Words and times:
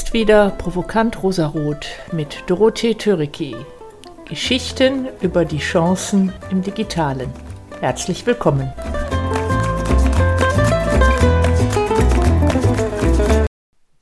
ist 0.00 0.14
wieder 0.14 0.48
Provokant 0.52 1.22
Rosarot 1.22 1.86
mit 2.10 2.44
Dorothee 2.46 2.94
Töricki. 2.94 3.54
Geschichten 4.24 5.06
über 5.20 5.44
die 5.44 5.58
Chancen 5.58 6.32
im 6.50 6.62
Digitalen. 6.62 7.30
Herzlich 7.80 8.24
willkommen. 8.24 8.72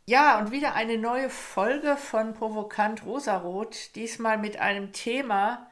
Ja, 0.07 0.39
und 0.39 0.53
wieder 0.53 0.77
eine 0.77 0.99
neue 0.99 1.31
Folge 1.31 1.97
von 1.97 2.33
Provokant 2.33 3.05
Rosarot, 3.05 3.97
diesmal 3.97 4.39
mit 4.39 4.61
einem 4.61 4.93
Thema, 4.93 5.67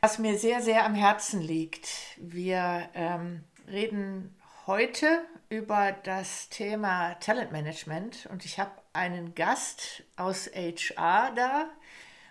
was 0.00 0.18
mir 0.18 0.38
sehr, 0.38 0.60
sehr 0.60 0.84
am 0.84 0.96
Herzen 0.96 1.40
liegt. 1.40 1.86
Wir 2.18 2.88
ähm, 2.94 3.44
reden 3.68 4.34
heute 4.66 5.20
über 5.52 5.92
das 5.92 6.48
Thema 6.48 7.12
Talentmanagement 7.20 8.26
und 8.32 8.46
ich 8.46 8.58
habe 8.58 8.70
einen 8.94 9.34
Gast 9.34 10.02
aus 10.16 10.50
HR 10.54 11.30
da. 11.36 11.68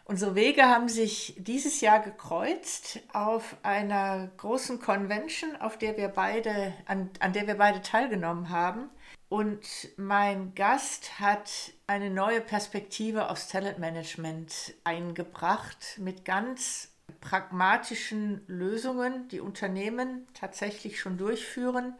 Unsere 0.05 0.33
Wege 0.33 0.63
haben 0.63 0.89
sich 0.89 1.35
dieses 1.37 1.81
Jahr 1.81 1.99
gekreuzt 1.99 2.99
auf 3.13 3.55
einer 3.61 4.31
großen 4.37 4.79
Convention, 4.81 5.55
auf 5.55 5.77
der 5.77 5.97
wir 5.97 6.07
beide, 6.07 6.73
an, 6.87 7.11
an 7.19 7.31
der 7.31 7.45
wir 7.45 7.53
beide 7.53 7.83
teilgenommen 7.83 8.49
haben. 8.49 8.89
Und 9.29 9.67
mein 9.97 10.55
Gast 10.55 11.19
hat 11.19 11.51
eine 11.85 12.09
neue 12.09 12.41
Perspektive 12.41 13.29
aufs 13.29 13.49
Talentmanagement 13.49 14.73
eingebracht 14.83 15.99
mit 15.99 16.25
ganz 16.25 16.89
pragmatischen 17.21 18.41
Lösungen, 18.47 19.27
die 19.27 19.41
Unternehmen 19.41 20.25
tatsächlich 20.33 20.99
schon 20.99 21.19
durchführen, 21.19 21.93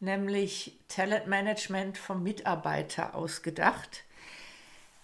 nämlich 0.00 0.78
Talentmanagement 0.88 1.98
vom 1.98 2.22
Mitarbeiter 2.22 3.14
ausgedacht. 3.14 4.04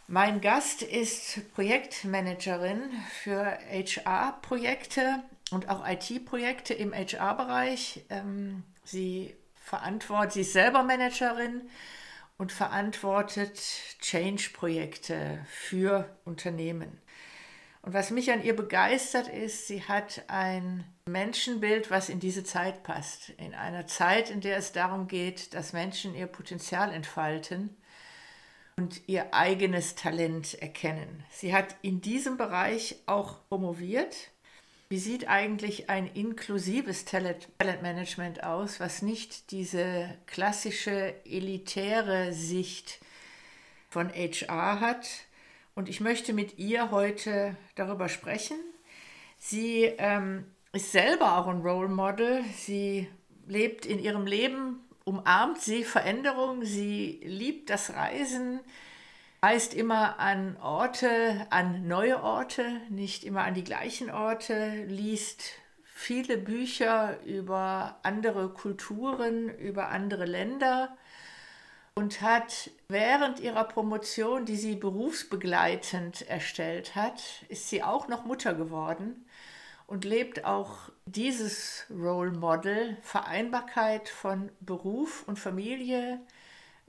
Mein 0.09 0.41
Gast 0.41 0.83
ist 0.83 1.41
Projektmanagerin 1.55 2.83
für 3.23 3.59
HR-Projekte 3.71 5.23
und 5.51 5.69
auch 5.69 5.89
IT-Projekte 5.89 6.75
im 6.75 6.93
HR-Bereich. 6.93 8.05
Ähm, 8.11 8.65
sie 8.85 9.35
verantwortet, 9.55 10.33
sie 10.33 10.41
ist 10.43 10.53
selber 10.53 10.83
Managerin 10.83 11.63
und 12.37 12.53
verantwortet 12.53 13.59
Change-Projekte 14.01 15.47
für 15.49 16.15
Unternehmen. 16.25 17.01
Und 17.83 17.95
was 17.95 18.11
mich 18.11 18.31
an 18.31 18.45
ihr 18.45 18.55
begeistert 18.55 19.27
ist, 19.27 19.67
sie 19.67 19.83
hat 19.83 20.23
ein 20.29 20.85
Menschenbild, 21.05 21.91
was 21.91 22.09
in 22.09 22.21
diese 22.21 22.45
Zeit 22.45 22.85
passt. 22.85 23.31
In 23.31 23.55
einer 23.55 23.89
Zeit, 23.89 24.31
in 24.31 24.41
der 24.41 24.57
es 24.57 24.71
darum 24.71 25.09
geht, 25.09 25.53
dass 25.53 25.73
Menschen 25.73 26.15
ihr 26.15 26.29
Potenzial 26.29 26.93
entfalten 26.93 27.77
und 28.77 29.03
ihr 29.09 29.35
eigenes 29.35 29.97
Talent 29.97 30.55
erkennen. 30.63 31.25
Sie 31.31 31.53
hat 31.53 31.75
in 31.83 32.01
diesem 32.01 32.37
Bereich 32.37 32.97
auch 33.07 33.49
promoviert. 33.49 34.31
Wie 34.89 34.99
sieht 34.99 35.27
eigentlich 35.27 35.91
ein 35.91 36.07
inklusives 36.07 37.05
Talentmanagement 37.05 38.45
aus, 38.45 38.79
was 38.79 39.03
nicht 39.03 39.51
diese 39.51 40.17
klassische 40.27 41.15
elitäre 41.25 42.33
Sicht 42.33 43.01
von 43.89 44.09
HR 44.11 44.81
hat? 44.81 45.09
Und 45.75 45.89
ich 45.89 46.01
möchte 46.01 46.33
mit 46.33 46.59
ihr 46.59 46.91
heute 46.91 47.57
darüber 47.77 48.09
sprechen. 48.09 48.57
Sie 49.39 49.85
ähm, 49.85 50.45
ist 50.73 50.93
selber 50.93 51.39
auch 51.39 51.47
ein 51.47 51.63
Role 51.63 51.89
Model. 51.89 52.45
Sie 52.55 53.09
lebt 53.47 53.87
in 53.87 53.99
ihrem 53.99 54.27
Leben, 54.27 54.81
umarmt 55.05 55.61
sie 55.61 55.83
Veränderung. 55.83 56.65
Sie 56.65 57.21
liebt 57.25 57.71
das 57.71 57.95
Reisen, 57.95 58.61
reist 59.43 59.73
immer 59.73 60.19
an 60.19 60.59
Orte, 60.59 61.47
an 61.49 61.89
neue 61.89 62.23
Orte, 62.23 62.81
nicht 62.91 63.25
immer 63.25 63.45
an 63.45 63.55
die 63.55 63.65
gleichen 63.65 64.11
Orte, 64.11 64.85
liest 64.85 65.53
viele 65.85 66.37
Bücher 66.37 67.19
über 67.25 67.99
andere 68.03 68.51
Kulturen, 68.51 69.49
über 69.49 69.89
andere 69.89 70.27
Länder 70.27 70.97
und 71.95 72.23
hat 72.23 72.71
während 72.89 73.41
ihrer 73.41 73.65
Promotion, 73.65 74.45
die 74.47 74.57
sie 74.57 74.77
berufsbegleitend 74.77 76.23
erstellt 76.29 76.95
hat, 76.95 77.23
ist 77.49 77.69
sie 77.69 77.83
auch 77.83 78.09
noch 78.09 78.25
Mutter 78.25 78.55
geworden 78.55 79.27
und 79.87 80.05
lebt 80.05 80.45
auch 80.45 80.91
dieses 81.05 81.85
Role 81.91 82.33
Model 82.33 82.97
Vereinbarkeit 83.03 84.09
von 84.09 84.51
Beruf 84.61 85.25
und 85.27 85.39
Familie 85.39 86.21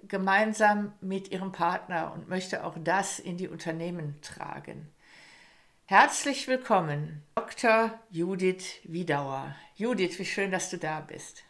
gemeinsam 0.08 0.94
mit 1.02 1.32
ihrem 1.32 1.52
Partner 1.52 2.14
und 2.14 2.30
möchte 2.30 2.64
auch 2.64 2.76
das 2.82 3.20
in 3.20 3.38
die 3.38 3.48
Unternehmen 3.48 4.20
tragen. 4.22 4.90
Herzlich 5.86 6.48
willkommen, 6.48 7.24
Dr. 7.36 8.00
Judith 8.10 8.80
Wiedauer. 8.84 9.54
Judith, 9.76 10.18
wie 10.18 10.26
schön, 10.26 10.52
dass 10.52 10.70
du 10.70 10.78
da 10.78 11.02
bist. 11.02 11.44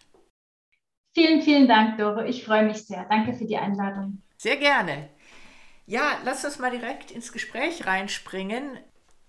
Vielen, 1.13 1.41
vielen 1.43 1.67
Dank, 1.67 1.97
Doro. 1.97 2.23
Ich 2.23 2.43
freue 2.43 2.63
mich 2.63 2.85
sehr. 2.85 3.05
Danke 3.07 3.33
für 3.33 3.45
die 3.45 3.57
Einladung. 3.57 4.21
Sehr 4.37 4.57
gerne. 4.57 5.09
Ja, 5.85 6.17
lass 6.25 6.43
uns 6.43 6.57
mal 6.57 6.71
direkt 6.71 7.11
ins 7.11 7.31
Gespräch 7.31 7.85
reinspringen. 7.85 8.79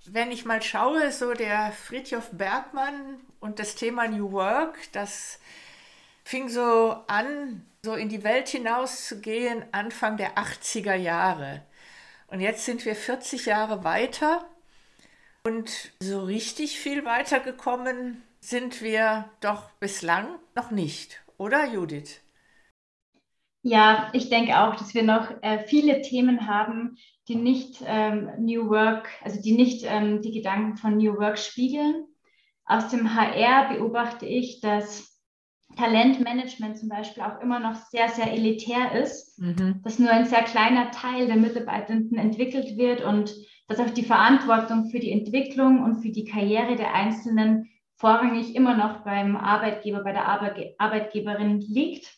Wenn 0.07 0.31
ich 0.31 0.45
mal 0.45 0.63
schaue, 0.63 1.13
so 1.13 1.35
der 1.35 1.73
Friedhof 1.73 2.31
Bergmann 2.33 3.21
und 3.41 3.59
das 3.59 3.75
Thema 3.75 4.09
New 4.09 4.33
Work, 4.33 4.79
das 4.93 5.41
fing 6.25 6.49
so 6.49 6.97
an, 7.07 7.67
so 7.83 7.95
in 7.95 8.09
die 8.09 8.25
Welt 8.25 8.49
hinaus 8.49 9.07
zu 9.07 9.21
gehen, 9.21 9.65
Anfang 9.73 10.17
der 10.17 10.37
80er 10.37 10.95
Jahre. 10.95 11.63
Und 12.29 12.41
jetzt 12.41 12.65
sind 12.65 12.85
wir 12.87 12.97
40 12.97 13.47
Jahre 13.47 13.85
weiter 13.85 14.49
und 15.45 15.93
so 16.01 16.25
richtig 16.25 16.79
viel 16.79 17.05
weitergekommen 17.05 18.23
sind 18.41 18.83
wir 18.83 19.31
doch 19.41 19.71
bislang 19.81 20.39
noch 20.55 20.71
nicht. 20.71 21.24
Oder 21.39 21.73
Judith? 21.73 22.21
Ja, 23.63 24.11
ich 24.13 24.29
denke 24.29 24.61
auch, 24.61 24.77
dass 24.77 24.95
wir 24.95 25.03
noch 25.03 25.31
äh, 25.43 25.65
viele 25.67 26.03
Themen 26.03 26.47
haben, 26.47 26.97
die 27.29 27.37
nicht 27.37 27.83
ähm, 27.87 28.31
New 28.39 28.69
Work, 28.69 29.09
also 29.23 29.41
die 29.41 29.53
nicht 29.53 29.85
ähm, 29.89 30.21
die 30.21 30.33
Gedanken 30.33 30.77
von 30.77 30.99
New 30.99 31.17
Work 31.17 31.39
spiegeln. 31.39 32.05
Aus 32.67 32.89
dem 32.89 33.15
HR 33.15 33.75
beobachte 33.75 34.27
ich, 34.27 34.61
dass 34.61 35.19
Talentmanagement 35.77 36.79
zum 36.79 36.89
Beispiel 36.89 37.23
auch 37.23 37.41
immer 37.41 37.59
noch 37.59 37.75
sehr, 37.75 38.09
sehr 38.11 38.33
elitär 38.33 38.93
ist, 39.01 39.39
mhm. 39.39 39.81
dass 39.83 39.99
nur 39.99 40.11
ein 40.11 40.27
sehr 40.27 40.43
kleiner 40.43 40.91
Teil 40.91 41.27
der 41.27 41.37
Mitarbeitenden 41.37 42.19
entwickelt 42.19 42.77
wird 42.77 43.03
und 43.03 43.35
dass 43.67 43.81
auch 43.81 43.91
die 43.91 44.05
Verantwortung 44.05 44.91
für 44.91 45.01
die 45.01 45.11
Entwicklung 45.11 45.83
und 45.83 46.03
für 46.03 46.11
die 46.11 46.25
Karriere 46.25 46.77
der 46.77 46.95
Einzelnen 46.95 47.71
vorrangig 47.97 48.55
immer 48.55 48.77
noch 48.77 49.05
beim 49.05 49.37
Arbeitgeber, 49.37 50.03
bei 50.03 50.13
der 50.13 50.27
Arbe 50.27 50.75
Arbeitgeberin 50.79 51.61
liegt. 51.61 52.13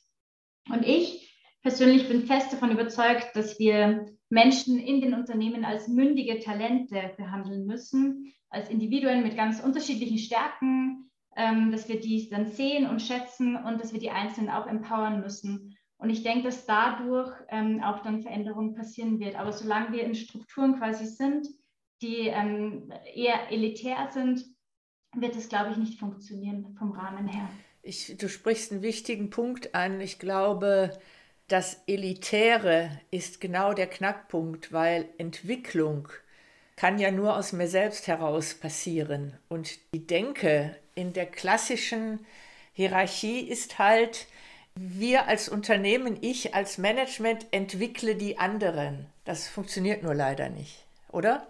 Und 0.71 0.85
ich 0.85 1.27
persönlich 1.63 2.09
bin 2.09 2.27
fest 2.27 2.53
davon 2.53 2.71
überzeugt, 2.71 3.35
dass 3.35 3.59
wir 3.59 4.07
Menschen 4.29 4.79
in 4.79 5.01
den 5.01 5.15
Unternehmen 5.15 5.65
als 5.65 5.89
mündige 5.89 6.41
Talente 6.41 7.15
behandeln 7.17 7.67
müssen, 7.67 8.33
als 8.49 8.69
Individuen 8.71 9.23
mit 9.23 9.37
ganz 9.37 9.61
unterschiedlichen 9.61 10.19
Stärken, 10.19 11.11
ähm, 11.37 11.71
dass 11.71 11.89
wir 11.89 12.01
die 12.01 12.29
dann 12.31 12.47
sehen 12.47 12.89
und 12.89 13.03
schätzen 13.03 13.57
und 13.57 13.81
dass 13.81 13.93
wir 13.93 14.01
die 14.01 14.11
Einzelnen 14.11 14.51
auch 14.51 14.67
empowern 14.67 15.21
müssen. 15.21 15.77
Und 15.99 16.11
ich 16.11 16.23
denke, 16.23 16.45
dass 16.45 16.67
dadurch 16.67 17.33
ähm, 17.49 17.83
auch 17.83 18.03
dann 18.03 18.23
Veränderung 18.23 18.75
passieren 18.75 19.19
wird. 19.19 19.37
Aber 19.37 19.53
solange 19.53 19.93
wir 19.93 20.05
in 20.05 20.15
Strukturen 20.15 20.79
quasi 20.79 21.07
sind, 21.07 21.47
die 22.03 22.29
ähm, 22.29 22.93
eher 23.15 23.51
elitär 23.51 24.09
sind, 24.11 24.45
wird 25.21 25.37
es, 25.37 25.49
glaube 25.49 25.71
ich, 25.73 25.77
nicht 25.77 25.99
funktionieren 25.99 26.75
vom 26.79 26.93
Rahmen 26.93 27.27
her. 27.29 27.49
Ich, 27.83 28.17
du 28.19 28.29
sprichst 28.29 28.73
einen 28.73 28.83
wichtigen 28.83 29.31
Punkt 29.31 29.75
an. 29.75 30.01
Ich 30.01 30.19
glaube, 30.19 30.99
das 31.49 31.83
Elitäre 31.87 32.91
ist 33.11 33.41
genau 33.41 33.73
der 33.73 33.87
Knackpunkt, 33.87 34.73
weil 34.73 35.09
Entwicklung 35.19 36.09
kann 36.75 36.99
ja 36.99 37.11
nur 37.11 37.37
aus 37.37 37.53
mir 37.53 37.69
selbst 37.69 38.07
heraus 38.07 38.55
passieren. 38.55 39.35
Und 39.49 39.79
die 39.95 40.07
Denke 40.07 40.77
in 40.95 41.13
der 41.13 41.27
klassischen 41.27 42.27
Hierarchie 42.73 43.41
ist 43.41 43.79
halt, 43.79 44.27
wir 44.75 45.27
als 45.27 45.49
Unternehmen, 45.49 46.19
ich 46.21 46.55
als 46.55 46.77
Management 46.77 47.47
entwickle 47.51 48.15
die 48.15 48.39
anderen. 48.39 49.07
Das 49.25 49.49
funktioniert 49.49 50.03
nur 50.03 50.15
leider 50.15 50.51
nicht, 50.51 50.85
oder? 51.11 51.47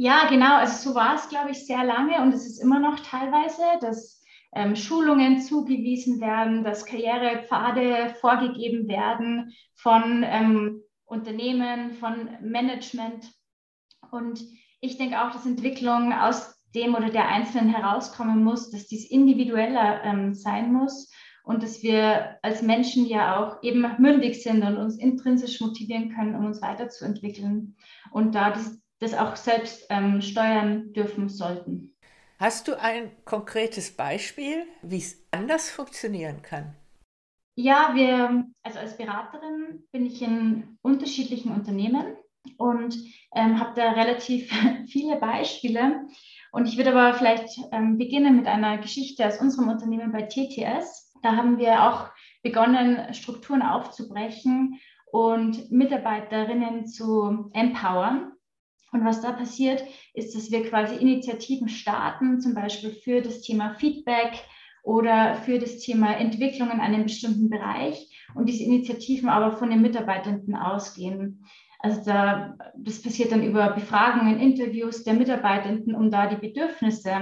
Ja, 0.00 0.28
genau. 0.28 0.56
Also 0.56 0.90
so 0.90 0.94
war 0.94 1.16
es, 1.16 1.28
glaube 1.28 1.50
ich, 1.50 1.66
sehr 1.66 1.84
lange 1.84 2.22
und 2.22 2.32
es 2.32 2.46
ist 2.46 2.62
immer 2.62 2.78
noch 2.78 3.00
teilweise, 3.00 3.62
dass 3.80 4.22
ähm, 4.54 4.76
Schulungen 4.76 5.40
zugewiesen 5.40 6.20
werden, 6.20 6.62
dass 6.62 6.86
Karrierepfade 6.86 8.14
vorgegeben 8.20 8.88
werden 8.88 9.52
von 9.74 10.22
ähm, 10.24 10.82
Unternehmen, 11.04 11.94
von 11.94 12.30
Management. 12.40 13.28
Und 14.12 14.40
ich 14.80 14.98
denke 14.98 15.20
auch, 15.20 15.32
dass 15.32 15.46
Entwicklung 15.46 16.12
aus 16.12 16.54
dem 16.74 16.94
oder 16.94 17.10
der 17.10 17.28
Einzelnen 17.28 17.70
herauskommen 17.70 18.44
muss, 18.44 18.70
dass 18.70 18.86
dies 18.86 19.10
individueller 19.10 20.04
ähm, 20.04 20.32
sein 20.32 20.72
muss 20.72 21.10
und 21.42 21.62
dass 21.62 21.82
wir 21.82 22.36
als 22.42 22.62
Menschen 22.62 23.06
ja 23.06 23.36
auch 23.40 23.62
eben 23.62 23.84
mündig 23.98 24.42
sind 24.42 24.62
und 24.62 24.76
uns 24.76 24.96
intrinsisch 24.96 25.60
motivieren 25.60 26.14
können, 26.14 26.36
um 26.36 26.44
uns 26.44 26.62
weiterzuentwickeln 26.62 27.76
und 28.12 28.34
da 28.34 28.50
das, 28.50 28.78
das 29.00 29.14
auch 29.14 29.36
selbst 29.36 29.86
ähm, 29.90 30.20
steuern 30.20 30.92
dürfen 30.92 31.28
sollten. 31.28 31.94
Hast 32.38 32.68
du 32.68 32.80
ein 32.80 33.10
konkretes 33.24 33.96
Beispiel, 33.96 34.64
wie 34.82 34.98
es 34.98 35.26
anders 35.32 35.70
funktionieren 35.70 36.42
kann? 36.42 36.76
Ja, 37.56 37.90
wir, 37.94 38.44
also 38.62 38.78
als 38.78 38.96
Beraterin 38.96 39.82
bin 39.90 40.06
ich 40.06 40.22
in 40.22 40.78
unterschiedlichen 40.82 41.50
Unternehmen 41.50 42.16
und 42.56 42.96
ähm, 43.34 43.58
habe 43.58 43.72
da 43.74 43.90
relativ 43.90 44.52
viele 44.86 45.16
Beispiele. 45.16 46.06
Und 46.52 46.68
ich 46.68 46.76
würde 46.76 46.92
aber 46.92 47.18
vielleicht 47.18 47.58
ähm, 47.72 47.98
beginnen 47.98 48.36
mit 48.36 48.46
einer 48.46 48.78
Geschichte 48.78 49.26
aus 49.26 49.40
unserem 49.40 49.68
Unternehmen 49.68 50.12
bei 50.12 50.22
TTS. 50.22 51.12
Da 51.22 51.34
haben 51.34 51.58
wir 51.58 51.82
auch 51.82 52.10
begonnen, 52.44 53.12
Strukturen 53.12 53.62
aufzubrechen 53.62 54.78
und 55.10 55.70
Mitarbeiterinnen 55.72 56.86
zu 56.86 57.50
empowern. 57.52 58.32
Und 58.92 59.04
was 59.04 59.20
da 59.20 59.32
passiert, 59.32 59.82
ist, 60.14 60.34
dass 60.34 60.50
wir 60.50 60.68
quasi 60.68 60.96
Initiativen 60.96 61.68
starten, 61.68 62.40
zum 62.40 62.54
Beispiel 62.54 62.90
für 62.90 63.20
das 63.20 63.42
Thema 63.42 63.74
Feedback 63.74 64.44
oder 64.82 65.34
für 65.34 65.58
das 65.58 65.80
Thema 65.80 66.16
Entwicklung 66.16 66.70
in 66.70 66.80
einem 66.80 67.02
bestimmten 67.02 67.50
Bereich 67.50 68.08
und 68.34 68.48
diese 68.48 68.64
Initiativen 68.64 69.28
aber 69.28 69.52
von 69.56 69.70
den 69.70 69.82
Mitarbeitenden 69.82 70.56
ausgehen. 70.56 71.44
Also 71.80 72.00
da, 72.06 72.56
das 72.76 73.00
passiert 73.00 73.30
dann 73.30 73.44
über 73.44 73.70
Befragungen, 73.70 74.40
Interviews 74.40 75.04
der 75.04 75.14
Mitarbeitenden, 75.14 75.94
um 75.94 76.10
da 76.10 76.26
die 76.26 76.36
Bedürfnisse 76.36 77.12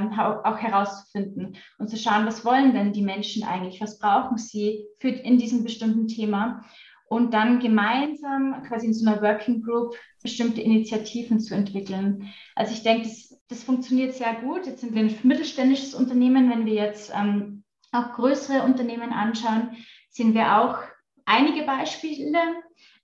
auch 0.44 0.58
herauszufinden 0.58 1.56
und 1.78 1.90
zu 1.90 1.98
schauen, 1.98 2.26
was 2.26 2.44
wollen 2.44 2.72
denn 2.72 2.94
die 2.94 3.02
Menschen 3.02 3.44
eigentlich, 3.44 3.82
was 3.82 3.98
brauchen 3.98 4.38
sie 4.38 4.86
für 4.98 5.08
in 5.08 5.36
diesem 5.36 5.62
bestimmten 5.62 6.08
Thema 6.08 6.64
und 7.08 7.32
dann 7.34 7.60
gemeinsam 7.60 8.62
quasi 8.66 8.86
in 8.86 8.94
so 8.94 9.08
einer 9.08 9.22
Working 9.22 9.62
Group 9.62 9.94
bestimmte 10.22 10.60
Initiativen 10.60 11.40
zu 11.40 11.54
entwickeln. 11.54 12.32
Also 12.54 12.72
ich 12.72 12.82
denke, 12.82 13.08
das, 13.08 13.40
das 13.48 13.62
funktioniert 13.62 14.14
sehr 14.14 14.34
gut. 14.34 14.66
Jetzt 14.66 14.80
sind 14.80 14.94
wir 14.94 15.02
ein 15.02 15.18
mittelständisches 15.22 15.94
Unternehmen. 15.94 16.50
Wenn 16.50 16.66
wir 16.66 16.74
jetzt 16.74 17.12
ähm, 17.14 17.62
auch 17.92 18.12
größere 18.14 18.62
Unternehmen 18.62 19.12
anschauen, 19.12 19.76
sehen 20.10 20.34
wir 20.34 20.60
auch 20.60 20.78
einige 21.24 21.64
Beispiele, 21.64 22.38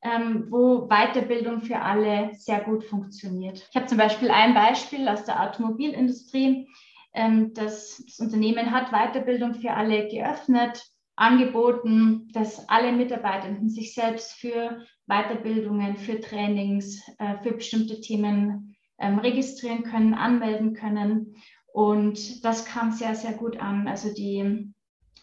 ähm, 0.03 0.47
wo 0.51 0.89
Weiterbildung 0.89 1.63
für 1.63 1.81
alle 1.81 2.33
sehr 2.35 2.61
gut 2.61 2.85
funktioniert. 2.85 3.67
Ich 3.71 3.77
habe 3.77 3.87
zum 3.87 3.99
Beispiel 3.99 4.31
ein 4.31 4.55
Beispiel 4.55 5.09
aus 5.09 5.25
der 5.25 5.43
Automobilindustrie. 5.43 6.69
Ähm, 7.15 7.55
das, 7.55 8.03
das 8.05 8.19
Unternehmen 8.19 8.73
hat 8.73 8.91
Weiterbildung 8.91 9.55
für 9.55 9.71
alle 9.71 10.09
geöffnet 10.09 10.83
angeboten, 11.17 12.29
dass 12.33 12.69
alle 12.69 12.93
Mitarbeitenden 12.93 13.69
sich 13.69 13.95
selbst 13.95 14.33
für 14.33 14.85
Weiterbildungen, 15.07 15.97
für 15.97 16.21
Trainings, 16.21 17.03
äh, 17.19 17.39
für 17.43 17.53
bestimmte 17.53 18.01
Themen 18.01 18.77
ähm, 18.99 19.19
registrieren 19.19 19.83
können, 19.83 20.15
anmelden 20.15 20.75
können. 20.75 21.35
Und 21.73 22.45
das 22.45 22.65
kam 22.65 22.93
sehr, 22.93 23.15
sehr 23.15 23.33
gut 23.33 23.59
an. 23.59 23.89
Also 23.89 24.13
die 24.13 24.73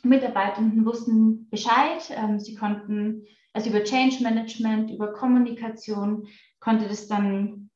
Mitarbeitenden 0.03 0.85
wussten 0.85 1.49
Bescheid. 1.49 2.09
Ähm, 2.11 2.39
sie 2.39 2.55
konnten, 2.55 3.23
also 3.53 3.69
über 3.69 3.83
Change 3.83 4.23
Management, 4.23 4.91
über 4.91 5.13
Kommunikation, 5.13 6.27
konnte 6.59 6.87
das 6.87 7.07
dann 7.07 7.69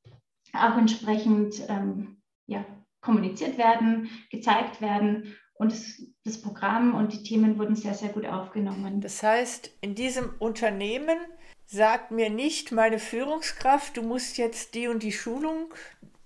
auch 0.54 0.78
entsprechend 0.78 1.56
ähm, 1.68 2.22
ja, 2.46 2.66
kommuniziert 3.02 3.58
werden, 3.58 4.10
gezeigt 4.30 4.82
werden. 4.82 5.36
Und 5.56 5.72
das, 5.72 6.02
das 6.26 6.42
Programm 6.42 6.96
und 6.96 7.12
die 7.12 7.22
Themen 7.22 7.60
wurden 7.60 7.76
sehr, 7.76 7.94
sehr 7.94 8.10
gut 8.10 8.26
aufgenommen. 8.26 9.02
Das 9.02 9.22
heißt, 9.22 9.72
in 9.82 9.94
diesem 9.94 10.34
Unternehmen 10.40 11.18
sagt 11.66 12.12
mir 12.12 12.30
nicht 12.30 12.72
meine 12.72 13.00
Führungskraft, 13.00 13.98
du 13.98 14.04
musst 14.04 14.38
jetzt 14.38 14.74
die 14.74 14.88
und 14.88 15.04
die 15.04 15.12
Schulung 15.12 15.74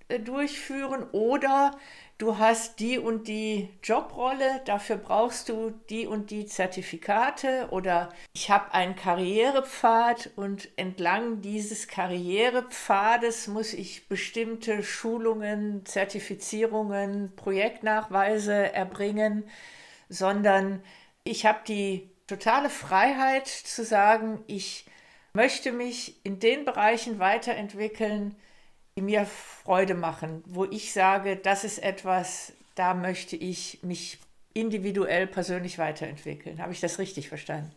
äh, 0.06 0.20
durchführen 0.20 1.04
oder 1.10 1.72
du 2.16 2.38
hast 2.38 2.78
die 2.78 2.98
und 2.98 3.26
die 3.26 3.70
Jobrolle, 3.82 4.60
dafür 4.66 4.96
brauchst 4.96 5.48
du 5.48 5.70
die 5.90 6.06
und 6.06 6.30
die 6.30 6.46
Zertifikate 6.46 7.66
oder 7.70 8.10
ich 8.34 8.50
habe 8.50 8.74
einen 8.74 8.94
Karrierepfad 8.94 10.30
und 10.36 10.68
entlang 10.76 11.40
dieses 11.42 11.88
Karrierepfades 11.88 13.48
muss 13.48 13.72
ich 13.72 14.06
bestimmte 14.06 14.84
Schulungen, 14.84 15.84
Zertifizierungen, 15.86 17.32
Projektnachweise 17.34 18.72
erbringen, 18.72 19.44
sondern 20.08 20.82
ich 21.24 21.46
habe 21.46 21.60
die 21.66 22.10
totale 22.26 22.70
Freiheit 22.70 23.46
zu 23.46 23.84
sagen, 23.84 24.42
ich 24.46 24.86
möchte 25.32 25.72
mich 25.72 26.24
in 26.24 26.40
den 26.40 26.64
Bereichen 26.64 27.18
weiterentwickeln, 27.18 28.34
die 28.96 29.02
mir 29.02 29.26
Freude 29.26 29.94
machen, 29.94 30.42
wo 30.46 30.64
ich 30.64 30.92
sage, 30.92 31.36
das 31.36 31.64
ist 31.64 31.78
etwas, 31.78 32.52
da 32.74 32.94
möchte 32.94 33.36
ich 33.36 33.80
mich 33.82 34.18
individuell 34.54 35.26
persönlich 35.26 35.78
weiterentwickeln. 35.78 36.60
Habe 36.60 36.72
ich 36.72 36.80
das 36.80 36.98
richtig 36.98 37.28
verstanden? 37.28 37.74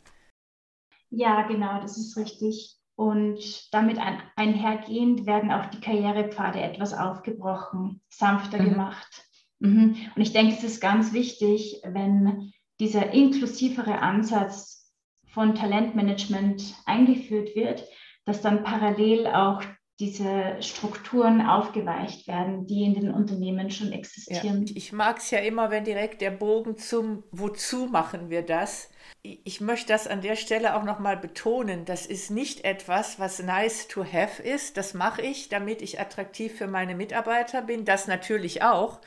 Ja, 1.10 1.44
genau, 1.48 1.82
das 1.82 1.98
ist 1.98 2.18
richtig. 2.18 2.78
Und 2.96 3.74
damit 3.74 3.98
ein, 4.00 4.22
einhergehend 4.36 5.26
werden 5.26 5.52
auch 5.52 5.66
die 5.68 5.80
Karrierepfade 5.80 6.62
etwas 6.62 6.94
aufgebrochen, 6.94 8.02
sanfter 8.10 8.60
mhm. 8.60 8.70
gemacht. 8.70 9.26
Mhm. 9.62 9.96
Und 10.16 10.22
ich 10.22 10.34
denke, 10.34 10.56
es 10.56 10.64
ist 10.64 10.82
ganz 10.82 11.14
wichtig, 11.14 11.82
wenn 11.86 12.52
dieser 12.80 13.12
inklusivere 13.12 14.00
Ansatz 14.00 14.92
von 15.28 15.56
Talentmanagement 15.56 16.76
eingeführt 16.86 17.56
wird, 17.56 17.88
dass 18.26 18.42
dann 18.42 18.64
parallel 18.64 19.28
auch 19.28 19.62
diese 20.00 20.58
Strukturen 20.62 21.42
aufgeweicht 21.42 22.28
werden, 22.28 22.66
die 22.66 22.84
in 22.84 22.96
den 22.96 23.12
Unternehmen 23.12 23.70
schon 23.70 23.92
existieren. 23.92 24.66
Ja, 24.66 24.74
ich 24.76 24.92
mag 24.92 25.20
es 25.20 25.30
ja 25.30 25.38
immer, 25.38 25.70
wenn 25.70 25.84
direkt 25.84 26.22
der 26.22 26.32
Bogen 26.32 26.76
zum 26.76 27.24
Wozu 27.30 27.86
machen 27.86 28.32
wir 28.32 28.42
das. 28.42 28.90
Ich 29.22 29.62
möchte 29.62 29.90
das 29.90 30.08
an 30.08 30.22
der 30.22 30.36
Stelle 30.36 30.76
auch 30.76 30.84
nochmal 30.84 31.18
betonen. 31.18 31.86
Das 31.86 32.08
ist 32.08 32.32
nicht 32.32 32.66
etwas, 32.66 33.20
was 33.20 33.44
nice 33.44 33.88
to 33.88 34.04
have 34.04 34.42
ist. 34.42 34.76
Das 34.76 34.96
mache 34.96 35.22
ich, 35.22 35.50
damit 35.50 35.84
ich 35.84 36.00
attraktiv 36.00 36.58
für 36.58 36.68
meine 36.68 36.96
Mitarbeiter 36.96 37.62
bin. 37.62 37.86
Das 37.86 38.08
natürlich 38.08 38.64
auch. 38.64 39.02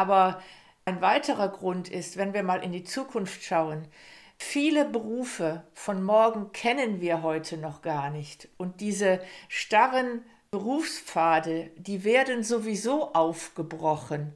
Aber 0.00 0.42
ein 0.86 1.02
weiterer 1.02 1.48
Grund 1.50 1.90
ist, 1.90 2.16
wenn 2.16 2.32
wir 2.32 2.42
mal 2.42 2.64
in 2.64 2.72
die 2.72 2.84
Zukunft 2.84 3.44
schauen, 3.44 3.86
Viele 4.42 4.86
Berufe 4.86 5.64
von 5.74 6.02
morgen 6.02 6.50
kennen 6.52 7.02
wir 7.02 7.22
heute 7.22 7.58
noch 7.58 7.82
gar 7.82 8.08
nicht. 8.08 8.48
Und 8.56 8.80
diese 8.80 9.20
starren 9.48 10.24
Berufspfade, 10.50 11.70
die 11.76 12.04
werden 12.04 12.42
sowieso 12.42 13.12
aufgebrochen. 13.12 14.32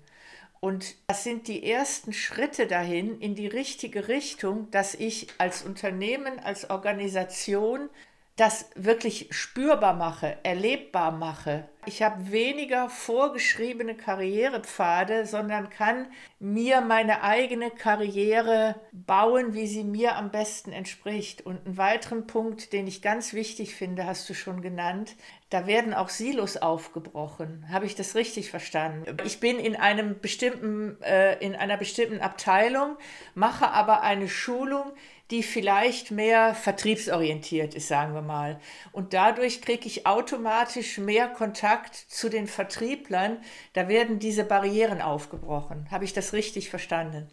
Und 0.60 0.94
das 1.06 1.24
sind 1.24 1.48
die 1.48 1.68
ersten 1.68 2.12
Schritte 2.12 2.66
dahin 2.66 3.18
in 3.18 3.34
die 3.34 3.46
richtige 3.46 4.06
Richtung, 4.06 4.70
dass 4.70 4.94
ich 4.94 5.28
als 5.38 5.62
Unternehmen, 5.62 6.38
als 6.38 6.68
Organisation 6.68 7.88
das 8.36 8.68
wirklich 8.74 9.28
spürbar 9.30 9.94
mache, 9.94 10.38
erlebbar 10.42 11.12
mache. 11.12 11.68
Ich 11.86 12.02
habe 12.02 12.32
weniger 12.32 12.88
vorgeschriebene 12.88 13.94
Karrierepfade, 13.94 15.26
sondern 15.26 15.70
kann 15.70 16.06
mir 16.40 16.80
meine 16.80 17.22
eigene 17.22 17.70
Karriere 17.70 18.74
bauen, 18.90 19.54
wie 19.54 19.66
sie 19.68 19.84
mir 19.84 20.16
am 20.16 20.30
besten 20.30 20.72
entspricht. 20.72 21.46
Und 21.46 21.64
einen 21.64 21.76
weiteren 21.76 22.26
Punkt, 22.26 22.72
den 22.72 22.88
ich 22.88 23.02
ganz 23.02 23.34
wichtig 23.34 23.74
finde, 23.74 24.06
hast 24.06 24.28
du 24.28 24.34
schon 24.34 24.62
genannt, 24.62 25.14
da 25.50 25.68
werden 25.68 25.94
auch 25.94 26.08
Silos 26.08 26.56
aufgebrochen. 26.56 27.66
Habe 27.70 27.86
ich 27.86 27.94
das 27.94 28.16
richtig 28.16 28.50
verstanden? 28.50 29.16
Ich 29.24 29.38
bin 29.38 29.60
in 29.60 29.76
einem 29.76 30.18
bestimmten, 30.20 31.00
äh, 31.02 31.38
in 31.38 31.54
einer 31.54 31.76
bestimmten 31.76 32.20
Abteilung, 32.20 32.96
mache 33.34 33.70
aber 33.70 34.00
eine 34.00 34.28
Schulung, 34.28 34.92
die 35.30 35.42
vielleicht 35.42 36.10
mehr 36.10 36.54
vertriebsorientiert 36.54 37.74
ist, 37.74 37.88
sagen 37.88 38.14
wir 38.14 38.22
mal. 38.22 38.60
Und 38.92 39.14
dadurch 39.14 39.62
kriege 39.62 39.86
ich 39.86 40.06
automatisch 40.06 40.98
mehr 40.98 41.28
Kontakt 41.28 41.94
zu 41.94 42.28
den 42.28 42.46
Vertrieblern. 42.46 43.38
Da 43.72 43.88
werden 43.88 44.18
diese 44.18 44.44
Barrieren 44.44 45.00
aufgebrochen. 45.00 45.88
Habe 45.90 46.04
ich 46.04 46.12
das 46.12 46.32
richtig 46.32 46.68
verstanden? 46.68 47.28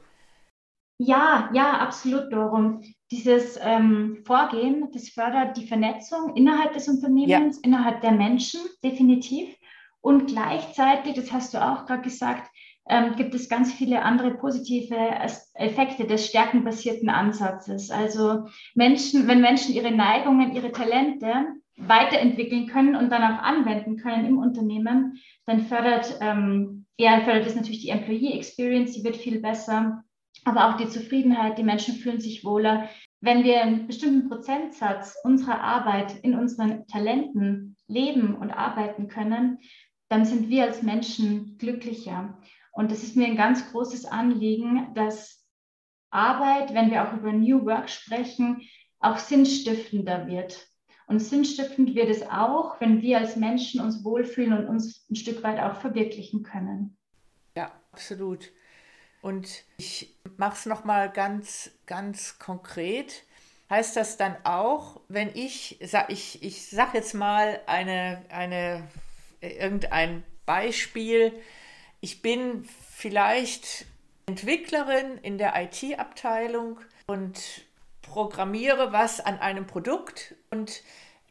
Ja, 1.04 1.50
ja, 1.54 1.80
absolut, 1.80 2.32
Dorum. 2.32 2.84
Dieses 3.10 3.60
ähm, 3.62 4.24
Vorgehen, 4.24 4.90
das 4.94 5.10
fördert 5.10 5.58
die 5.58 5.68
Vernetzung 5.68 6.36
innerhalb 6.36 6.74
des 6.74 6.88
Unternehmens, 6.88 7.58
ja. 7.58 7.62
innerhalb 7.64 8.02
der 8.02 8.12
Menschen, 8.12 8.62
definitiv. 8.84 9.50
Und 10.00 10.28
gleichzeitig, 10.28 11.16
das 11.16 11.32
hast 11.32 11.54
du 11.54 11.58
auch 11.62 11.88
gerade 11.88 12.04
gesagt, 12.04 12.51
ähm, 12.92 13.16
gibt 13.16 13.34
es 13.34 13.48
ganz 13.48 13.74
viele 13.74 14.02
andere 14.02 14.32
positive 14.32 14.98
Effekte 15.54 16.06
des 16.06 16.28
stärkenbasierten 16.28 17.10
Ansatzes. 17.10 17.90
Also 17.90 18.50
Menschen, 18.76 19.30
wenn 19.30 19.40
Menschen 19.40 19.74
ihre 19.74 19.92
Neigungen, 19.92 20.54
ihre 20.54 20.74
Talente 20.74 21.34
weiterentwickeln 21.78 22.68
können 22.68 22.98
und 22.98 23.10
dann 23.10 23.24
auch 23.24 23.42
anwenden 23.42 23.96
können 23.96 24.26
im 24.26 24.38
Unternehmen, 24.38 25.18
dann 25.46 25.62
fördert, 25.62 26.18
ähm, 26.20 26.86
ja, 26.98 27.22
fördert 27.22 27.48
es 27.48 27.56
natürlich 27.56 27.82
die 27.82 27.90
Employee 27.90 28.34
Experience, 28.34 28.92
die 28.92 29.04
wird 29.06 29.16
viel 29.16 29.40
besser. 29.40 30.04
aber 30.44 30.70
auch 30.70 30.78
die 30.78 30.90
Zufriedenheit, 30.90 31.58
die 31.60 31.64
Menschen 31.64 31.96
fühlen 31.96 32.20
sich 32.20 32.44
wohler. 32.44 32.90
Wenn 33.20 33.44
wir 33.44 33.62
einen 33.62 33.86
bestimmten 33.86 34.28
Prozentsatz 34.28 35.16
unserer 35.24 35.62
Arbeit 35.62 36.16
in 36.24 36.34
unseren 36.36 36.88
Talenten 36.88 37.76
leben 37.88 38.36
und 38.36 38.50
arbeiten 38.50 39.08
können, 39.08 39.60
dann 40.10 40.26
sind 40.26 40.50
wir 40.50 40.64
als 40.64 40.82
Menschen 40.82 41.58
glücklicher. 41.60 42.38
Und 42.72 42.92
es 42.92 43.04
ist 43.04 43.16
mir 43.16 43.28
ein 43.28 43.36
ganz 43.36 43.72
großes 43.72 44.06
Anliegen, 44.06 44.94
dass 44.94 45.46
Arbeit, 46.10 46.74
wenn 46.74 46.92
wir 46.92 47.08
auch 47.08 47.14
über 47.14 47.32
New 47.32 47.66
Work 47.66 47.90
sprechen, 47.90 48.62
auch 49.00 49.18
sinnstiftender 49.18 50.28
wird. 50.28 50.68
Und 51.08 51.20
sinnstiftend 51.20 51.96
wird 51.96 52.10
es 52.10 52.24
auch, 52.24 52.80
wenn 52.80 53.02
wir 53.02 53.18
als 53.18 53.36
Menschen 53.36 53.82
uns 53.82 54.04
wohlfühlen 54.04 54.54
und 54.54 54.68
uns 54.68 55.06
ein 55.10 55.16
Stück 55.16 55.44
weit 55.44 55.60
auch 55.60 55.82
verwirklichen 55.82 56.44
können. 56.44 56.98
Ja, 57.56 57.72
absolut. 57.92 58.52
Und 59.22 59.64
ich 59.78 60.16
mache 60.38 60.54
es 60.54 60.66
nochmal 60.66 61.12
ganz, 61.12 61.72
ganz 61.86 62.40
konkret. 62.40 63.24
Heißt 63.70 63.96
das 63.96 64.18
dann 64.18 64.36
auch, 64.44 65.02
wenn 65.08 65.30
ich, 65.34 65.82
ich, 66.08 66.44
ich 66.44 66.70
sage 66.70 66.98
jetzt 66.98 67.14
mal 67.14 67.60
eine, 67.68 68.24
eine, 68.30 68.88
irgendein 69.42 70.24
Beispiel, 70.46 71.34
ich 72.02 72.22
bin 72.22 72.68
vielleicht 72.96 73.86
Entwicklerin 74.26 75.18
in 75.22 75.38
der 75.38 75.54
IT-Abteilung 75.56 76.80
und 77.08 77.40
programmiere 78.02 78.92
was 78.92 79.20
an 79.20 79.40
einem 79.40 79.68
Produkt 79.68 80.36
und 80.50 80.84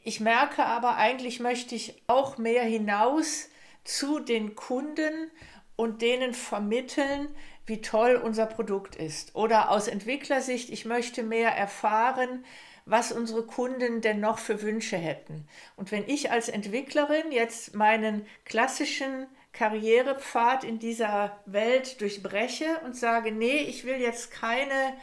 ich 0.02 0.20
merke 0.20 0.64
aber, 0.64 0.96
eigentlich 0.96 1.40
möchte 1.40 1.74
ich 1.74 2.02
auch 2.06 2.38
mehr 2.38 2.62
hinaus 2.62 3.50
zu 3.84 4.18
den 4.18 4.54
Kunden 4.54 5.30
und 5.76 6.00
denen 6.00 6.32
vermitteln, 6.32 7.28
wie 7.66 7.82
toll 7.82 8.16
unser 8.16 8.46
Produkt 8.46 8.96
ist. 8.96 9.34
Oder 9.34 9.70
aus 9.70 9.88
Entwicklersicht, 9.88 10.70
ich 10.70 10.84
möchte 10.84 11.22
mehr 11.22 11.50
erfahren, 11.50 12.44
was 12.86 13.12
unsere 13.12 13.44
Kunden 13.44 14.00
denn 14.00 14.20
noch 14.20 14.38
für 14.38 14.62
Wünsche 14.62 14.96
hätten. 14.96 15.46
Und 15.76 15.92
wenn 15.92 16.08
ich 16.08 16.30
als 16.30 16.48
Entwicklerin 16.48 17.30
jetzt 17.30 17.74
meinen 17.74 18.26
klassischen 18.44 19.26
Karrierepfad 19.52 20.64
in 20.64 20.78
dieser 20.78 21.38
Welt 21.46 22.00
durchbreche 22.00 22.80
und 22.84 22.96
sage, 22.96 23.32
nee, 23.32 23.62
ich 23.62 23.84
will 23.84 23.96
jetzt 23.96 24.30
keine 24.30 24.94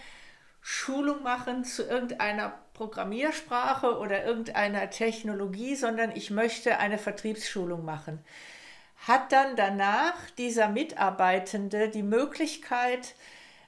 Schulung 0.62 1.24
machen 1.24 1.64
zu 1.64 1.84
irgendeiner 1.84 2.58
Programmiersprache 2.74 3.98
oder 3.98 4.26
irgendeiner 4.26 4.90
Technologie, 4.90 5.76
sondern 5.76 6.16
ich 6.16 6.30
möchte 6.30 6.78
eine 6.78 6.98
Vertriebsschulung 6.98 7.84
machen. 7.84 8.24
Hat 9.08 9.32
dann 9.32 9.56
danach 9.56 10.16
dieser 10.38 10.70
Mitarbeitende 10.70 11.90
die 11.90 12.04
Möglichkeit, 12.04 13.16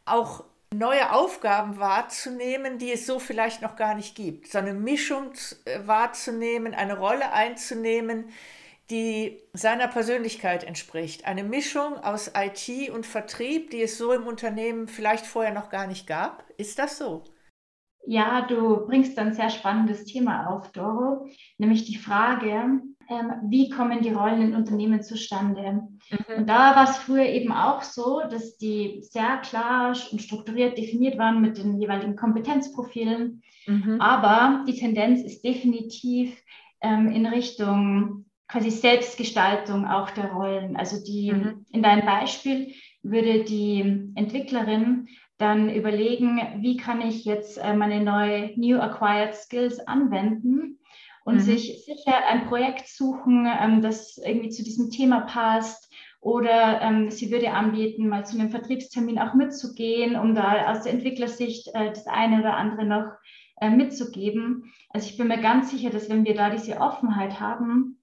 auch 0.05 0.43
neue 0.73 1.11
Aufgaben 1.11 1.79
wahrzunehmen, 1.79 2.77
die 2.77 2.91
es 2.91 3.05
so 3.05 3.19
vielleicht 3.19 3.61
noch 3.61 3.75
gar 3.75 3.95
nicht 3.95 4.15
gibt, 4.15 4.51
so 4.51 4.59
eine 4.59 4.73
Mischung 4.73 5.31
äh, 5.65 5.79
wahrzunehmen, 5.85 6.75
eine 6.75 6.97
Rolle 6.97 7.31
einzunehmen, 7.31 8.29
die 8.89 9.39
seiner 9.53 9.87
Persönlichkeit 9.87 10.63
entspricht. 10.63 11.25
Eine 11.25 11.43
Mischung 11.43 11.97
aus 11.97 12.31
IT 12.35 12.89
und 12.89 13.05
Vertrieb, 13.05 13.69
die 13.71 13.81
es 13.81 13.97
so 13.97 14.11
im 14.13 14.25
Unternehmen 14.25 14.87
vielleicht 14.87 15.25
vorher 15.25 15.53
noch 15.53 15.69
gar 15.69 15.87
nicht 15.87 16.07
gab. 16.07 16.43
Ist 16.57 16.79
das 16.79 16.97
so? 16.97 17.23
Ja, 18.05 18.47
du 18.47 18.87
bringst 18.87 19.19
ein 19.19 19.33
sehr 19.33 19.49
spannendes 19.49 20.05
Thema 20.05 20.47
auf, 20.47 20.71
Doro, 20.71 21.27
nämlich 21.57 21.85
die 21.85 21.97
Frage, 21.97 22.81
ähm, 23.09 23.33
wie 23.49 23.69
kommen 23.69 24.01
die 24.01 24.11
Rollen 24.11 24.41
in 24.41 24.55
Unternehmen 24.55 25.01
zustande? 25.01 25.83
Mhm. 26.09 26.37
Und 26.37 26.49
da 26.49 26.75
war 26.75 26.89
es 26.89 26.97
früher 26.97 27.25
eben 27.25 27.51
auch 27.51 27.83
so, 27.83 28.21
dass 28.29 28.57
die 28.57 28.99
sehr 29.01 29.37
klar 29.37 29.95
und 30.11 30.21
strukturiert 30.21 30.77
definiert 30.77 31.17
waren 31.17 31.41
mit 31.41 31.57
den 31.57 31.79
jeweiligen 31.79 32.15
Kompetenzprofilen. 32.15 33.41
Mhm. 33.67 33.99
Aber 33.99 34.63
die 34.67 34.75
Tendenz 34.75 35.21
ist 35.21 35.43
definitiv 35.43 36.41
ähm, 36.81 37.11
in 37.11 37.25
Richtung 37.25 38.25
quasi 38.49 38.71
Selbstgestaltung 38.71 39.87
auch 39.87 40.09
der 40.09 40.31
Rollen. 40.31 40.75
Also 40.75 41.01
die, 41.03 41.31
mhm. 41.31 41.65
in 41.71 41.83
deinem 41.83 42.05
Beispiel 42.05 42.73
würde 43.03 43.43
die 43.43 44.11
Entwicklerin 44.15 45.07
dann 45.37 45.69
überlegen, 45.73 46.41
wie 46.57 46.75
kann 46.75 46.99
ich 46.99 47.23
jetzt 47.23 47.57
äh, 47.57 47.73
meine 47.73 48.03
neue 48.03 48.51
New 48.59 48.77
Acquired 48.79 49.35
Skills 49.35 49.79
anwenden 49.87 50.79
und 51.23 51.35
mhm. 51.35 51.39
sich 51.39 51.85
sicher 51.85 52.27
ein 52.27 52.47
Projekt 52.47 52.89
suchen, 52.89 53.47
ähm, 53.47 53.81
das 53.81 54.17
irgendwie 54.17 54.49
zu 54.49 54.63
diesem 54.63 54.89
Thema 54.89 55.21
passt. 55.21 55.93
Oder 56.21 56.81
ähm, 56.81 57.09
sie 57.11 57.31
würde 57.31 57.51
anbieten, 57.51 58.09
mal 58.09 58.25
zu 58.25 58.37
einem 58.37 58.49
Vertriebstermin 58.49 59.19
auch 59.19 59.35
mitzugehen, 59.35 60.17
um 60.17 60.35
da 60.35 60.69
aus 60.69 60.83
der 60.83 60.91
Entwicklersicht 60.91 61.69
äh, 61.73 61.89
das 61.89 62.07
eine 62.07 62.41
oder 62.41 62.57
andere 62.57 62.83
noch 62.83 63.13
äh, 63.61 63.69
mitzugeben. 63.69 64.73
Also 64.89 65.07
ich 65.07 65.17
bin 65.17 65.29
mir 65.29 65.39
ganz 65.39 65.71
sicher, 65.71 65.91
dass 65.91 66.09
wenn 66.09 66.25
wir 66.25 66.35
da 66.35 66.49
diese 66.49 66.81
Offenheit 66.81 67.39
haben, 67.39 67.98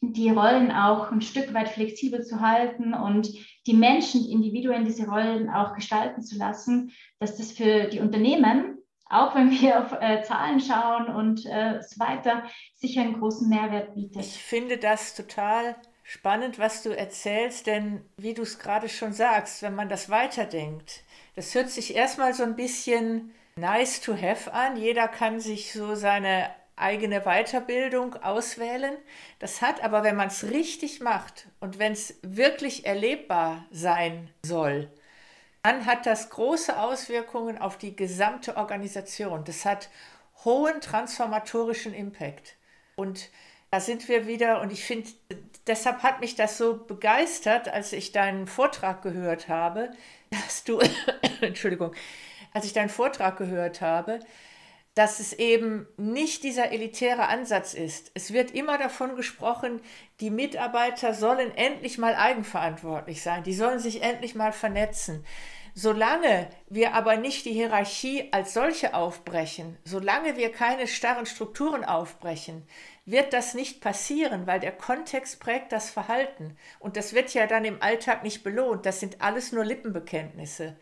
die 0.00 0.30
Rollen 0.30 0.70
auch 0.70 1.10
ein 1.10 1.22
Stück 1.22 1.52
weit 1.54 1.68
flexibel 1.68 2.24
zu 2.24 2.40
halten 2.40 2.94
und 2.94 3.32
die 3.66 3.74
Menschen, 3.74 4.22
die 4.22 4.32
Individuen 4.32 4.84
diese 4.84 5.06
Rollen 5.06 5.48
auch 5.48 5.74
gestalten 5.74 6.22
zu 6.22 6.36
lassen, 6.36 6.92
dass 7.18 7.36
das 7.36 7.52
für 7.52 7.84
die 7.84 8.00
Unternehmen, 8.00 8.78
auch 9.08 9.34
wenn 9.34 9.50
wir 9.50 9.80
auf 9.80 9.92
äh, 10.00 10.22
Zahlen 10.22 10.60
schauen 10.60 11.08
und 11.08 11.46
äh, 11.46 11.80
so 11.82 11.98
weiter, 11.98 12.44
sicher 12.74 13.02
einen 13.02 13.18
großen 13.18 13.48
Mehrwert 13.48 13.94
bietet. 13.94 14.22
Ich 14.22 14.42
finde 14.42 14.78
das 14.78 15.14
total 15.14 15.76
spannend, 16.02 16.58
was 16.58 16.82
du 16.82 16.90
erzählst, 16.90 17.66
denn 17.66 18.04
wie 18.16 18.34
du 18.34 18.42
es 18.42 18.58
gerade 18.58 18.88
schon 18.88 19.12
sagst, 19.12 19.62
wenn 19.62 19.74
man 19.74 19.88
das 19.88 20.10
weiterdenkt, 20.10 21.02
das 21.34 21.54
hört 21.54 21.68
sich 21.68 21.94
erstmal 21.94 22.32
so 22.32 22.42
ein 22.42 22.56
bisschen 22.56 23.32
nice 23.56 24.00
to 24.00 24.14
have 24.14 24.52
an. 24.52 24.76
Jeder 24.76 25.08
kann 25.08 25.40
sich 25.40 25.72
so 25.72 25.94
seine 25.94 26.50
eigene 26.76 27.22
Weiterbildung 27.22 28.14
auswählen. 28.22 28.96
Das 29.38 29.62
hat 29.62 29.82
aber, 29.82 30.04
wenn 30.04 30.16
man 30.16 30.28
es 30.28 30.44
richtig 30.44 31.00
macht 31.00 31.48
und 31.58 31.78
wenn 31.78 31.92
es 31.92 32.18
wirklich 32.22 32.86
erlebbar 32.86 33.64
sein 33.70 34.30
soll, 34.42 34.90
dann 35.62 35.86
hat 35.86 36.06
das 36.06 36.30
große 36.30 36.78
Auswirkungen 36.78 37.58
auf 37.58 37.76
die 37.76 37.96
gesamte 37.96 38.56
Organisation. 38.56 39.44
Das 39.44 39.64
hat 39.64 39.88
hohen 40.44 40.80
transformatorischen 40.80 41.92
Impact. 41.92 42.56
Und 42.94 43.30
da 43.70 43.80
sind 43.80 44.08
wir 44.08 44.26
wieder, 44.26 44.60
und 44.60 44.72
ich 44.72 44.84
finde, 44.84 45.10
deshalb 45.66 46.02
hat 46.02 46.20
mich 46.20 46.36
das 46.36 46.56
so 46.56 46.76
begeistert, 46.76 47.68
als 47.68 47.92
ich 47.92 48.12
deinen 48.12 48.46
Vortrag 48.46 49.02
gehört 49.02 49.48
habe, 49.48 49.90
dass 50.30 50.62
du, 50.62 50.80
Entschuldigung, 51.40 51.92
als 52.52 52.64
ich 52.64 52.72
deinen 52.72 52.88
Vortrag 52.88 53.36
gehört 53.36 53.80
habe, 53.80 54.20
dass 54.96 55.20
es 55.20 55.34
eben 55.34 55.86
nicht 55.98 56.42
dieser 56.42 56.72
elitäre 56.72 57.28
Ansatz 57.28 57.74
ist. 57.74 58.10
Es 58.14 58.32
wird 58.32 58.52
immer 58.52 58.78
davon 58.78 59.14
gesprochen, 59.14 59.82
die 60.20 60.30
Mitarbeiter 60.30 61.12
sollen 61.12 61.54
endlich 61.54 61.98
mal 61.98 62.14
eigenverantwortlich 62.16 63.22
sein, 63.22 63.42
die 63.44 63.52
sollen 63.52 63.78
sich 63.78 64.02
endlich 64.02 64.34
mal 64.34 64.52
vernetzen. 64.52 65.22
Solange 65.74 66.48
wir 66.70 66.94
aber 66.94 67.18
nicht 67.18 67.44
die 67.44 67.52
Hierarchie 67.52 68.32
als 68.32 68.54
solche 68.54 68.94
aufbrechen, 68.94 69.76
solange 69.84 70.38
wir 70.38 70.50
keine 70.50 70.86
starren 70.86 71.26
Strukturen 71.26 71.84
aufbrechen, 71.84 72.66
wird 73.04 73.34
das 73.34 73.52
nicht 73.52 73.82
passieren, 73.82 74.46
weil 74.46 74.60
der 74.60 74.72
Kontext 74.72 75.40
prägt 75.40 75.72
das 75.72 75.90
Verhalten. 75.90 76.56
Und 76.78 76.96
das 76.96 77.12
wird 77.12 77.34
ja 77.34 77.46
dann 77.46 77.66
im 77.66 77.82
Alltag 77.82 78.22
nicht 78.22 78.42
belohnt. 78.42 78.86
Das 78.86 79.00
sind 79.00 79.20
alles 79.20 79.52
nur 79.52 79.66
Lippenbekenntnisse. 79.66 80.74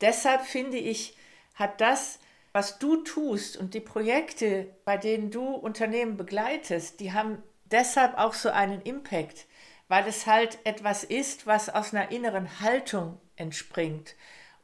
Deshalb 0.00 0.42
finde 0.42 0.76
ich, 0.76 1.16
hat 1.56 1.80
das 1.80 2.20
was 2.56 2.78
du 2.78 2.96
tust 2.96 3.58
und 3.58 3.74
die 3.74 3.80
Projekte, 3.80 4.74
bei 4.86 4.96
denen 4.96 5.30
du 5.30 5.44
Unternehmen 5.44 6.16
begleitest, 6.16 7.00
die 7.00 7.12
haben 7.12 7.42
deshalb 7.66 8.16
auch 8.16 8.32
so 8.32 8.48
einen 8.48 8.80
Impact, 8.80 9.44
weil 9.88 10.08
es 10.08 10.26
halt 10.26 10.58
etwas 10.64 11.04
ist, 11.04 11.46
was 11.46 11.68
aus 11.68 11.92
einer 11.92 12.10
inneren 12.10 12.60
Haltung 12.60 13.20
entspringt 13.36 14.14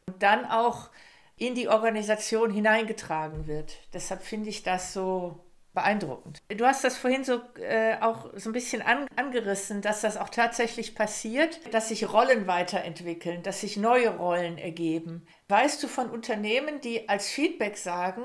und 0.06 0.22
dann 0.22 0.46
auch 0.46 0.88
in 1.37 1.54
die 1.54 1.68
Organisation 1.68 2.50
hineingetragen 2.50 3.46
wird. 3.46 3.76
Deshalb 3.92 4.22
finde 4.22 4.49
ich 4.49 4.62
das 4.62 4.94
so 4.94 5.44
beeindruckend. 5.75 6.42
Du 6.49 6.64
hast 6.64 6.84
das 6.84 6.96
vorhin 6.96 7.25
so 7.25 7.40
äh, 7.58 7.96
auch 8.00 8.30
so 8.37 8.50
ein 8.50 8.52
bisschen 8.52 8.82
an, 8.82 9.06
angerissen, 9.16 9.80
dass 9.80 10.02
das 10.02 10.16
auch 10.16 10.28
tatsächlich 10.28 10.94
passiert, 10.94 11.61
dass 11.75 11.88
sich 11.88 12.11
Rollen 12.12 12.46
weiterentwickeln, 12.46 13.42
dass 13.42 13.61
sich 13.61 13.76
neue 13.76 14.16
Rollen 14.16 14.58
ergeben. 14.58 15.26
Weißt 15.52 15.82
du 15.82 15.87
von 15.87 16.09
Unternehmen, 16.09 16.80
die 16.80 17.11
als 17.11 17.28
Feedback 17.28 17.76
sagen, 17.76 18.23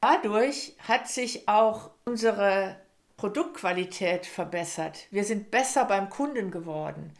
dadurch 0.00 0.74
hat 0.88 1.08
sich 1.08 1.46
auch 1.46 1.90
unsere 2.06 2.74
Produktqualität 3.18 4.24
verbessert. 4.24 5.06
Wir 5.10 5.24
sind 5.24 5.50
besser 5.50 5.84
beim 5.84 6.08
Kunden 6.08 6.50
geworden 6.50 7.12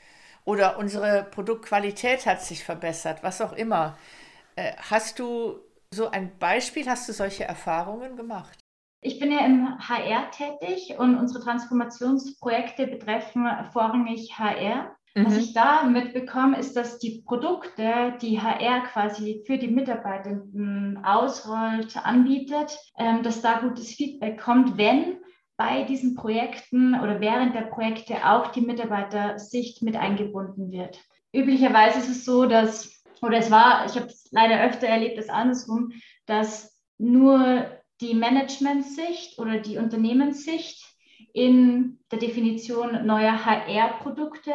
oder 0.47 0.79
unsere 0.79 1.25
Produktqualität 1.25 2.25
hat 2.25 2.40
sich 2.40 2.64
verbessert, 2.64 3.23
was 3.23 3.43
auch 3.43 3.52
immer. 3.52 3.99
Äh, 4.57 4.73
hast 4.79 5.19
du 5.19 5.59
so 5.90 6.11
ein 6.11 6.38
Beispiel, 6.38 6.88
hast 6.88 7.07
du 7.11 7.12
solche 7.12 7.45
Erfahrungen 7.45 8.17
gemacht? 8.17 8.59
Ich 9.02 9.19
bin 9.19 9.31
ja 9.31 9.45
im 9.45 9.79
HR 9.79 10.31
tätig 10.31 10.99
und 10.99 11.19
unsere 11.19 11.45
Transformationsprojekte 11.45 12.87
betreffen 12.87 13.47
vorrangig 13.75 14.38
HR. 14.38 14.97
Mhm. 15.14 15.26
Was 15.26 15.37
ich 15.37 15.52
da 15.52 15.83
mitbekomme, 15.85 16.59
ist, 16.59 16.76
dass 16.76 16.99
die 16.99 17.23
Produkte, 17.26 18.14
die 18.21 18.40
HR 18.40 18.83
quasi 18.85 19.43
für 19.47 19.59
die 19.59 19.69
Mitarbeitenden 19.69 21.05
ausrollt, 21.05 21.97
anbietet, 21.97 22.79
ähm, 22.99 23.23
dass 23.23 23.43
da 23.43 23.61
gutes 23.61 23.93
Feedback 23.93 24.40
kommt, 24.40 24.76
wenn 24.79 25.19
bei 25.57 25.83
diesen 25.83 26.14
Projekten 26.14 26.99
oder 26.99 27.21
während 27.21 27.55
der 27.55 27.62
Projekte 27.62 28.26
auch 28.26 28.49
die 28.49 28.62
Mitarbeitersicht 28.62 29.83
mit 29.83 29.97
eingebunden 29.97 30.71
wird. 30.71 30.99
Üblicherweise 31.35 31.99
ist 31.99 32.09
es 32.09 32.25
so, 32.25 32.47
dass, 32.47 33.05
oder 33.21 33.38
es 33.38 33.50
war, 33.50 33.85
ich 33.85 33.95
habe 33.95 34.07
es 34.07 34.29
leider 34.31 34.62
öfter 34.64 34.87
erlebt 34.87 35.19
als 35.19 35.29
andersrum, 35.29 35.93
dass 36.25 36.81
nur 36.99 37.67
die 38.00 38.14
Managementsicht 38.14 39.38
oder 39.38 39.59
die 39.59 39.76
Unternehmenssicht 39.76 40.83
in 41.35 41.99
der 42.11 42.19
Definition 42.19 43.07
neuer 43.07 43.45
HR-Produkte 43.45 44.52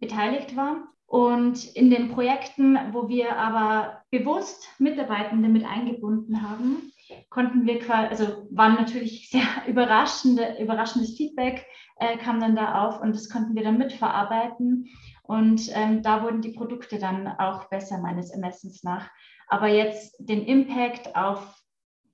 beteiligt 0.00 0.56
war. 0.56 0.88
Und 1.06 1.64
in 1.76 1.90
den 1.90 2.10
Projekten, 2.10 2.76
wo 2.92 3.08
wir 3.08 3.36
aber 3.36 4.02
bewusst 4.10 4.68
Mitarbeitende 4.78 5.48
mit 5.48 5.64
eingebunden 5.64 6.42
haben, 6.42 6.92
konnten 7.30 7.64
wir 7.64 7.78
quasi, 7.78 8.08
also 8.08 8.48
waren 8.50 8.74
natürlich 8.74 9.30
sehr 9.30 9.46
überraschende, 9.68 10.56
überraschendes 10.60 11.16
Feedback 11.16 11.64
äh, 11.98 12.18
kam 12.18 12.40
dann 12.40 12.56
da 12.56 12.86
auf 12.86 13.00
und 13.00 13.14
das 13.14 13.28
konnten 13.30 13.54
wir 13.54 13.62
dann 13.62 13.78
mitverarbeiten. 13.78 14.88
Und 15.22 15.70
ähm, 15.74 16.02
da 16.02 16.22
wurden 16.22 16.40
die 16.40 16.52
Produkte 16.52 16.98
dann 16.98 17.26
auch 17.26 17.68
besser 17.68 17.98
meines 17.98 18.30
Ermessens 18.30 18.82
nach. 18.84 19.08
Aber 19.48 19.68
jetzt 19.68 20.14
den 20.18 20.44
Impact 20.44 21.16
auf 21.16 21.56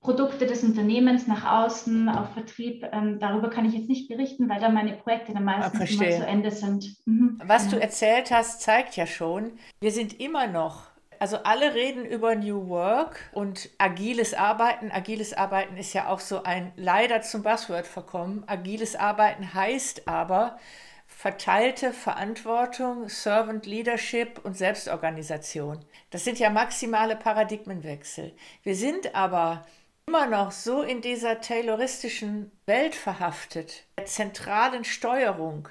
Produkte 0.03 0.45
des 0.45 0.63
Unternehmens 0.63 1.27
nach 1.27 1.63
außen, 1.63 2.09
auf 2.09 2.33
Vertrieb, 2.33 2.85
ähm, 2.91 3.19
darüber 3.19 3.49
kann 3.49 3.63
ich 3.63 3.73
jetzt 3.73 3.87
nicht 3.87 4.09
berichten, 4.09 4.49
weil 4.49 4.59
da 4.59 4.67
meine 4.67 4.93
Projekte 4.93 5.33
dann 5.33 5.45
meistens 5.45 5.79
ah, 5.79 5.93
immer 5.93 6.11
zu 6.11 6.27
Ende 6.27 6.51
sind. 6.51 6.97
Mhm, 7.05 7.39
Was 7.43 7.63
genau. 7.63 7.77
du 7.77 7.81
erzählt 7.81 8.29
hast, 8.29 8.61
zeigt 8.61 8.97
ja 8.97 9.07
schon, 9.07 9.53
wir 9.79 9.91
sind 9.91 10.19
immer 10.19 10.47
noch, 10.47 10.87
also 11.19 11.37
alle 11.37 11.73
reden 11.73 12.05
über 12.05 12.35
New 12.35 12.67
Work 12.67 13.17
und 13.31 13.69
agiles 13.77 14.33
Arbeiten. 14.33 14.91
Agiles 14.91 15.33
Arbeiten 15.33 15.77
ist 15.77 15.93
ja 15.93 16.09
auch 16.09 16.19
so 16.19 16.43
ein 16.43 16.73
leider 16.75 17.21
zum 17.21 17.41
Buzzword 17.43 17.87
verkommen. 17.87 18.43
Agiles 18.45 18.97
Arbeiten 18.97 19.53
heißt 19.53 20.05
aber, 20.05 20.57
verteilte 21.07 21.93
Verantwortung, 21.93 23.07
Servant 23.07 23.65
Leadership 23.65 24.41
und 24.43 24.57
Selbstorganisation. 24.57 25.79
Das 26.09 26.25
sind 26.25 26.39
ja 26.39 26.49
maximale 26.49 27.15
Paradigmenwechsel. 27.15 28.33
Wir 28.63 28.75
sind 28.75 29.15
aber 29.15 29.65
immer 30.07 30.27
noch 30.27 30.51
so 30.51 30.81
in 30.81 31.01
dieser 31.01 31.41
tayloristischen 31.41 32.51
Welt 32.65 32.95
verhaftet, 32.95 33.85
der 33.97 34.05
zentralen 34.05 34.83
Steuerung, 34.83 35.69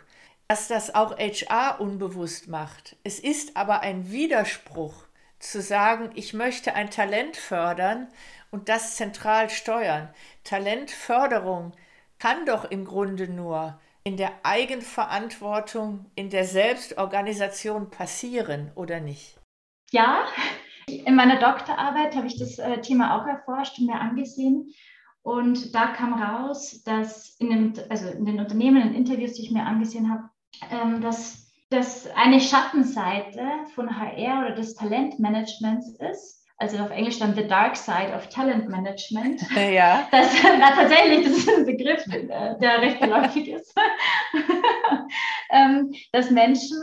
dass 0.49 0.69
das 0.69 0.95
auch 0.95 1.17
HR 1.17 1.81
unbewusst 1.81 2.49
macht. 2.49 2.97
Es 3.05 3.19
ist 3.19 3.57
aber 3.57 3.81
ein 3.81 4.11
Widerspruch 4.11 5.07
zu 5.39 5.61
sagen, 5.61 6.11
ich 6.15 6.35
möchte 6.35 6.75
ein 6.75 6.91
Talent 6.91 7.37
fördern 7.37 8.09
und 8.51 8.69
das 8.69 8.97
zentral 8.97 9.49
steuern. 9.51 10.13
Talentförderung 10.45 11.73
kann 12.19 12.47
doch 12.47 12.65
im 12.65 12.85
Grunde 12.85 13.29
nur 13.29 13.81
in 14.05 14.17
der 14.17 14.33
Eigenverantwortung, 14.43 16.07
in 16.15 16.31
der 16.31 16.45
Selbstorganisation 16.45 17.91
passieren, 17.91 18.73
oder 18.75 19.01
nicht? 19.01 19.39
Ja, 19.91 20.27
in 20.87 21.15
meiner 21.15 21.39
Doktorarbeit 21.39 22.17
habe 22.17 22.27
ich 22.27 22.39
das 22.39 22.59
äh, 22.59 22.81
Thema 22.81 23.17
auch 23.17 23.27
erforscht 23.27 23.79
und 23.79 23.87
mir 23.87 24.01
angesehen. 24.01 24.73
Und 25.23 25.75
da 25.75 25.87
kam 25.89 26.15
raus, 26.15 26.83
dass 26.85 27.37
in 27.39 27.51
den, 27.51 27.91
also 27.91 28.09
in 28.09 28.25
den 28.25 28.41
Unternehmen, 28.41 28.83
in 28.83 28.95
Interviews, 28.95 29.35
die 29.35 29.43
ich 29.43 29.53
mir 29.53 29.65
angesehen 29.65 30.11
habe, 30.11 30.29
ähm, 30.71 31.01
dass 31.01 31.53
das 31.71 32.09
eine 32.17 32.41
Schattenseite 32.41 33.43
von 33.75 33.97
HR 33.97 34.41
oder 34.41 34.55
des 34.55 34.75
Talentmanagements 34.75 35.91
ist, 35.99 36.42
also 36.57 36.79
auf 36.79 36.91
Englisch 36.91 37.19
dann 37.19 37.35
The 37.35 37.47
Dark 37.47 37.77
Side 37.77 38.13
of 38.15 38.29
Talent 38.29 38.69
Management. 38.69 39.43
Ja. 39.73 40.07
Das, 40.11 40.33
na, 40.43 40.71
tatsächlich, 40.73 41.25
das 41.25 41.39
ist 41.39 41.49
ein 41.49 41.65
Begriff, 41.65 42.05
der 42.05 42.83
recht 42.83 43.01
geläufig 43.01 43.49
ist. 43.49 43.75
Ähm, 45.55 45.93
dass 46.13 46.31
Menschen 46.31 46.79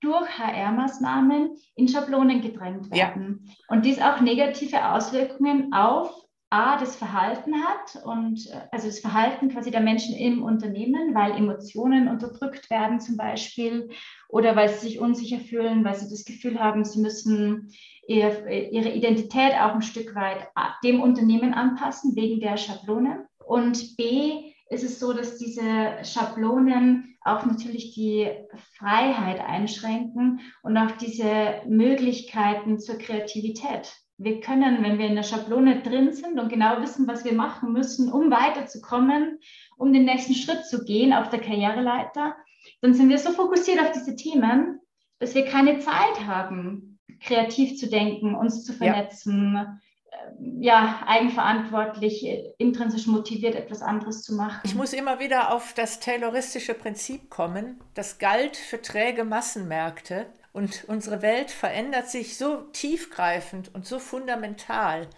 durch 0.00 0.38
HR-Maßnahmen 0.38 1.56
in 1.74 1.88
Schablonen 1.88 2.40
gedrängt 2.40 2.88
werden. 2.92 3.44
Ja. 3.44 3.54
Und 3.66 3.84
dies 3.84 4.00
auch 4.00 4.20
negative 4.20 4.92
Auswirkungen 4.92 5.72
auf 5.72 6.22
A, 6.52 6.76
das 6.76 6.96
Verhalten 6.96 7.64
hat 7.64 8.04
und 8.04 8.46
äh, 8.46 8.60
also 8.70 8.86
das 8.86 8.98
Verhalten 9.00 9.48
quasi 9.48 9.70
der 9.70 9.80
Menschen 9.80 10.14
im 10.14 10.42
Unternehmen, 10.42 11.14
weil 11.14 11.32
Emotionen 11.32 12.08
unterdrückt 12.08 12.68
werden 12.68 13.00
zum 13.00 13.16
Beispiel 13.16 13.88
oder 14.28 14.54
weil 14.54 14.68
sie 14.68 14.86
sich 14.86 15.00
unsicher 15.00 15.40
fühlen, 15.40 15.82
weil 15.82 15.94
sie 15.94 16.10
das 16.10 16.26
Gefühl 16.26 16.60
haben, 16.60 16.84
sie 16.84 17.00
müssen 17.00 17.72
ihre 18.06 18.92
Identität 18.92 19.52
auch 19.54 19.74
ein 19.74 19.82
Stück 19.82 20.14
weit 20.14 20.48
dem 20.82 21.00
Unternehmen 21.00 21.54
anpassen 21.54 22.16
wegen 22.16 22.40
der 22.40 22.56
Schablone. 22.56 23.26
Und 23.44 23.96
B 23.96 24.52
ist 24.70 24.84
es 24.84 24.98
so, 24.98 25.12
dass 25.12 25.38
diese 25.38 25.98
Schablonen 26.02 27.16
auch 27.20 27.44
natürlich 27.46 27.94
die 27.94 28.28
Freiheit 28.76 29.40
einschränken 29.40 30.40
und 30.62 30.76
auch 30.76 30.92
diese 30.92 31.62
Möglichkeiten 31.68 32.78
zur 32.80 32.98
Kreativität 32.98 33.92
wir 34.24 34.40
können, 34.40 34.82
wenn 34.82 34.98
wir 34.98 35.06
in 35.06 35.16
der 35.16 35.22
Schablone 35.22 35.82
drin 35.82 36.12
sind 36.12 36.38
und 36.38 36.48
genau 36.48 36.80
wissen, 36.80 37.06
was 37.06 37.24
wir 37.24 37.32
machen 37.32 37.72
müssen, 37.72 38.12
um 38.12 38.30
weiterzukommen, 38.30 39.38
um 39.76 39.92
den 39.92 40.04
nächsten 40.04 40.34
Schritt 40.34 40.64
zu 40.66 40.84
gehen 40.84 41.12
auf 41.12 41.28
der 41.30 41.40
Karriereleiter, 41.40 42.36
dann 42.80 42.94
sind 42.94 43.08
wir 43.08 43.18
so 43.18 43.30
fokussiert 43.32 43.80
auf 43.80 43.92
diese 43.92 44.14
Themen, 44.14 44.80
dass 45.18 45.34
wir 45.34 45.44
keine 45.44 45.80
Zeit 45.80 46.26
haben, 46.26 46.91
kreativ 47.22 47.78
zu 47.78 47.88
denken, 47.88 48.34
uns 48.34 48.64
zu 48.64 48.72
vernetzen, 48.72 49.54
ja, 49.54 49.78
äh, 50.10 50.60
ja 50.60 51.02
eigenverantwortlich, 51.06 52.26
intrinsisch 52.58 53.06
motiviert 53.06 53.54
etwas 53.54 53.82
anderes 53.82 54.22
zu 54.22 54.34
machen. 54.34 54.60
Ich 54.64 54.74
muss 54.74 54.92
immer 54.92 55.18
wieder 55.18 55.52
auf 55.54 55.72
das 55.74 56.00
Tayloristische 56.00 56.74
Prinzip 56.74 57.30
kommen. 57.30 57.80
Das 57.94 58.18
galt 58.18 58.56
für 58.56 58.80
träge 58.82 59.24
Massenmärkte 59.24 60.26
und 60.52 60.84
unsere 60.88 61.22
Welt 61.22 61.50
verändert 61.50 62.08
sich 62.08 62.36
so 62.36 62.56
tiefgreifend 62.72 63.74
und 63.74 63.86
so 63.86 63.98
fundamental, 63.98 65.08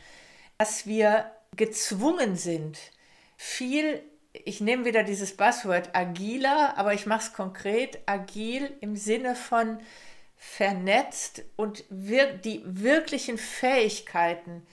dass 0.58 0.86
wir 0.86 1.30
gezwungen 1.56 2.36
sind, 2.36 2.78
viel, 3.36 4.00
ich 4.32 4.60
nehme 4.60 4.84
wieder 4.84 5.02
dieses 5.02 5.36
Buzzword 5.36 5.94
agiler, 5.94 6.76
aber 6.76 6.94
ich 6.94 7.06
mache 7.06 7.20
es 7.20 7.32
konkret, 7.32 7.98
agil 8.06 8.72
im 8.80 8.96
Sinne 8.96 9.34
von 9.34 9.78
vernetzt 10.36 11.42
und 11.56 11.84
wir, 11.88 12.34
die 12.34 12.62
wirklichen 12.64 13.38
Fähigkeiten 13.38 14.66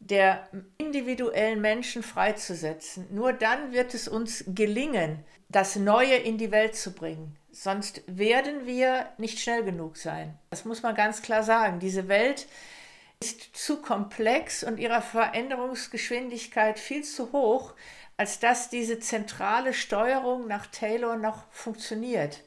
der 0.00 0.48
individuellen 0.78 1.60
Menschen 1.60 2.02
freizusetzen. 2.02 3.06
Nur 3.10 3.32
dann 3.32 3.72
wird 3.72 3.94
es 3.94 4.08
uns 4.08 4.44
gelingen, 4.48 5.24
das 5.48 5.76
Neue 5.76 6.16
in 6.16 6.38
die 6.38 6.50
Welt 6.50 6.74
zu 6.74 6.92
bringen. 6.92 7.36
Sonst 7.52 8.02
werden 8.06 8.66
wir 8.66 9.10
nicht 9.18 9.38
schnell 9.38 9.62
genug 9.62 9.96
sein. 9.96 10.38
Das 10.50 10.64
muss 10.64 10.82
man 10.82 10.94
ganz 10.94 11.22
klar 11.22 11.42
sagen. 11.42 11.78
Diese 11.78 12.08
Welt 12.08 12.48
ist 13.20 13.54
zu 13.54 13.80
komplex 13.80 14.64
und 14.64 14.78
ihrer 14.78 15.02
Veränderungsgeschwindigkeit 15.02 16.78
viel 16.78 17.04
zu 17.04 17.30
hoch, 17.32 17.74
als 18.16 18.40
dass 18.40 18.70
diese 18.70 18.98
zentrale 18.98 19.74
Steuerung 19.74 20.48
nach 20.48 20.66
Taylor 20.66 21.16
noch 21.16 21.44
funktioniert. 21.50 22.40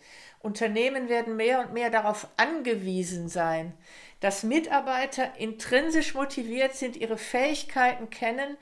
Unternehmen 0.46 1.10
werden 1.10 1.36
mehr 1.36 1.60
und 1.60 1.74
mehr 1.74 1.90
darauf 1.90 2.28
angewiesen 2.38 3.30
sein, 3.30 3.74
dass 4.20 4.44
Mitarbeiter 4.44 5.38
intrinsisch 5.40 6.14
motiviert 6.14 6.76
sind, 6.76 6.96
ihre 6.96 7.18
Fähigkeiten 7.18 8.12
kennen 8.12 8.56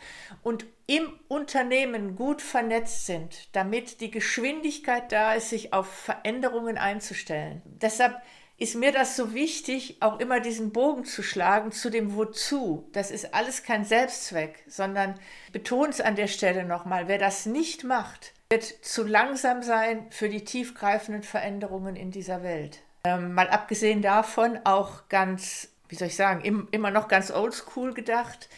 und 0.44 0.66
im 0.88 1.20
Unternehmen 1.28 2.16
gut 2.16 2.42
vernetzt 2.42 3.06
sind, 3.06 3.50
damit 3.54 4.00
die 4.00 4.12
Geschwindigkeit 4.12 5.12
da 5.12 5.34
ist, 5.34 5.50
sich 5.50 5.74
auf 5.74 5.88
Veränderungen 5.88 6.78
einzustellen. 6.78 7.62
Deshalb 7.66 8.22
ist 8.58 8.76
mir 8.76 8.92
das 8.92 9.18
so 9.18 9.34
wichtig, 9.34 9.98
auch 10.00 10.20
immer 10.20 10.40
diesen 10.40 10.72
Bogen 10.72 11.04
zu 11.04 11.22
schlagen 11.22 11.72
zu 11.72 11.90
dem 11.90 12.16
Wozu. 12.16 12.88
Das 12.94 13.12
ist 13.12 13.34
alles 13.34 13.64
kein 13.64 13.84
Selbstzweck, 13.84 14.64
sondern 14.68 15.20
betone 15.52 15.90
es 15.90 16.00
an 16.00 16.16
der 16.16 16.28
Stelle 16.28 16.64
nochmal, 16.64 17.08
wer 17.08 17.18
das 17.18 17.46
nicht 17.46 17.84
macht, 17.84 18.33
wird 18.54 18.86
zu 18.86 19.04
langsam 19.04 19.64
sein 19.64 20.06
für 20.12 20.30
die 20.30 20.44
tiefgreifenden 20.44 21.24
Veränderungen 21.24 21.96
in 21.96 22.12
dieser 22.12 22.44
Welt. 22.44 22.84
Ähm, 23.04 23.34
mal 23.34 23.50
abgesehen 23.50 24.04
davon 24.04 24.60
auch 24.64 25.10
ganz, 25.10 25.70
wie 25.90 25.96
soll 25.96 26.10
ich 26.10 26.16
sagen, 26.16 26.42
im, 26.42 26.68
immer 26.70 26.92
noch 26.92 27.08
ganz 27.08 27.32
oldschool 27.32 27.96
gedacht. 27.96 28.50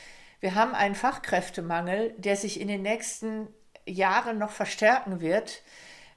Wir 0.42 0.54
haben 0.54 0.76
einen 0.76 0.96
Fachkräftemangel, 0.96 2.14
der 2.18 2.36
sich 2.36 2.60
in 2.60 2.68
den 2.68 2.82
nächsten 2.82 3.48
Jahren 3.86 4.38
noch 4.38 4.52
verstärken 4.52 5.22
wird, 5.22 5.62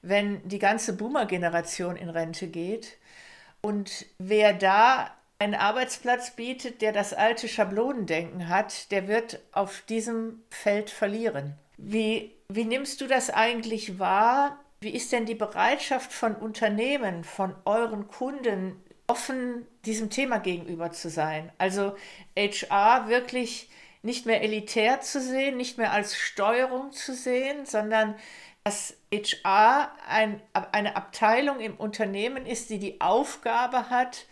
wenn 0.01 0.45
die 0.45 0.59
ganze 0.59 0.91
Boomer-Generation 0.91 1.95
in 1.95 2.09
Rente 2.09 2.47
geht. 2.47 2.97
Und 3.61 4.07
wer 4.17 4.51
da 4.51 5.09
einen 5.39 5.55
Arbeitsplatz 5.55 6.31
bietet, 6.31 6.81
der 6.81 6.91
das 6.91 7.13
alte 7.13 7.47
Schablonendenken 7.47 8.49
hat, 8.49 8.91
der 8.91 9.07
wird 9.07 9.39
auf 9.53 9.83
diesem 9.87 10.43
Feld 10.49 10.89
verlieren. 10.89 11.55
Wie, 11.81 12.35
wie 12.49 12.65
nimmst 12.65 12.99
du 13.01 13.07
das 13.07 13.29
eigentlich 13.29 13.99
wahr, 13.99 14.59
Wie 14.81 14.91
ist 14.91 15.11
denn 15.11 15.25
die 15.25 15.35
Bereitschaft 15.35 16.13
von 16.13 16.35
Unternehmen, 16.35 17.25
von 17.25 17.53
euren 17.65 18.07
Kunden, 18.07 18.81
offen 19.07 19.67
diesem 19.83 20.09
Thema 20.09 20.39
gegenüber 20.39 20.91
zu 20.91 21.09
sein? 21.09 21.51
Also 21.57 21.95
HR 22.37 23.09
wirklich 23.09 23.69
nicht 24.03 24.25
mehr 24.25 24.41
elitär 24.41 25.01
zu 25.01 25.19
sehen, 25.19 25.57
nicht 25.57 25.77
mehr 25.77 25.91
als 25.91 26.15
Steuerung 26.15 26.93
zu 26.93 27.13
sehen, 27.13 27.65
sondern 27.65 28.15
dass 28.63 28.95
HR 29.11 29.91
ein, 30.07 30.41
eine 30.71 30.95
Abteilung 30.95 31.59
im 31.59 31.75
Unternehmen 31.75 32.45
ist, 32.45 32.69
die 32.69 32.79
die 32.79 33.01
Aufgabe 33.01 33.89
hat, 33.89 34.25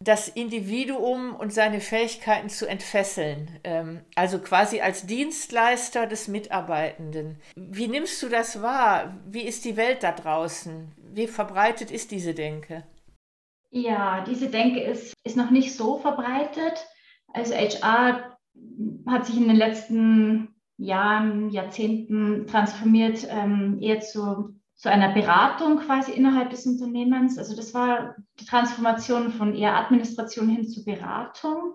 das 0.00 0.28
Individuum 0.28 1.34
und 1.34 1.52
seine 1.52 1.80
Fähigkeiten 1.80 2.48
zu 2.48 2.66
entfesseln, 2.66 3.58
ähm, 3.64 4.00
also 4.14 4.38
quasi 4.38 4.80
als 4.80 5.06
Dienstleister 5.06 6.06
des 6.06 6.28
Mitarbeitenden. 6.28 7.38
Wie 7.56 7.88
nimmst 7.88 8.22
du 8.22 8.28
das 8.28 8.60
wahr? 8.60 9.14
Wie 9.26 9.42
ist 9.42 9.64
die 9.64 9.76
Welt 9.76 10.02
da 10.02 10.12
draußen? 10.12 10.92
Wie 11.14 11.26
verbreitet 11.26 11.90
ist 11.90 12.10
diese 12.10 12.34
Denke? 12.34 12.84
Ja, 13.70 14.24
diese 14.24 14.48
Denke 14.48 14.80
ist, 14.80 15.14
ist 15.24 15.36
noch 15.36 15.50
nicht 15.50 15.74
so 15.74 15.98
verbreitet. 15.98 16.86
Also 17.32 17.54
HR 17.54 18.36
hat 19.06 19.26
sich 19.26 19.36
in 19.36 19.48
den 19.48 19.56
letzten 19.56 20.54
Jahren, 20.76 21.50
Jahrzehnten 21.50 22.46
transformiert, 22.46 23.26
ähm, 23.28 23.78
eher 23.80 24.00
zu 24.00 24.53
zu 24.76 24.90
einer 24.90 25.12
Beratung 25.12 25.78
quasi 25.78 26.12
innerhalb 26.12 26.50
des 26.50 26.66
Unternehmens. 26.66 27.38
Also 27.38 27.56
das 27.56 27.74
war 27.74 28.16
die 28.40 28.44
Transformation 28.44 29.32
von 29.32 29.54
eher 29.54 29.76
Administration 29.76 30.48
hin 30.48 30.68
zu 30.68 30.84
Beratung. 30.84 31.74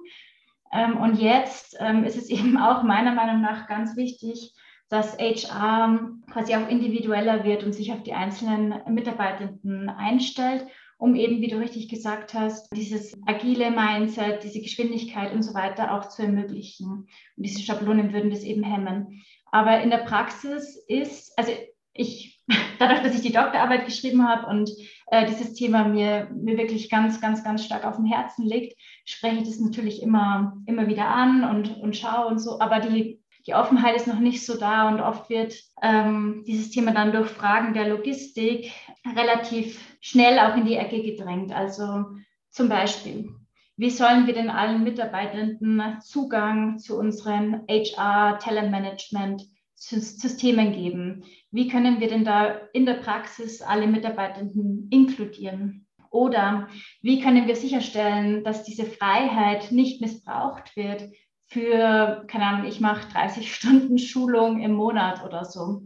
Ähm, 0.71 0.97
und 0.97 1.15
jetzt 1.15 1.77
ähm, 1.79 2.03
ist 2.03 2.17
es 2.17 2.29
eben 2.29 2.57
auch 2.57 2.83
meiner 2.83 3.13
Meinung 3.13 3.41
nach 3.41 3.67
ganz 3.67 3.95
wichtig, 3.95 4.53
dass 4.89 5.17
HR 5.17 6.09
quasi 6.31 6.55
auch 6.55 6.67
individueller 6.67 7.43
wird 7.43 7.63
und 7.63 7.73
sich 7.73 7.91
auf 7.93 8.01
die 8.03 8.13
einzelnen 8.13 8.73
Mitarbeitenden 8.87 9.87
einstellt, 9.87 10.65
um 10.97 11.15
eben, 11.15 11.41
wie 11.41 11.47
du 11.47 11.59
richtig 11.59 11.89
gesagt 11.89 12.33
hast, 12.33 12.67
dieses 12.75 13.15
agile 13.25 13.71
Mindset, 13.71 14.43
diese 14.43 14.61
Geschwindigkeit 14.61 15.31
und 15.31 15.43
so 15.43 15.53
weiter 15.53 15.93
auch 15.93 16.09
zu 16.09 16.23
ermöglichen. 16.23 16.87
Und 16.87 17.07
diese 17.37 17.61
Schablonen 17.61 18.13
würden 18.13 18.31
das 18.31 18.43
eben 18.43 18.63
hemmen. 18.63 19.23
Aber 19.51 19.79
in 19.79 19.91
der 19.91 19.99
Praxis 19.99 20.75
ist, 20.87 21.37
also 21.37 21.51
ich, 21.93 22.38
dadurch, 22.79 23.01
dass 23.01 23.15
ich 23.15 23.21
die 23.21 23.31
Doktorarbeit 23.31 23.85
geschrieben 23.85 24.27
habe 24.27 24.47
und 24.47 24.71
äh, 25.07 25.25
dieses 25.25 25.53
Thema 25.53 25.83
mir, 25.85 26.29
mir 26.33 26.57
wirklich 26.57 26.89
ganz, 26.89 27.21
ganz, 27.21 27.43
ganz 27.43 27.63
stark 27.63 27.85
auf 27.85 27.97
dem 27.97 28.05
Herzen 28.05 28.45
liegt, 28.45 28.79
spreche 29.05 29.37
ich 29.37 29.43
das 29.43 29.59
natürlich 29.59 30.01
immer, 30.01 30.57
immer 30.65 30.87
wieder 30.87 31.07
an 31.07 31.43
und, 31.43 31.77
und 31.81 31.95
schaue 31.95 32.27
und 32.27 32.39
so. 32.39 32.59
Aber 32.59 32.79
die, 32.79 33.21
die 33.47 33.53
Offenheit 33.53 33.95
ist 33.95 34.07
noch 34.07 34.19
nicht 34.19 34.45
so 34.45 34.57
da 34.57 34.89
und 34.89 35.01
oft 35.01 35.29
wird 35.29 35.55
ähm, 35.81 36.43
dieses 36.47 36.71
Thema 36.71 36.91
dann 36.91 37.11
durch 37.11 37.29
Fragen 37.29 37.73
der 37.73 37.87
Logistik 37.89 38.71
relativ 39.15 39.97
schnell 40.01 40.39
auch 40.39 40.55
in 40.55 40.65
die 40.65 40.75
Ecke 40.75 41.01
gedrängt. 41.01 41.51
Also 41.51 42.05
zum 42.49 42.69
Beispiel, 42.69 43.29
wie 43.77 43.89
sollen 43.89 44.27
wir 44.27 44.33
denn 44.33 44.49
allen 44.49 44.83
Mitarbeitenden 44.83 46.01
Zugang 46.01 46.79
zu 46.79 46.97
unseren 46.97 47.61
HR-Talentmanagement 47.69 49.43
Systemen 49.79 50.73
geben. 50.73 51.23
Wie 51.51 51.67
können 51.67 51.99
wir 51.99 52.09
denn 52.09 52.25
da 52.25 52.59
in 52.73 52.85
der 52.85 52.95
Praxis 52.95 53.61
alle 53.61 53.87
Mitarbeitenden 53.87 54.89
inkludieren? 54.91 55.87
Oder 56.11 56.67
wie 57.01 57.21
können 57.21 57.47
wir 57.47 57.55
sicherstellen, 57.55 58.43
dass 58.43 58.63
diese 58.63 58.85
Freiheit 58.85 59.71
nicht 59.71 60.01
missbraucht 60.01 60.75
wird 60.75 61.09
für, 61.47 62.25
keine 62.27 62.45
Ahnung, 62.45 62.67
ich 62.67 62.79
mache 62.79 63.11
30 63.11 63.53
Stunden 63.55 63.97
Schulung 63.97 64.61
im 64.61 64.73
Monat 64.73 65.23
oder 65.23 65.45
so. 65.45 65.83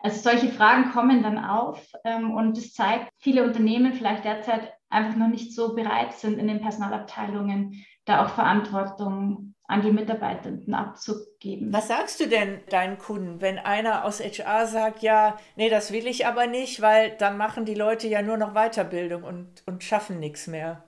Also 0.00 0.20
solche 0.20 0.48
Fragen 0.48 0.90
kommen 0.90 1.22
dann 1.22 1.42
auf 1.42 1.92
ähm, 2.04 2.32
und 2.32 2.58
es 2.58 2.74
zeigt, 2.74 3.10
viele 3.18 3.42
Unternehmen 3.42 3.94
vielleicht 3.94 4.24
derzeit 4.24 4.72
einfach 4.90 5.16
noch 5.16 5.28
nicht 5.28 5.54
so 5.54 5.74
bereit 5.74 6.12
sind, 6.12 6.38
in 6.38 6.46
den 6.46 6.60
Personalabteilungen 6.60 7.84
da 8.04 8.24
auch 8.24 8.30
Verantwortung 8.30 9.53
an 9.66 9.82
die 9.82 9.92
Mitarbeitenden 9.92 10.74
abzugeben. 10.74 11.72
Was 11.72 11.88
sagst 11.88 12.20
du 12.20 12.26
denn 12.26 12.60
deinen 12.68 12.98
Kunden, 12.98 13.40
wenn 13.40 13.58
einer 13.58 14.04
aus 14.04 14.20
HR 14.20 14.66
sagt, 14.66 15.02
ja, 15.02 15.38
nee, 15.56 15.70
das 15.70 15.90
will 15.90 16.06
ich 16.06 16.26
aber 16.26 16.46
nicht, 16.46 16.82
weil 16.82 17.16
dann 17.16 17.38
machen 17.38 17.64
die 17.64 17.74
Leute 17.74 18.06
ja 18.06 18.20
nur 18.20 18.36
noch 18.36 18.52
Weiterbildung 18.52 19.22
und, 19.22 19.62
und 19.66 19.82
schaffen 19.82 20.20
nichts 20.20 20.46
mehr? 20.46 20.84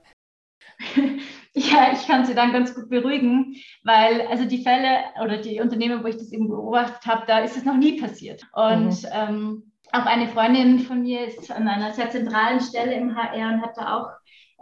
ja, 1.53 1.91
ich 1.91 2.05
kann 2.05 2.25
sie 2.25 2.35
dann 2.35 2.53
ganz 2.53 2.75
gut 2.75 2.89
beruhigen, 2.89 3.55
weil 3.83 4.21
also 4.27 4.45
die 4.45 4.61
Fälle 4.61 4.99
oder 5.23 5.37
die 5.37 5.59
Unternehmen, 5.59 6.03
wo 6.03 6.07
ich 6.07 6.17
das 6.17 6.31
eben 6.31 6.47
beobachtet 6.47 7.05
habe, 7.07 7.23
da 7.25 7.39
ist 7.39 7.57
es 7.57 7.65
noch 7.65 7.77
nie 7.77 7.99
passiert. 7.99 8.43
Und 8.53 9.01
mhm. 9.01 9.09
ähm, 9.11 9.71
auch 9.91 10.05
eine 10.05 10.27
Freundin 10.27 10.79
von 10.79 11.01
mir 11.01 11.25
ist 11.25 11.49
an 11.49 11.67
einer 11.67 11.93
sehr 11.93 12.11
zentralen 12.11 12.59
Stelle 12.59 12.93
im 12.93 13.15
HR 13.15 13.53
und 13.53 13.61
hat 13.61 13.77
da 13.77 13.97
auch 13.97 14.09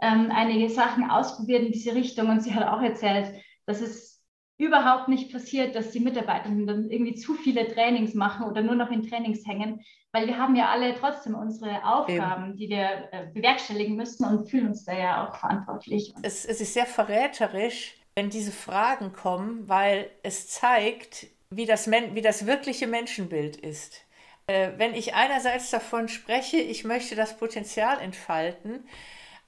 ähm, 0.00 0.30
einige 0.34 0.70
Sachen 0.70 1.10
ausprobiert 1.10 1.64
in 1.64 1.72
diese 1.72 1.94
Richtung 1.94 2.30
und 2.30 2.40
sie 2.40 2.54
hat 2.54 2.66
auch 2.66 2.80
erzählt, 2.80 3.32
dass 3.66 3.80
es 3.80 4.16
überhaupt 4.58 5.08
nicht 5.08 5.32
passiert, 5.32 5.74
dass 5.74 5.90
die 5.90 6.00
Mitarbeitenden 6.00 6.66
dann 6.66 6.90
irgendwie 6.90 7.14
zu 7.14 7.34
viele 7.34 7.68
Trainings 7.68 8.14
machen 8.14 8.46
oder 8.46 8.62
nur 8.62 8.74
noch 8.74 8.90
in 8.90 9.06
Trainings 9.06 9.46
hängen, 9.46 9.84
weil 10.12 10.26
wir 10.26 10.38
haben 10.38 10.56
ja 10.56 10.70
alle 10.70 10.94
trotzdem 10.94 11.34
unsere 11.34 11.84
Aufgaben, 11.84 12.50
Eben. 12.50 12.56
die 12.56 12.68
wir 12.70 13.08
äh, 13.12 13.26
bewerkstelligen 13.34 13.96
müssen 13.96 14.24
und 14.24 14.48
fühlen 14.48 14.68
uns 14.68 14.84
da 14.84 14.96
ja 14.96 15.28
auch 15.28 15.36
verantwortlich. 15.36 16.14
Es, 16.22 16.46
es 16.46 16.60
ist 16.60 16.72
sehr 16.72 16.86
verräterisch, 16.86 17.96
wenn 18.14 18.30
diese 18.30 18.52
Fragen 18.52 19.12
kommen, 19.12 19.68
weil 19.68 20.10
es 20.22 20.48
zeigt, 20.48 21.26
wie 21.50 21.66
das, 21.66 21.90
wie 21.90 22.22
das 22.22 22.46
wirkliche 22.46 22.86
Menschenbild 22.86 23.56
ist. 23.56 24.06
Äh, 24.46 24.70
wenn 24.78 24.94
ich 24.94 25.14
einerseits 25.14 25.70
davon 25.70 26.08
spreche, 26.08 26.56
ich 26.56 26.84
möchte 26.84 27.14
das 27.14 27.36
Potenzial 27.36 28.00
entfalten, 28.00 28.88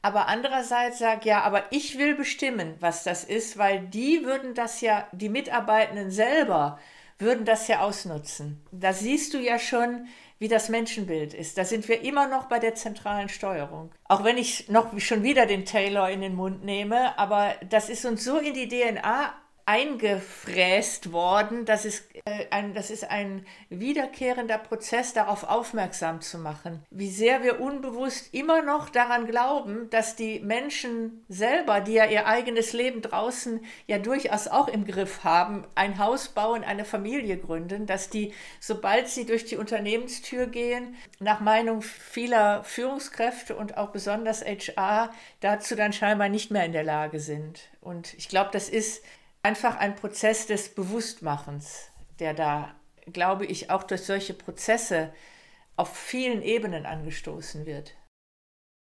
aber 0.03 0.29
andererseits 0.29 0.99
sagt, 0.99 1.25
ja, 1.25 1.43
aber 1.43 1.65
ich 1.71 1.99
will 1.99 2.15
bestimmen, 2.15 2.77
was 2.81 3.05
das 3.05 3.25
ist, 3.25 3.59
weil 3.59 3.81
die 3.81 4.25
würden 4.25 4.55
das 4.55 4.81
ja, 4.81 5.09
die 5.13 5.29
Mitarbeitenden 5.29 6.11
selber 6.11 6.79
würden 7.19 7.45
das 7.45 7.67
ja 7.67 7.81
ausnutzen. 7.81 8.63
Da 8.71 8.93
siehst 8.93 9.35
du 9.35 9.39
ja 9.39 9.59
schon, 9.59 10.07
wie 10.39 10.49
das 10.49 10.69
Menschenbild 10.69 11.35
ist. 11.35 11.59
Da 11.59 11.65
sind 11.65 11.89
wir 11.89 12.03
immer 12.03 12.29
noch 12.29 12.45
bei 12.45 12.61
der 12.61 12.77
zentralen 12.77 13.29
Steuerung. 13.29 13.91
Auch 14.05 14.23
wenn 14.23 14.39
ich 14.39 14.69
noch 14.69 14.97
schon 15.01 15.25
wieder 15.25 15.47
den 15.47 15.65
Taylor 15.65 16.09
in 16.09 16.21
den 16.21 16.37
Mund 16.37 16.65
nehme, 16.65 17.19
aber 17.19 17.55
das 17.69 17.89
ist 17.89 18.05
uns 18.05 18.25
so 18.25 18.39
in 18.39 18.55
die 18.55 18.69
DNA 18.69 19.35
eingefräst 19.69 21.13
worden. 21.13 21.67
Das 21.67 21.85
ist, 21.85 22.09
äh, 22.25 22.47
ein, 22.51 22.73
das 22.73 22.91
ist 22.91 23.11
ein 23.11 23.45
wiederkehrender 23.69 24.57
Prozess, 24.57 25.13
darauf 25.13 25.45
aufmerksam 25.45 26.23
zu 26.23 26.39
machen. 26.39 26.83
Wie 26.91 27.11
sehr 27.11 27.43
wir 27.43 27.61
unbewusst 27.61 28.33
immer 28.33 28.63
noch 28.63 28.89
daran 28.89 29.27
glauben, 29.27 29.91
dass 29.91 30.17
die 30.17 30.41
Menschen 30.41 31.23
selber, 31.29 31.83
die 31.83 31.93
ja 31.93 32.07
ihr 32.07 32.27
eigenes 32.27 32.73
Leben 32.73 33.03
draußen 33.03 33.61
ja 33.87 33.99
durchaus 33.99 34.49
auch 34.49 34.69
im 34.69 34.87
Griff 34.87 35.23
haben, 35.23 35.67
ein 35.75 35.99
Haus 35.99 36.31
bauen, 36.31 36.65
eine 36.65 36.87
Familie 36.87 37.37
gründen, 37.37 37.85
dass 37.85 38.09
die, 38.09 38.33
sobald 38.61 39.09
sie 39.09 39.27
durch 39.27 39.45
die 39.45 39.59
Unternehmenstür 39.59 40.47
gehen, 40.47 40.97
nach 41.21 41.41
Meinung 41.41 41.83
vieler 41.83 42.65
Führungskräfte 42.65 43.55
und 43.55 43.77
auch 43.77 43.91
besonders 43.91 44.43
HR, 44.43 45.13
dazu 45.41 45.77
dann 45.77 45.93
scheinbar 45.93 46.31
nicht 46.31 46.51
mehr 46.51 46.65
in 46.65 46.73
der 46.73 46.85
Lage 46.85 47.21
sind. 47.21 47.69
Und 47.83 48.15
ich 48.15 48.31
glaube, 48.31 48.49
das 48.53 48.71
ist 48.71 49.03
einfach 49.49 49.79
ein 49.79 49.97
Prozess 49.97 50.47
des 50.47 50.75
Bewusstmachens, 50.75 51.91
der 52.21 52.35
da, 52.35 52.75
glaube 53.07 53.47
ich, 53.47 53.71
auch 53.71 53.83
durch 53.83 54.03
solche 54.03 54.35
Prozesse 54.35 55.11
auf 55.75 55.97
vielen 55.97 56.43
Ebenen 56.43 56.85
angestoßen 56.85 57.65
wird. 57.65 57.95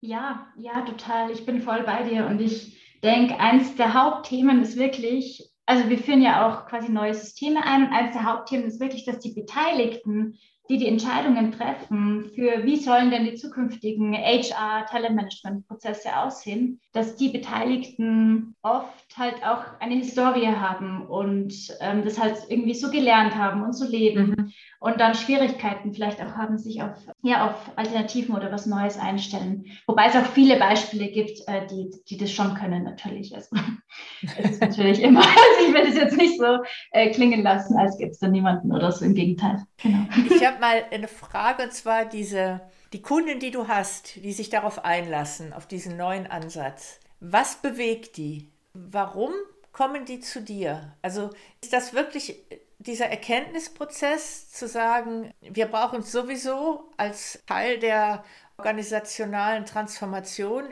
Ja, 0.01 0.53
ja, 0.57 0.81
total. 0.81 1.31
Ich 1.31 1.47
bin 1.47 1.63
voll 1.63 1.81
bei 1.81 2.03
dir 2.03 2.27
und 2.27 2.39
ich 2.39 2.99
denke, 3.01 3.39
eins 3.39 3.75
der 3.75 3.95
Hauptthemen 3.95 4.61
ist 4.61 4.77
wirklich, 4.77 5.49
also 5.65 5.89
wir 5.89 5.97
führen 5.97 6.21
ja 6.21 6.47
auch 6.47 6.67
quasi 6.67 6.91
neue 6.91 7.15
Systeme 7.15 7.65
ein 7.65 7.87
und 7.87 7.93
eins 7.93 8.13
der 8.13 8.25
Hauptthemen 8.25 8.67
ist 8.67 8.79
wirklich, 8.79 9.03
dass 9.03 9.17
die 9.17 9.33
Beteiligten 9.33 10.37
die 10.71 10.77
die 10.77 10.87
Entscheidungen 10.87 11.51
treffen 11.51 12.31
für, 12.33 12.63
wie 12.63 12.77
sollen 12.77 13.11
denn 13.11 13.25
die 13.25 13.35
zukünftigen 13.35 14.13
HR-Talentmanagement-Prozesse 14.13 16.17
aussehen, 16.17 16.79
dass 16.93 17.17
die 17.17 17.27
Beteiligten 17.27 18.55
oft 18.61 19.17
halt 19.17 19.43
auch 19.43 19.65
eine 19.81 19.95
Historie 19.95 20.47
haben 20.47 21.05
und 21.05 21.53
ähm, 21.81 22.05
das 22.05 22.17
halt 22.17 22.37
irgendwie 22.47 22.73
so 22.73 22.89
gelernt 22.89 23.35
haben 23.35 23.63
und 23.63 23.73
so 23.73 23.85
leben 23.85 24.35
mhm. 24.37 24.53
Und 24.81 24.99
dann 24.99 25.13
Schwierigkeiten 25.13 25.93
vielleicht 25.93 26.19
auch 26.21 26.35
haben, 26.35 26.57
sich 26.57 26.81
auf, 26.81 26.97
ja, 27.21 27.51
auf 27.51 27.71
Alternativen 27.75 28.35
oder 28.35 28.51
was 28.51 28.65
Neues 28.65 28.97
einstellen. 28.97 29.65
Wobei 29.85 30.07
es 30.07 30.15
auch 30.15 30.25
viele 30.25 30.57
Beispiele 30.57 31.07
gibt, 31.09 31.47
äh, 31.47 31.67
die, 31.67 31.91
die 32.09 32.17
das 32.17 32.31
schon 32.31 32.55
können, 32.55 32.83
natürlich. 32.83 33.33
Also, 33.35 33.55
es 34.23 34.53
ist 34.53 34.61
natürlich 34.61 35.03
immer, 35.03 35.19
also 35.21 35.67
ich 35.67 35.73
will 35.73 35.85
das 35.85 35.95
jetzt 35.95 36.17
nicht 36.17 36.39
so 36.39 36.57
äh, 36.93 37.11
klingen 37.11 37.43
lassen, 37.43 37.77
als 37.77 37.99
gäbe 37.99 38.09
es 38.09 38.17
da 38.17 38.27
niemanden 38.27 38.73
oder 38.73 38.91
so, 38.91 39.05
im 39.05 39.13
Gegenteil. 39.13 39.63
Genau. 39.77 39.99
Ich 40.31 40.43
habe 40.43 40.59
mal 40.59 40.83
eine 40.91 41.07
Frage, 41.07 41.61
und 41.61 41.73
zwar 41.73 42.05
diese, 42.05 42.61
die 42.91 43.03
Kunden, 43.03 43.39
die 43.39 43.51
du 43.51 43.67
hast, 43.67 44.15
die 44.15 44.33
sich 44.33 44.49
darauf 44.49 44.83
einlassen, 44.83 45.53
auf 45.53 45.67
diesen 45.67 45.95
neuen 45.95 46.25
Ansatz. 46.25 46.99
Was 47.19 47.57
bewegt 47.57 48.17
die? 48.17 48.49
Warum 48.73 49.29
kommen 49.73 50.05
die 50.05 50.21
zu 50.21 50.41
dir? 50.41 50.95
Also 51.03 51.29
ist 51.61 51.71
das 51.71 51.93
wirklich 51.93 52.41
dieser 52.81 53.07
Erkenntnisprozess 53.07 54.51
zu 54.51 54.67
sagen, 54.67 55.33
wir 55.41 55.67
brauchen 55.67 56.01
sowieso 56.01 56.89
als 56.97 57.43
Teil 57.45 57.79
der 57.79 58.23
organisationalen 58.57 59.65
Transformation, 59.65 60.65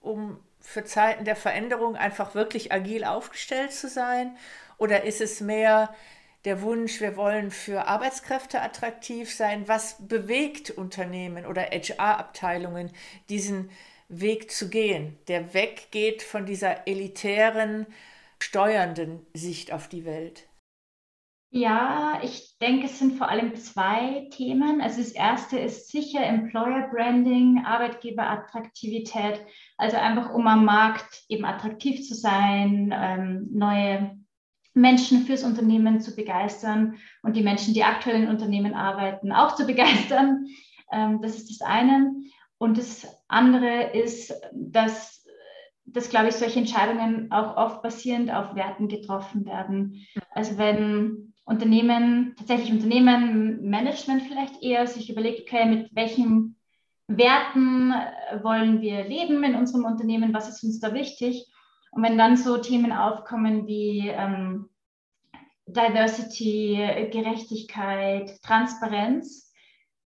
um 0.00 0.40
für 0.60 0.84
Zeiten 0.84 1.24
der 1.24 1.36
Veränderung 1.36 1.96
einfach 1.96 2.34
wirklich 2.34 2.72
agil 2.72 3.04
aufgestellt 3.04 3.72
zu 3.72 3.88
sein? 3.88 4.36
Oder 4.78 5.04
ist 5.04 5.20
es 5.20 5.40
mehr 5.40 5.94
der 6.44 6.62
Wunsch, 6.62 7.00
wir 7.00 7.16
wollen 7.16 7.50
für 7.50 7.86
Arbeitskräfte 7.86 8.60
attraktiv 8.60 9.32
sein? 9.32 9.68
Was 9.68 9.96
bewegt 10.00 10.70
Unternehmen 10.70 11.46
oder 11.46 11.62
HR-Abteilungen, 11.62 12.90
diesen 13.28 13.70
Weg 14.08 14.50
zu 14.50 14.68
gehen, 14.68 15.18
der 15.28 15.54
weggeht 15.54 16.22
von 16.22 16.46
dieser 16.46 16.86
elitären, 16.86 17.86
steuernden 18.38 19.24
Sicht 19.34 19.72
auf 19.72 19.88
die 19.88 20.04
Welt? 20.04 20.45
Ja, 21.50 22.20
ich 22.22 22.58
denke, 22.60 22.86
es 22.86 22.98
sind 22.98 23.16
vor 23.16 23.28
allem 23.28 23.54
zwei 23.54 24.28
Themen. 24.30 24.80
Also 24.80 24.98
das 24.98 25.12
erste 25.12 25.58
ist 25.58 25.90
sicher 25.90 26.22
Employer 26.22 26.88
Branding, 26.90 27.64
Arbeitgeberattraktivität, 27.64 29.40
also 29.78 29.96
einfach 29.96 30.34
um 30.34 30.46
am 30.48 30.64
Markt 30.64 31.24
eben 31.28 31.44
attraktiv 31.44 32.06
zu 32.06 32.14
sein, 32.14 32.92
ähm, 32.94 33.48
neue 33.52 34.18
Menschen 34.74 35.22
fürs 35.22 35.44
Unternehmen 35.44 36.00
zu 36.00 36.14
begeistern 36.14 36.96
und 37.22 37.36
die 37.36 37.42
Menschen, 37.42 37.72
die 37.72 37.84
aktuell 37.84 38.22
in 38.22 38.28
Unternehmen 38.28 38.74
arbeiten, 38.74 39.32
auch 39.32 39.54
zu 39.54 39.66
begeistern. 39.66 40.46
Ähm, 40.92 41.22
das 41.22 41.36
ist 41.36 41.48
das 41.48 41.66
eine. 41.66 42.12
Und 42.58 42.76
das 42.76 43.06
andere 43.28 43.92
ist, 43.92 44.34
dass, 44.52 45.24
dass, 45.84 46.10
glaube 46.10 46.28
ich, 46.28 46.34
solche 46.34 46.58
Entscheidungen 46.58 47.30
auch 47.32 47.56
oft 47.56 47.82
basierend 47.82 48.30
auf 48.30 48.54
Werten 48.54 48.88
getroffen 48.88 49.46
werden. 49.46 50.06
Also 50.32 50.58
wenn 50.58 51.32
Unternehmen, 51.46 52.34
tatsächlich 52.36 52.72
Unternehmen, 52.72 53.70
Management 53.70 54.24
vielleicht 54.24 54.62
eher 54.62 54.86
sich 54.86 55.08
überlegt, 55.10 55.42
okay, 55.42 55.64
mit 55.64 55.94
welchen 55.94 56.56
Werten 57.06 57.92
äh, 57.92 58.42
wollen 58.42 58.80
wir 58.80 59.04
leben 59.04 59.44
in 59.44 59.54
unserem 59.54 59.84
Unternehmen, 59.84 60.34
was 60.34 60.48
ist 60.48 60.64
uns 60.64 60.80
da 60.80 60.92
wichtig? 60.92 61.46
Und 61.92 62.02
wenn 62.02 62.18
dann 62.18 62.36
so 62.36 62.58
Themen 62.58 62.92
aufkommen 62.92 63.68
wie 63.68 64.08
ähm, 64.08 64.68
Diversity, 65.66 67.08
Gerechtigkeit, 67.12 68.42
Transparenz, 68.42 69.52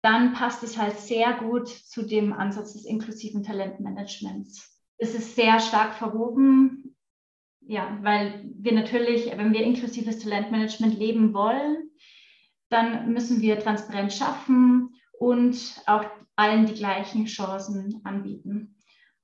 dann 0.02 0.34
passt 0.34 0.62
es 0.64 0.78
halt 0.78 0.98
sehr 1.00 1.34
gut 1.34 1.70
zu 1.70 2.04
dem 2.04 2.34
Ansatz 2.34 2.74
des 2.74 2.86
inklusiven 2.86 3.44
Talentmanagements. 3.44 4.78
Es 4.98 5.16
ist 5.16 5.36
sehr 5.36 5.60
stark 5.60 5.96
verwoben 5.96 6.89
ja, 7.70 8.00
weil 8.02 8.50
wir 8.56 8.72
natürlich, 8.72 9.28
wenn 9.38 9.54
wir 9.54 9.62
inklusives 9.62 10.18
Talentmanagement 10.18 10.98
leben 10.98 11.36
wollen, 11.36 11.92
dann 12.70 13.14
müssen 13.14 13.42
wir 13.42 13.60
Transparenz 13.60 14.18
schaffen 14.18 14.96
und 15.20 15.80
auch 15.86 16.04
allen 16.36 16.66
die 16.66 16.74
gleichen 16.74 17.26
Chancen 17.26 18.02
anbieten. 18.06 18.76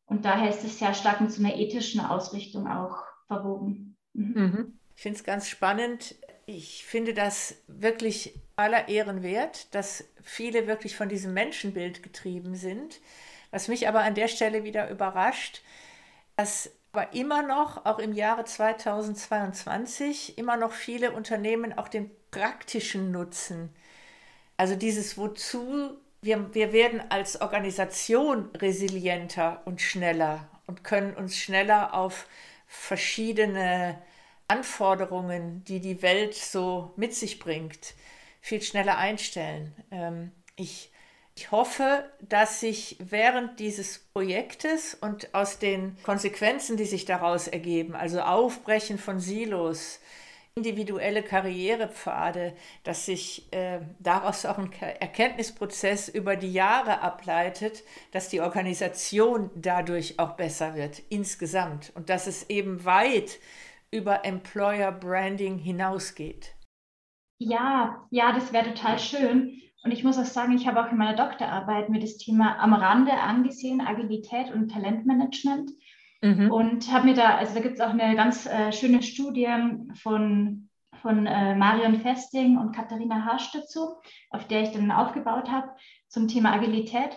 Und 0.06 0.26
daher 0.26 0.52
ist 0.52 0.64
es 0.64 0.78
sehr 0.78 0.94
stark 0.94 1.22
mit 1.22 1.32
so 1.32 1.44
einer 1.44 1.56
ethischen 1.56 2.00
Ausrichtung 2.00 2.68
auch 2.68 3.04
verwoben. 3.26 3.98
Mhm. 4.14 4.34
Mhm. 4.36 4.80
Ich 4.96 5.02
finde 5.02 5.18
es 5.18 5.24
ganz 5.24 5.50
spannend. 5.50 6.14
Ich 6.46 6.86
finde 6.86 7.16
das 7.16 7.56
wirklich 7.68 8.40
aller 8.56 8.88
Ehren 8.90 9.24
wert, 9.24 9.74
dass 9.74 10.08
viele 10.22 10.68
wirklich 10.68 10.96
von 10.96 11.10
diesem 11.10 11.34
Menschenbild 11.34 12.04
getrieben 12.04 12.54
sind. 12.54 13.02
Was 13.50 13.70
mich 13.70 13.88
aber 13.88 14.02
an 14.02 14.14
der 14.14 14.28
Stelle 14.28 14.64
wieder 14.64 14.92
überrascht, 14.92 15.64
dass 16.36 16.75
aber 16.96 17.12
immer 17.12 17.42
noch, 17.42 17.86
auch 17.86 18.00
im 18.00 18.14
Jahre 18.14 18.46
2022, 18.46 20.38
immer 20.38 20.56
noch 20.56 20.72
viele 20.72 21.12
Unternehmen 21.12 21.78
auch 21.78 21.90
den 21.90 22.10
praktischen 22.32 23.12
Nutzen, 23.12 23.76
also 24.56 24.76
dieses 24.76 25.18
Wozu, 25.18 25.98
wir, 26.22 26.54
wir 26.56 26.72
werden 26.72 27.04
als 27.10 27.42
Organisation 27.42 28.50
resilienter 28.56 29.62
und 29.66 29.82
schneller 29.82 30.48
und 30.68 30.86
können 30.86 31.14
uns 31.14 31.38
schneller 31.38 31.94
auf 31.94 32.28
verschiedene 32.66 34.02
Anforderungen, 34.48 35.66
die 35.66 35.82
die 35.82 36.02
Welt 36.02 36.34
so 36.34 36.94
mit 36.96 37.14
sich 37.14 37.40
bringt, 37.40 37.94
viel 38.40 38.62
schneller 38.62 38.98
einstellen. 38.98 39.76
Ähm, 39.92 40.32
ich 40.56 40.94
ich 41.38 41.52
hoffe, 41.52 42.10
dass 42.22 42.62
sich 42.62 42.98
während 43.00 43.60
dieses 43.60 44.00
Projektes 44.00 44.96
und 44.96 45.34
aus 45.36 45.60
den 45.60 45.98
Konsequenzen, 46.04 46.78
die 46.78 46.86
sich 46.86 47.06
daraus 47.06 47.48
ergeben, 47.48 47.94
also 47.94 48.22
Aufbrechen 48.22 48.98
von 48.98 49.20
Silos, 49.20 50.00
individuelle 50.56 51.22
Karrierepfade, 51.22 52.56
dass 52.86 53.06
sich 53.06 53.52
äh, 53.52 53.82
daraus 54.00 54.46
auch 54.46 54.58
ein 54.58 54.72
Erkenntnisprozess 54.72 56.08
über 56.08 56.38
die 56.38 56.54
Jahre 56.54 57.02
ableitet, 57.02 57.84
dass 58.12 58.30
die 58.30 58.40
Organisation 58.40 59.50
dadurch 59.56 60.18
auch 60.18 60.38
besser 60.38 60.76
wird 60.76 61.02
insgesamt 61.10 61.92
und 61.96 62.10
dass 62.10 62.28
es 62.28 62.50
eben 62.50 62.86
weit 62.86 63.40
über 63.92 64.24
Employer 64.24 64.94
Branding 64.94 65.58
hinausgeht. 65.58 66.56
Ja, 67.38 68.08
ja, 68.12 68.32
das 68.32 68.54
wäre 68.54 68.74
total 68.74 68.98
schön. 68.98 69.62
Und 69.86 69.92
ich 69.92 70.04
muss 70.04 70.18
auch 70.18 70.26
sagen, 70.26 70.56
ich 70.56 70.66
habe 70.66 70.84
auch 70.84 70.92
in 70.92 70.98
meiner 70.98 71.16
Doktorarbeit 71.16 71.90
mir 71.90 72.00
das 72.00 72.18
Thema 72.18 72.58
am 72.58 72.74
Rande 72.74 73.14
angesehen, 73.14 73.82
Agilität 73.82 74.52
und 74.52 74.72
Talentmanagement. 74.72 75.70
Mhm. 76.24 76.52
Und 76.52 76.92
habe 76.92 77.06
mir 77.06 77.14
da, 77.14 77.38
also 77.38 77.54
da 77.54 77.60
gibt 77.60 77.76
es 77.76 77.82
auch 77.82 77.92
eine 77.92 78.16
ganz 78.16 78.48
äh, 78.48 78.72
schöne 78.72 79.04
Studie 79.04 79.48
von, 80.02 80.70
von 81.04 81.28
äh, 81.28 81.56
Marion 81.56 82.02
Festing 82.02 82.58
und 82.58 82.76
Katharina 82.76 83.26
Harsch 83.26 83.52
dazu, 83.52 83.98
auf 84.32 84.48
der 84.48 84.64
ich 84.64 84.72
dann 84.72 84.90
aufgebaut 84.90 85.52
habe 85.52 85.70
zum 86.08 86.28
Thema 86.28 86.54
Agilität. 86.54 87.12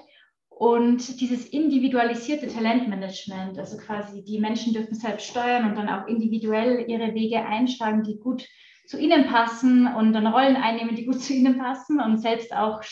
Und 0.51 1.23
dieses 1.23 1.47
individualisierte 1.47 2.49
Talentmanagement, 2.49 3.59
also 3.59 3.79
quasi 3.79 4.23
die 4.25 4.41
Menschen 4.41 4.75
dürfen 4.75 4.95
selbst 4.95 5.27
steuern 5.27 5.71
und 5.71 5.77
dann 5.77 5.89
auch 5.89 6.07
individuell 6.07 6.85
ihre 6.87 7.15
Wege 7.15 7.47
einschlagen, 7.47 8.03
die 8.03 8.19
gut 8.19 8.47
zu 8.89 8.99
ihnen 8.99 9.27
passen 9.27 9.87
und 9.87 10.15
dann 10.15 10.27
Rollen 10.27 10.57
einnehmen, 10.57 10.97
die 10.97 11.05
gut 11.05 11.23
zu 11.23 11.35
ihnen 11.35 11.59
passen 11.59 12.01
und 12.01 12.19
selbst 12.19 12.53
auch 12.53 12.83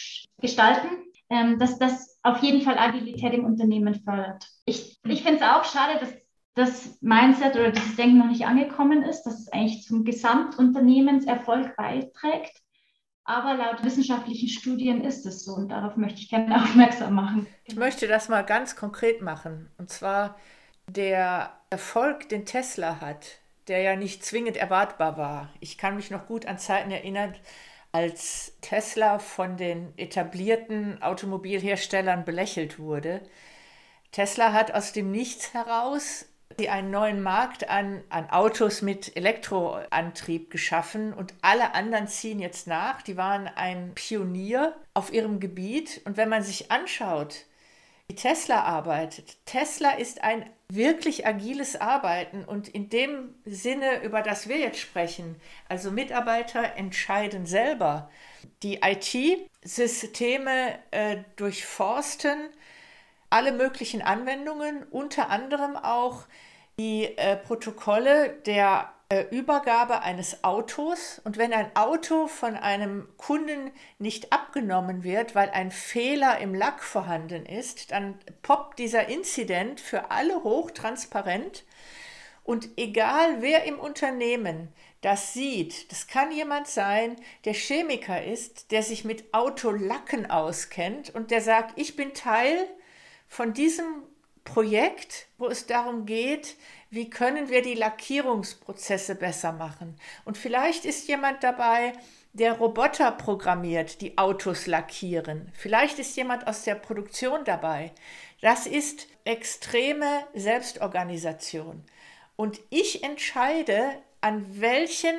gestalten, 0.41 0.89
ähm, 1.31 1.59
dass 1.59 1.79
das 1.79 2.19
auf 2.23 2.43
jeden 2.43 2.61
Fall 2.61 2.79
Agilität 2.79 3.33
im 3.33 3.45
Unternehmen 3.45 3.95
fördert. 3.95 4.47
Ich, 4.67 5.01
ich 5.05 5.23
finde 5.23 5.41
es 5.41 5.43
auch 5.43 5.65
schade, 5.65 5.99
dass 5.99 6.13
das 6.55 6.99
Mindset 7.03 7.55
oder 7.55 7.71
dieses 7.71 7.97
Denken 7.97 8.19
noch 8.19 8.29
nicht 8.29 8.47
angekommen 8.47 9.03
ist, 9.03 9.25
dass 9.25 9.41
es 9.41 9.53
eigentlich 9.53 9.83
zum 9.83 10.05
Gesamtunternehmenserfolg 10.05 11.77
beiträgt. 11.77 12.63
Aber 13.25 13.55
laut 13.55 13.85
wissenschaftlichen 13.85 14.49
Studien 14.49 15.03
ist 15.03 15.27
es 15.27 15.45
so 15.45 15.55
und 15.55 15.69
darauf 15.69 15.97
möchte 15.97 16.21
ich 16.21 16.31
gerne 16.31 16.57
aufmerksam 16.63 17.15
machen. 17.15 17.47
Ich 17.65 17.77
möchte 17.77 18.07
das 18.07 18.29
mal 18.29 18.43
ganz 18.43 18.77
konkret 18.77 19.21
machen. 19.21 19.71
Und 19.79 19.91
zwar 19.91 20.37
der 20.89 21.53
Erfolg, 21.71 22.29
den 22.29 22.47
Tesla 22.47 23.01
hat, 23.01 23.41
der 23.69 23.81
ja 23.81 23.97
nicht 23.97 24.25
zwingend 24.25 24.57
erwartbar 24.57 25.17
war. 25.17 25.53
Ich 25.61 25.79
kann 25.79 25.97
mich 25.97 26.11
noch 26.11 26.27
gut 26.27 26.47
an 26.47 26.59
Zeiten 26.59 26.91
erinnern, 26.91 27.35
als 27.93 28.53
Tesla 28.61 29.19
von 29.19 29.57
den 29.57 29.97
etablierten 29.97 31.03
Automobilherstellern 31.03 32.25
belächelt 32.25 32.79
wurde. 32.79 33.23
Tesla 34.13 34.53
hat 34.53 34.73
aus 34.73 34.93
dem 34.93 35.11
Nichts 35.11 35.55
heraus 35.55 36.27
einen 36.69 36.91
neuen 36.91 37.23
Markt 37.23 37.69
an, 37.69 38.03
an 38.09 38.31
Autos 38.31 38.81
mit 38.81 39.15
Elektroantrieb 39.17 40.51
geschaffen 40.51 41.13
und 41.13 41.35
alle 41.43 41.75
anderen 41.75 42.09
ziehen 42.09 42.39
jetzt 42.39 42.67
nach. 42.67 43.03
Die 43.03 43.17
waren 43.17 43.47
ein 43.47 43.93
Pionier 43.95 44.75
auf 44.95 45.13
ihrem 45.13 45.39
Gebiet. 45.39 46.01
Und 46.05 46.17
wenn 46.17 46.31
man 46.31 46.43
sich 46.43 46.71
anschaut, 46.71 47.45
wie 48.09 48.15
Tesla 48.15 48.63
arbeitet, 48.63 49.37
Tesla 49.45 49.91
ist 49.91 50.23
ein 50.23 50.49
wirklich 50.69 51.27
agiles 51.27 51.81
Arbeiten 51.81 52.45
und 52.45 52.69
in 52.69 52.89
dem 52.89 53.35
Sinne, 53.45 54.03
über 54.03 54.23
das 54.23 54.49
wir 54.49 54.59
jetzt 54.59 54.81
sprechen, 54.81 55.37
also 55.69 55.91
Mitarbeiter 55.91 56.75
entscheiden 56.77 57.47
selber, 57.47 58.11
die 58.63 58.81
IT-Systeme 58.83 60.79
äh, 60.91 61.19
durchforsten 61.37 62.49
alle 63.31 63.53
möglichen 63.53 64.03
Anwendungen, 64.03 64.83
unter 64.85 65.31
anderem 65.31 65.77
auch 65.77 66.25
die 66.79 67.17
äh, 67.17 67.37
Protokolle 67.37 68.31
der 68.47 68.93
Übergabe 69.31 70.03
eines 70.03 70.43
Autos. 70.43 71.21
Und 71.25 71.37
wenn 71.37 71.53
ein 71.53 71.75
Auto 71.77 72.27
von 72.27 72.57
einem 72.57 73.07
Kunden 73.17 73.71
nicht 73.99 74.33
abgenommen 74.33 75.05
wird, 75.05 75.35
weil 75.35 75.51
ein 75.51 75.71
Fehler 75.71 76.39
im 76.39 76.55
Lack 76.55 76.83
vorhanden 76.83 77.47
ist, 77.47 77.93
dann 77.93 78.19
poppt 78.43 78.81
dieser 78.81 79.09
Inzident 79.09 79.81
für 79.81 80.11
alle 80.11 80.43
hochtransparent. 80.43 81.65
Und 82.43 82.69
egal 82.77 83.43
wer 83.43 83.65
im 83.65 83.79
Unternehmen 83.79 84.73
das 85.03 85.35
sieht, 85.35 85.93
das 85.93 86.09
kann 86.09 86.33
jemand 86.33 86.67
sein, 86.67 87.17
der 87.45 87.55
Chemiker 87.55 88.25
ist, 88.25 88.73
der 88.73 88.83
sich 88.83 89.05
mit 89.05 89.33
Autolacken 89.33 90.29
auskennt 90.29 91.15
und 91.15 91.31
der 91.31 91.43
sagt, 91.43 91.79
ich 91.79 91.95
bin 91.95 92.13
Teil 92.13 92.67
von 93.29 93.53
diesem 93.53 94.03
Projekt, 94.43 95.27
wo 95.39 95.47
es 95.49 95.67
darum 95.67 96.07
geht, 96.07 96.57
wie 96.91 97.11
können 97.11 97.49
wir 97.49 97.63
die 97.63 97.75
Lackierungsprozesse 97.75 99.15
besser 99.15 99.53
machen. 99.53 99.97
Und 100.25 100.39
vielleicht 100.39 100.85
ist 100.85 101.09
jemand 101.09 101.43
dabei, 101.43 101.93
der 102.33 102.53
Roboter 102.53 103.13
programmiert, 103.13 104.01
die 104.01 104.19
Autos 104.19 104.67
lackieren. 104.67 105.51
Vielleicht 105.55 105.99
ist 105.99 106.17
jemand 106.17 106.47
aus 106.47 106.63
der 106.65 106.75
Produktion 106.75 107.45
dabei. 107.45 107.93
Das 108.41 108.67
ist 108.67 109.09
extreme 109.25 110.27
Selbstorganisation. 110.35 111.83
Und 112.37 112.61
ich 112.69 113.03
entscheide, 113.03 113.83
an 114.21 114.61
welchen 114.61 115.15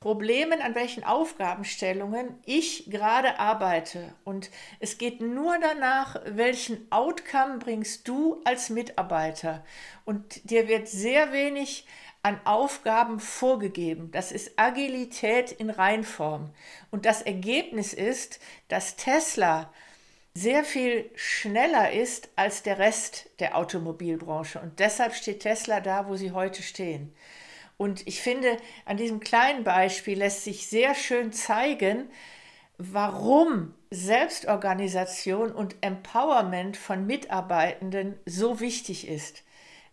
Problemen, 0.00 0.62
an 0.62 0.74
welchen 0.74 1.04
Aufgabenstellungen 1.04 2.38
ich 2.46 2.88
gerade 2.90 3.38
arbeite. 3.38 4.14
Und 4.24 4.50
es 4.78 4.96
geht 4.96 5.20
nur 5.20 5.58
danach, 5.60 6.18
welchen 6.24 6.90
Outcome 6.90 7.58
bringst 7.58 8.08
du 8.08 8.40
als 8.44 8.70
Mitarbeiter. 8.70 9.62
Und 10.06 10.48
dir 10.48 10.68
wird 10.68 10.88
sehr 10.88 11.32
wenig 11.32 11.86
an 12.22 12.40
Aufgaben 12.46 13.20
vorgegeben. 13.20 14.10
Das 14.10 14.32
ist 14.32 14.58
Agilität 14.58 15.52
in 15.52 15.68
Reinform. 15.68 16.48
Und 16.90 17.04
das 17.04 17.20
Ergebnis 17.20 17.92
ist, 17.92 18.40
dass 18.68 18.96
Tesla 18.96 19.70
sehr 20.32 20.64
viel 20.64 21.10
schneller 21.14 21.92
ist 21.92 22.30
als 22.36 22.62
der 22.62 22.78
Rest 22.78 23.28
der 23.38 23.54
Automobilbranche. 23.54 24.60
Und 24.60 24.78
deshalb 24.78 25.14
steht 25.14 25.40
Tesla 25.40 25.80
da, 25.80 26.08
wo 26.08 26.16
sie 26.16 26.32
heute 26.32 26.62
stehen. 26.62 27.14
Und 27.80 28.06
ich 28.06 28.20
finde, 28.20 28.58
an 28.84 28.98
diesem 28.98 29.20
kleinen 29.20 29.64
Beispiel 29.64 30.18
lässt 30.18 30.44
sich 30.44 30.68
sehr 30.68 30.94
schön 30.94 31.32
zeigen, 31.32 32.10
warum 32.76 33.72
Selbstorganisation 33.90 35.50
und 35.50 35.76
Empowerment 35.80 36.76
von 36.76 37.06
Mitarbeitenden 37.06 38.20
so 38.26 38.60
wichtig 38.60 39.08
ist. 39.08 39.44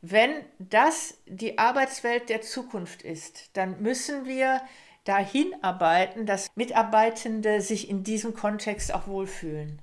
Wenn 0.01 0.31
das 0.59 1.17
die 1.27 1.59
Arbeitswelt 1.59 2.27
der 2.27 2.41
Zukunft 2.41 3.03
ist, 3.03 3.55
dann 3.55 3.81
müssen 3.81 4.25
wir 4.25 4.59
dahin 5.05 5.55
arbeiten, 5.61 6.25
dass 6.25 6.53
Mitarbeitende 6.55 7.61
sich 7.61 7.89
in 7.89 8.03
diesem 8.03 8.33
Kontext 8.33 8.93
auch 8.93 9.07
wohlfühlen. 9.07 9.81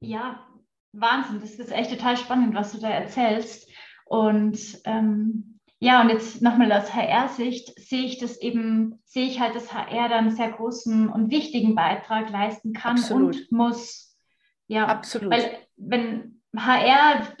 Ja, 0.00 0.48
Wahnsinn. 0.94 1.40
Das 1.40 1.56
ist 1.56 1.72
echt 1.72 1.90
total 1.90 2.16
spannend, 2.16 2.54
was 2.54 2.72
du 2.72 2.78
da 2.78 2.88
erzählst. 2.88 3.68
Und 4.06 4.80
ähm, 4.86 5.55
ja, 5.78 6.00
und 6.00 6.08
jetzt 6.08 6.40
nochmal 6.40 6.72
aus 6.72 6.94
HR-Sicht 6.94 7.78
sehe 7.78 8.04
ich 8.04 8.18
das 8.18 8.40
eben, 8.40 8.98
sehe 9.04 9.26
ich 9.26 9.40
halt, 9.40 9.54
dass 9.54 9.74
HR 9.74 10.08
dann 10.08 10.26
einen 10.26 10.36
sehr 10.36 10.50
großen 10.50 11.08
und 11.08 11.30
wichtigen 11.30 11.74
Beitrag 11.74 12.30
leisten 12.30 12.72
kann 12.72 12.96
Absolut. 12.96 13.36
und 13.36 13.52
muss. 13.52 14.16
Ja, 14.68 14.86
Absolut. 14.86 15.30
Weil 15.30 15.58
wenn 15.76 16.40
HR, 16.56 17.36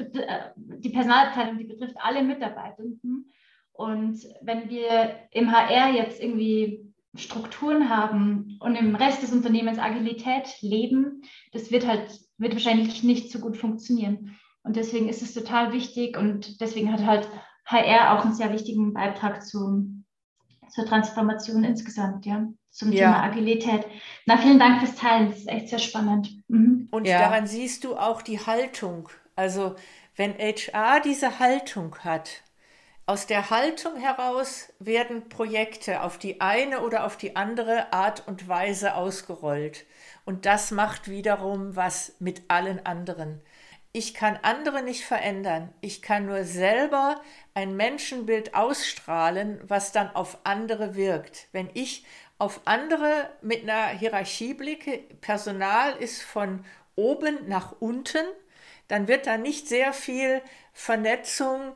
die 0.56 0.90
Personalabteilung, 0.90 1.56
die 1.58 1.64
betrifft 1.64 1.96
alle 1.98 2.22
Mitarbeitenden. 2.22 3.32
Und 3.72 4.18
wenn 4.42 4.68
wir 4.68 5.16
im 5.30 5.50
HR 5.50 5.92
jetzt 5.92 6.20
irgendwie 6.20 6.92
Strukturen 7.16 7.88
haben 7.88 8.58
und 8.60 8.74
im 8.74 8.94
Rest 8.94 9.22
des 9.22 9.32
Unternehmens 9.32 9.78
Agilität 9.78 10.60
leben, 10.60 11.22
das 11.52 11.70
wird 11.70 11.86
halt, 11.86 12.20
wird 12.36 12.52
wahrscheinlich 12.52 13.02
nicht 13.02 13.30
so 13.30 13.38
gut 13.38 13.56
funktionieren. 13.56 14.36
Und 14.62 14.76
deswegen 14.76 15.08
ist 15.08 15.22
es 15.22 15.32
total 15.32 15.72
wichtig 15.72 16.18
und 16.18 16.60
deswegen 16.60 16.92
hat 16.92 17.06
halt 17.06 17.28
HR 17.66 18.12
auch 18.12 18.24
einen 18.24 18.34
sehr 18.34 18.52
wichtigen 18.52 18.94
Beitrag 18.94 19.44
zum, 19.44 20.04
zur 20.68 20.86
Transformation 20.86 21.64
insgesamt, 21.64 22.24
ja, 22.24 22.46
zum 22.70 22.92
ja. 22.92 23.12
Thema 23.12 23.22
Agilität. 23.24 23.86
Na, 24.24 24.38
vielen 24.38 24.58
Dank 24.58 24.80
fürs 24.80 24.96
Teilen, 24.96 25.30
das 25.30 25.40
ist 25.40 25.48
echt 25.48 25.68
sehr 25.68 25.78
spannend. 25.78 26.30
Mhm. 26.48 26.88
Und 26.90 27.06
ja. 27.06 27.18
daran 27.18 27.46
siehst 27.46 27.84
du 27.84 27.96
auch 27.96 28.22
die 28.22 28.38
Haltung. 28.38 29.08
Also, 29.34 29.74
wenn 30.14 30.34
HR 30.38 31.00
diese 31.00 31.38
Haltung 31.40 31.96
hat, 31.98 32.42
aus 33.08 33.26
der 33.26 33.50
Haltung 33.50 33.96
heraus 33.96 34.72
werden 34.80 35.28
Projekte 35.28 36.02
auf 36.02 36.18
die 36.18 36.40
eine 36.40 36.80
oder 36.80 37.04
auf 37.04 37.16
die 37.16 37.36
andere 37.36 37.92
Art 37.92 38.26
und 38.26 38.48
Weise 38.48 38.96
ausgerollt. 38.96 39.84
Und 40.24 40.44
das 40.44 40.72
macht 40.72 41.08
wiederum 41.08 41.76
was 41.76 42.16
mit 42.18 42.42
allen 42.48 42.84
anderen. 42.84 43.40
Ich 43.96 44.12
kann 44.12 44.38
andere 44.42 44.82
nicht 44.82 45.06
verändern. 45.06 45.72
Ich 45.80 46.02
kann 46.02 46.26
nur 46.26 46.44
selber 46.44 47.18
ein 47.54 47.76
Menschenbild 47.76 48.54
ausstrahlen, 48.54 49.58
was 49.66 49.90
dann 49.90 50.14
auf 50.14 50.36
andere 50.44 50.96
wirkt. 50.96 51.48
Wenn 51.52 51.70
ich 51.72 52.04
auf 52.36 52.60
andere 52.66 53.30
mit 53.40 53.62
einer 53.62 53.98
Hierarchie 53.98 54.52
blicke, 54.52 54.98
Personal 55.22 55.96
ist 55.96 56.20
von 56.20 56.62
oben 56.94 57.48
nach 57.48 57.76
unten, 57.80 58.26
dann 58.86 59.08
wird 59.08 59.26
da 59.26 59.38
nicht 59.38 59.66
sehr 59.66 59.94
viel 59.94 60.42
Vernetzung 60.74 61.74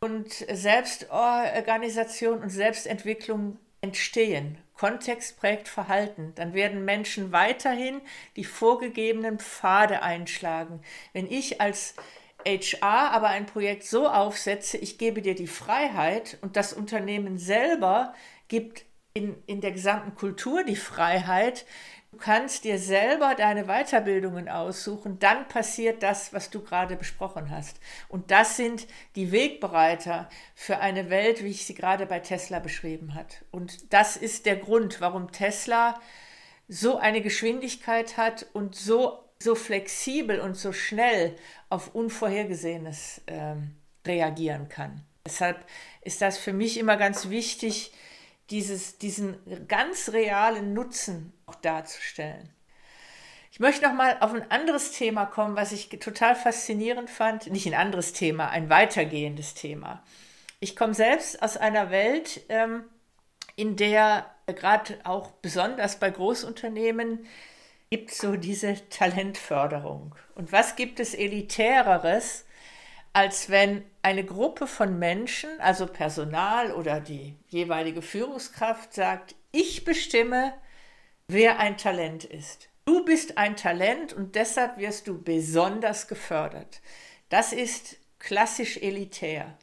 und 0.00 0.32
Selbstorganisation 0.32 2.42
und 2.42 2.50
Selbstentwicklung 2.50 3.56
entstehen. 3.82 4.58
Kontext 4.82 5.38
prägt 5.38 5.68
Verhalten. 5.68 6.32
Dann 6.34 6.54
werden 6.54 6.84
Menschen 6.84 7.30
weiterhin 7.30 8.00
die 8.34 8.42
vorgegebenen 8.42 9.38
Pfade 9.38 10.02
einschlagen. 10.02 10.80
Wenn 11.12 11.30
ich 11.30 11.60
als 11.60 11.94
HR 12.44 13.12
aber 13.12 13.28
ein 13.28 13.46
Projekt 13.46 13.84
so 13.84 14.08
aufsetze, 14.08 14.76
ich 14.78 14.98
gebe 14.98 15.22
dir 15.22 15.36
die 15.36 15.46
Freiheit 15.46 16.36
und 16.40 16.56
das 16.56 16.72
Unternehmen 16.72 17.38
selber 17.38 18.12
gibt 18.48 18.84
in, 19.14 19.36
in 19.46 19.60
der 19.60 19.70
gesamten 19.70 20.16
Kultur 20.16 20.64
die 20.64 20.74
Freiheit, 20.74 21.64
Du 22.12 22.18
kannst 22.18 22.64
dir 22.64 22.78
selber 22.78 23.34
deine 23.34 23.64
Weiterbildungen 23.64 24.50
aussuchen, 24.50 25.18
dann 25.18 25.48
passiert 25.48 26.02
das, 26.02 26.34
was 26.34 26.50
du 26.50 26.62
gerade 26.62 26.94
besprochen 26.94 27.50
hast. 27.50 27.80
Und 28.08 28.30
das 28.30 28.58
sind 28.58 28.86
die 29.16 29.32
Wegbereiter 29.32 30.28
für 30.54 30.78
eine 30.80 31.08
Welt, 31.08 31.42
wie 31.42 31.48
ich 31.48 31.64
sie 31.64 31.74
gerade 31.74 32.04
bei 32.04 32.20
Tesla 32.20 32.58
beschrieben 32.58 33.14
hat. 33.14 33.46
Und 33.50 33.94
das 33.94 34.18
ist 34.18 34.44
der 34.44 34.56
Grund, 34.56 35.00
warum 35.00 35.32
Tesla 35.32 35.98
so 36.68 36.98
eine 36.98 37.22
Geschwindigkeit 37.22 38.18
hat 38.18 38.44
und 38.52 38.74
so, 38.74 39.18
so 39.38 39.54
flexibel 39.54 40.38
und 40.38 40.54
so 40.54 40.74
schnell 40.74 41.34
auf 41.70 41.94
Unvorhergesehenes 41.94 43.22
ähm, 43.26 43.74
reagieren 44.06 44.68
kann. 44.68 45.02
Deshalb 45.24 45.64
ist 46.02 46.20
das 46.20 46.36
für 46.36 46.52
mich 46.52 46.78
immer 46.78 46.98
ganz 46.98 47.30
wichtig, 47.30 47.92
dieses, 48.50 48.98
diesen 48.98 49.38
ganz 49.66 50.10
realen 50.10 50.74
Nutzen 50.74 51.32
auch 51.52 51.60
darzustellen. 51.60 52.48
Ich 53.50 53.60
möchte 53.60 53.86
noch 53.86 53.92
mal 53.92 54.16
auf 54.20 54.32
ein 54.32 54.50
anderes 54.50 54.92
Thema 54.92 55.26
kommen, 55.26 55.56
was 55.56 55.72
ich 55.72 55.90
total 55.90 56.34
faszinierend 56.34 57.10
fand. 57.10 57.48
Nicht 57.48 57.66
ein 57.66 57.74
anderes 57.74 58.14
Thema, 58.14 58.48
ein 58.48 58.70
weitergehendes 58.70 59.52
Thema. 59.52 60.02
Ich 60.58 60.74
komme 60.74 60.94
selbst 60.94 61.42
aus 61.42 61.58
einer 61.58 61.90
Welt, 61.90 62.40
ähm, 62.48 62.84
in 63.56 63.76
der 63.76 64.26
gerade 64.46 64.98
auch 65.04 65.30
besonders 65.32 65.96
bei 65.96 66.10
Großunternehmen 66.10 67.26
gibt 67.90 68.10
so 68.10 68.36
diese 68.36 68.88
Talentförderung. 68.88 70.14
Und 70.34 70.50
was 70.50 70.76
gibt 70.76 70.98
es 70.98 71.12
elitäreres, 71.12 72.46
als 73.12 73.50
wenn 73.50 73.84
eine 74.00 74.24
Gruppe 74.24 74.66
von 74.66 74.98
Menschen, 74.98 75.50
also 75.60 75.86
Personal 75.86 76.72
oder 76.72 77.00
die 77.00 77.36
jeweilige 77.48 78.00
Führungskraft 78.00 78.94
sagt, 78.94 79.34
ich 79.50 79.84
bestimme, 79.84 80.54
wer 81.32 81.58
ein 81.58 81.76
Talent 81.76 82.24
ist. 82.24 82.68
Du 82.84 83.04
bist 83.04 83.38
ein 83.38 83.56
Talent 83.56 84.12
und 84.12 84.34
deshalb 84.34 84.78
wirst 84.78 85.06
du 85.06 85.22
besonders 85.22 86.08
gefördert. 86.08 86.80
Das 87.28 87.52
ist 87.52 87.96
klassisch 88.18 88.76
elitär. 88.76 89.56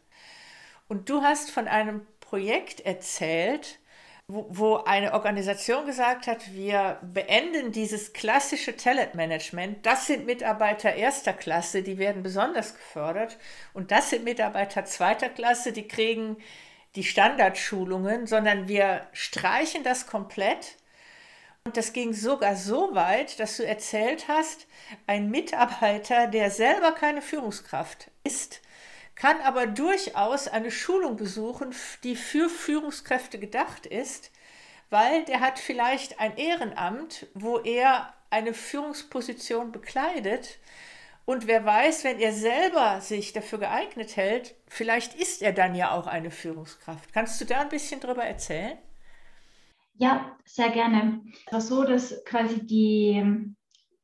Und 0.87 1.09
du 1.09 1.21
hast 1.21 1.51
von 1.51 1.67
einem 1.67 2.05
Projekt 2.19 2.81
erzählt, 2.81 3.79
wo, 4.27 4.47
wo 4.49 4.75
eine 4.77 5.13
Organisation 5.13 5.85
gesagt 5.85 6.27
hat, 6.27 6.53
wir 6.53 6.99
beenden 7.01 7.71
dieses 7.71 8.13
klassische 8.13 8.77
Talentmanagement. 8.77 9.85
Das 9.85 10.07
sind 10.07 10.25
Mitarbeiter 10.25 10.93
erster 10.93 11.33
Klasse, 11.33 11.81
die 11.83 11.97
werden 11.97 12.23
besonders 12.23 12.75
gefördert. 12.75 13.37
Und 13.73 13.91
das 13.91 14.11
sind 14.11 14.23
Mitarbeiter 14.23 14.85
zweiter 14.85 15.29
Klasse, 15.29 15.71
die 15.73 15.87
kriegen 15.87 16.37
die 16.95 17.03
Standardschulungen, 17.03 18.27
sondern 18.27 18.67
wir 18.67 19.07
streichen 19.13 19.83
das 19.83 20.07
komplett. 20.07 20.78
Und 21.65 21.77
das 21.77 21.93
ging 21.93 22.13
sogar 22.13 22.55
so 22.55 22.95
weit, 22.95 23.39
dass 23.39 23.57
du 23.57 23.65
erzählt 23.65 24.27
hast, 24.27 24.65
ein 25.07 25.29
Mitarbeiter, 25.29 26.27
der 26.27 26.51
selber 26.51 26.93
keine 26.93 27.21
Führungskraft 27.21 28.09
ist, 28.23 28.61
kann 29.15 29.39
aber 29.41 29.67
durchaus 29.67 30.47
eine 30.47 30.71
Schulung 30.71 31.17
besuchen, 31.17 31.75
die 32.03 32.15
für 32.15 32.49
Führungskräfte 32.49 33.37
gedacht 33.37 33.85
ist, 33.85 34.31
weil 34.89 35.25
der 35.25 35.41
hat 35.41 35.59
vielleicht 35.59 36.19
ein 36.19 36.37
Ehrenamt, 36.37 37.27
wo 37.33 37.59
er 37.59 38.13
eine 38.29 38.53
Führungsposition 38.53 39.71
bekleidet. 39.71 40.57
Und 41.25 41.45
wer 41.45 41.63
weiß, 41.65 42.03
wenn 42.05 42.19
er 42.19 42.33
selber 42.33 43.01
sich 43.01 43.33
dafür 43.33 43.59
geeignet 43.59 44.15
hält, 44.15 44.55
vielleicht 44.67 45.13
ist 45.15 45.41
er 45.41 45.51
dann 45.53 45.75
ja 45.75 45.91
auch 45.91 46.07
eine 46.07 46.31
Führungskraft. 46.31 47.13
Kannst 47.13 47.39
du 47.39 47.45
da 47.45 47.61
ein 47.61 47.69
bisschen 47.69 47.99
drüber 47.99 48.23
erzählen? 48.23 48.77
Ja, 50.01 50.37
sehr 50.45 50.69
gerne. 50.69 51.21
Es 51.45 51.51
war 51.51 51.61
so, 51.61 51.83
dass 51.83 52.23
quasi 52.23 52.65
die 52.65 53.53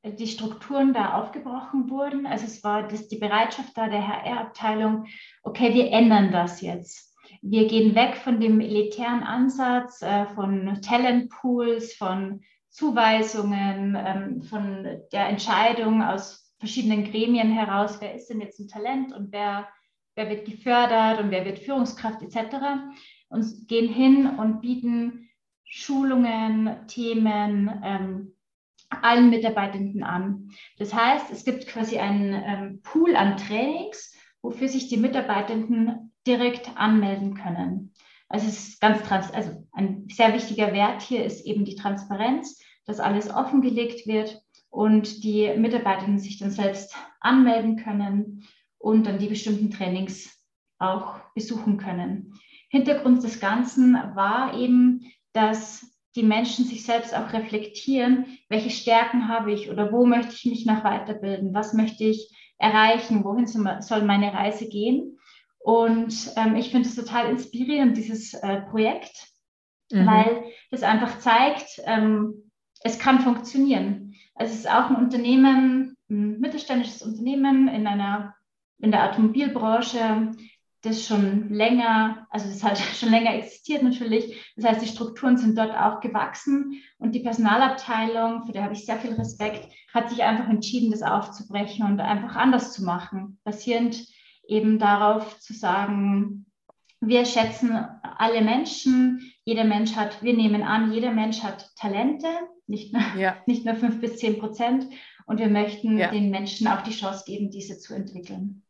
die 0.04 0.28
Strukturen 0.28 0.93
da 0.93 1.16
aufgebrochen 1.16 1.89
wurden. 1.89 2.28
Also 2.28 2.46
es 2.46 2.64
war 2.64 2.88
das, 2.88 3.08
die 3.08 3.18
Bereitschaft 3.18 3.76
da 3.76 3.88
der 3.88 4.08
HR-Abteilung, 4.08 5.06
okay, 5.41 5.74
wir 5.74 5.91
ändern 5.91 6.32
das 6.32 6.62
jetzt. 6.62 7.16
Wir 7.41 7.68
gehen 7.68 7.96
weg 7.96 8.16
von 8.18 8.39
dem 8.39 8.60
elitären 8.62 9.24
Ansatz, 9.24 10.04
äh, 10.04 10.28
von 10.36 10.80
Talentpools, 10.84 11.93
von 11.93 12.41
Zuweisungen, 12.70 13.98
ähm, 13.98 14.41
von 14.43 14.84
der 15.12 15.28
Entscheidung 15.30 16.04
aus 16.04 16.54
verschiedenen 16.60 17.06
Gremien 17.06 17.52
heraus, 17.52 17.98
wer 18.00 18.14
ist 18.14 18.30
denn 18.30 18.41
jetzt 18.41 18.60
ein 18.60 18.68
Talent 18.68 19.12
und 19.12 19.32
wer, 19.32 19.68
wer 20.16 20.30
wird 20.30 20.46
gefördert 20.46 21.20
und 21.20 21.32
wer 21.32 21.46
wird 21.46 21.60
Führungskraft 21.60 22.22
etc. 22.22 22.58
Und 23.30 23.68
gehen 23.68 23.91
hin 23.91 24.38
und 24.38 24.62
bieten 24.62 25.25
Schulungen, 25.78 26.88
Themen, 26.88 27.70
ähm, 27.84 28.34
allen 28.90 29.30
Mitarbeitenden 29.30 30.04
an. 30.04 30.50
Das 30.78 30.94
heißt, 30.94 31.32
es 31.32 31.44
gibt 31.44 31.68
quasi 31.68 31.98
einen 31.98 32.34
ähm, 32.34 32.82
Pool 32.82 33.14
an 33.18 33.36
Trainings, 33.36 34.16
wofür 34.42 34.70
sich 34.70 34.88
die 34.88 34.96
Mitarbeitenden 34.96 36.14
direkt 36.26 36.78
anmelden 36.78 37.36
können. 37.36 37.94
Also 38.30 38.48
es 38.48 38.70
ist 38.70 38.80
ganz 38.80 39.04
trans 39.04 39.32
also 39.32 39.68
ein 39.74 40.08
sehr 40.10 40.34
wichtiger 40.34 40.72
Wert 40.72 41.02
hier 41.02 41.26
ist 41.26 41.46
eben 41.46 41.66
die 41.66 41.76
Transparenz, 41.76 42.58
dass 42.86 43.02
alles 43.02 43.30
offengelegt 43.30 44.08
wird 44.08 44.42
und 44.70 45.26
die 45.26 45.54
Mitarbeitenden 45.58 46.20
sich 46.20 46.40
dann 46.40 46.52
selbst 46.52 46.96
anmelden 47.20 47.76
können 47.76 48.48
und 48.78 49.06
dann 49.06 49.20
die 49.20 49.28
bestimmten 49.28 49.72
Trainings 49.72 50.42
auch 50.80 51.20
besuchen 51.34 51.78
können. 51.78 52.34
Hintergrund 52.70 53.24
des 53.24 53.42
Ganzen 53.42 53.96
war 54.16 54.58
eben, 54.58 55.12
dass 55.36 55.92
die 56.16 56.24
Menschen 56.24 56.66
sich 56.66 56.86
selbst 56.86 57.16
auch 57.16 57.34
reflektieren, 57.34 58.38
welche 58.50 58.70
Stärken 58.70 59.28
habe 59.28 59.52
ich 59.52 59.70
oder 59.70 59.92
wo 59.92 60.06
möchte 60.06 60.34
ich 60.34 60.46
mich 60.46 60.66
noch 60.66 60.84
weiterbilden, 60.84 61.54
was 61.54 61.74
möchte 61.74 62.06
ich 62.06 62.34
erreichen, 62.58 63.24
wohin 63.26 63.48
soll 63.48 64.04
meine 64.04 64.34
Reise 64.34 64.70
gehen. 64.70 65.20
Und 65.60 66.32
ähm, 66.38 66.56
ich 66.56 66.72
finde 66.72 66.88
es 66.88 66.96
total 66.96 67.30
inspirierend, 67.30 67.98
dieses 67.98 68.34
äh, 68.34 68.62
Projekt, 68.62 69.28
mhm. 69.92 70.06
weil 70.06 70.44
es 70.72 70.84
einfach 70.84 71.20
zeigt, 71.20 71.82
ähm, 71.86 72.52
es 72.82 72.98
kann 72.98 73.20
funktionieren. 73.20 74.16
Also 74.36 74.54
es 74.54 74.60
ist 74.60 74.72
auch 74.72 74.90
ein 74.90 74.98
Unternehmen, 74.98 75.98
ein 76.10 76.40
mittelständisches 76.40 77.02
Unternehmen 77.02 77.68
in 77.68 77.88
einer 77.88 78.36
in 78.80 78.92
der 78.92 79.10
Automobilbranche, 79.10 80.32
das 80.86 81.06
schon 81.06 81.50
länger, 81.50 82.28
also 82.30 82.48
das 82.48 82.64
hat 82.64 82.78
schon 82.96 83.10
länger 83.10 83.34
existiert 83.36 83.84
natürlich. 83.84 84.54
Das 84.56 84.66
heißt, 84.66 84.82
die 84.82 84.88
Strukturen 84.88 85.38
sind 85.38 85.58
dort 85.58 85.76
auch 85.76 86.00
gewachsen 86.00 86.82
und 86.98 87.14
die 87.14 87.22
Personalabteilung, 87.22 88.46
für 88.46 88.52
die 88.52 88.62
habe 88.62 88.74
ich 88.74 88.86
sehr 88.86 88.98
viel 88.98 89.14
Respekt, 89.14 89.68
hat 89.94 90.10
sich 90.10 90.24
einfach 90.24 90.50
entschieden, 90.50 90.92
das 90.92 91.02
aufzubrechen 91.02 91.86
und 91.86 92.00
einfach 92.00 92.36
anders 92.36 92.74
zu 92.74 92.84
machen, 92.84 93.40
basierend 93.44 94.06
eben 94.48 94.80
darauf 94.80 95.40
zu 95.40 95.54
sagen, 95.54 96.46
wir 97.02 97.26
schätzen 97.26 97.72
alle 98.18 98.42
Menschen, 98.42 99.32
jeder 99.44 99.64
Mensch 99.64 99.96
hat, 99.96 100.24
wir 100.24 100.34
nehmen 100.34 100.64
an, 100.64 100.92
jeder 100.92 101.12
Mensch 101.12 101.44
hat 101.44 101.70
Talente, 101.76 102.28
nicht 102.68 102.94
nur, 102.94 103.04
ja. 103.18 103.38
nicht 103.46 103.66
nur 103.66 103.76
fünf 103.76 104.02
bis 104.02 104.18
zehn 104.18 104.40
Prozent 104.40 104.88
und 105.26 105.40
wir 105.40 105.50
möchten 105.50 105.98
ja. 105.98 106.12
den 106.12 106.30
Menschen 106.30 106.68
auch 106.68 106.82
die 106.82 106.92
Chance 106.92 107.24
geben, 107.26 107.50
diese 107.50 107.78
zu 107.78 107.94
entwickeln. 107.94 108.64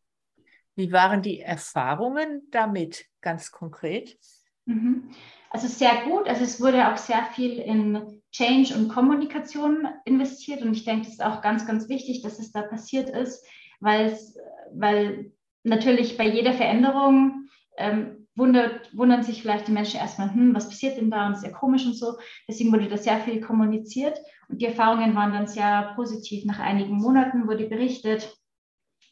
Wie 0.76 0.92
waren 0.92 1.22
die 1.22 1.40
Erfahrungen 1.40 2.44
damit 2.52 3.06
ganz 3.22 3.52
konkret? 3.52 4.18
Mhm. 4.66 5.10
Also 5.50 5.68
sehr 5.68 6.04
gut. 6.04 6.28
Also 6.28 6.44
es 6.44 6.60
wurde 6.60 6.92
auch 6.92 6.98
sehr 6.98 7.24
viel 7.34 7.60
in 7.60 8.22
Change 8.32 8.76
und 8.76 8.90
Kommunikation 8.90 9.88
investiert 10.04 10.62
und 10.62 10.74
ich 10.74 10.84
denke, 10.84 11.08
es 11.08 11.14
ist 11.14 11.24
auch 11.24 11.42
ganz, 11.42 11.66
ganz 11.66 11.88
wichtig, 11.88 12.22
dass 12.22 12.40
es 12.40 12.52
da 12.52 12.62
passiert 12.64 13.10
ist, 13.10 13.46
weil 13.80 14.08
es, 14.08 14.38
weil 14.74 15.32
natürlich 15.64 16.18
bei 16.18 16.28
jeder 16.28 16.54
Veränderung 16.54 17.48
ähm, 17.78 18.28
wundert, 18.36 18.96
wundern 18.96 19.24
sich 19.24 19.42
vielleicht 19.42 19.70
die 19.70 19.72
Menschen 19.72 20.00
erstmal, 20.00 20.34
hm, 20.34 20.54
was 20.54 20.68
passiert 20.68 20.98
denn 20.98 21.10
da 21.10 21.28
und 21.28 21.34
ist 21.34 21.46
ja 21.46 21.52
komisch 21.52 21.86
und 21.86 21.96
so. 21.96 22.18
Deswegen 22.50 22.74
wurde 22.74 22.90
da 22.90 22.98
sehr 22.98 23.20
viel 23.22 23.40
kommuniziert 23.40 24.20
und 24.50 24.62
die 24.62 24.66
Erfahrungen 24.66 25.16
waren 25.16 25.32
dann 25.32 25.48
sehr 25.48 25.94
positiv. 25.96 26.44
Nach 26.44 26.60
einigen 26.60 26.98
Monaten 26.98 27.48
wurde 27.48 27.68
berichtet, 27.68 28.36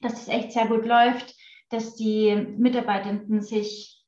dass 0.02 0.22
es 0.22 0.28
echt 0.28 0.52
sehr 0.52 0.68
gut 0.68 0.86
läuft, 0.86 1.36
dass 1.74 1.96
die 1.96 2.36
Mitarbeitenden 2.58 3.42
sich 3.42 4.04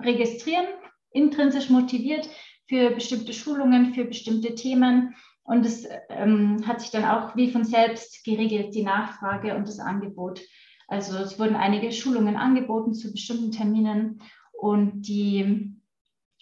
registrieren, 0.00 0.66
intrinsisch 1.10 1.68
motiviert 1.68 2.28
für 2.68 2.90
bestimmte 2.90 3.32
Schulungen, 3.32 3.94
für 3.94 4.04
bestimmte 4.04 4.54
Themen. 4.54 5.14
Und 5.42 5.66
es 5.66 5.86
ähm, 6.08 6.64
hat 6.66 6.80
sich 6.80 6.90
dann 6.90 7.04
auch 7.04 7.34
wie 7.34 7.50
von 7.50 7.64
selbst 7.64 8.24
geregelt, 8.24 8.74
die 8.74 8.84
Nachfrage 8.84 9.56
und 9.56 9.66
das 9.66 9.80
Angebot. 9.80 10.40
Also 10.86 11.16
es 11.18 11.38
wurden 11.38 11.56
einige 11.56 11.92
Schulungen 11.92 12.36
angeboten 12.36 12.94
zu 12.94 13.12
bestimmten 13.12 13.50
Terminen 13.50 14.22
und, 14.52 15.02
die, 15.02 15.74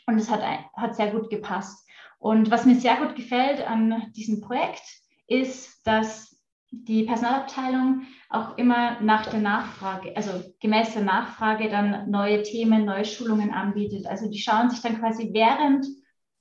und 0.06 0.16
es 0.18 0.30
hat, 0.30 0.42
hat 0.74 0.96
sehr 0.96 1.10
gut 1.12 1.30
gepasst. 1.30 1.86
Und 2.18 2.50
was 2.50 2.66
mir 2.66 2.74
sehr 2.74 2.96
gut 2.96 3.14
gefällt 3.14 3.66
an 3.66 4.12
diesem 4.16 4.40
Projekt 4.40 4.82
ist, 5.28 5.86
dass 5.86 6.27
die 6.70 7.04
Personalabteilung 7.04 8.02
auch 8.28 8.58
immer 8.58 9.00
nach 9.00 9.26
der 9.26 9.40
Nachfrage, 9.40 10.14
also 10.16 10.30
gemäß 10.60 10.92
der 10.92 11.02
Nachfrage 11.02 11.68
dann 11.68 12.10
neue 12.10 12.42
Themen, 12.42 12.84
neue 12.84 13.04
Schulungen 13.04 13.52
anbietet. 13.52 14.06
Also 14.06 14.30
die 14.30 14.38
schauen 14.38 14.70
sich 14.70 14.80
dann 14.82 14.98
quasi 14.98 15.30
während 15.32 15.86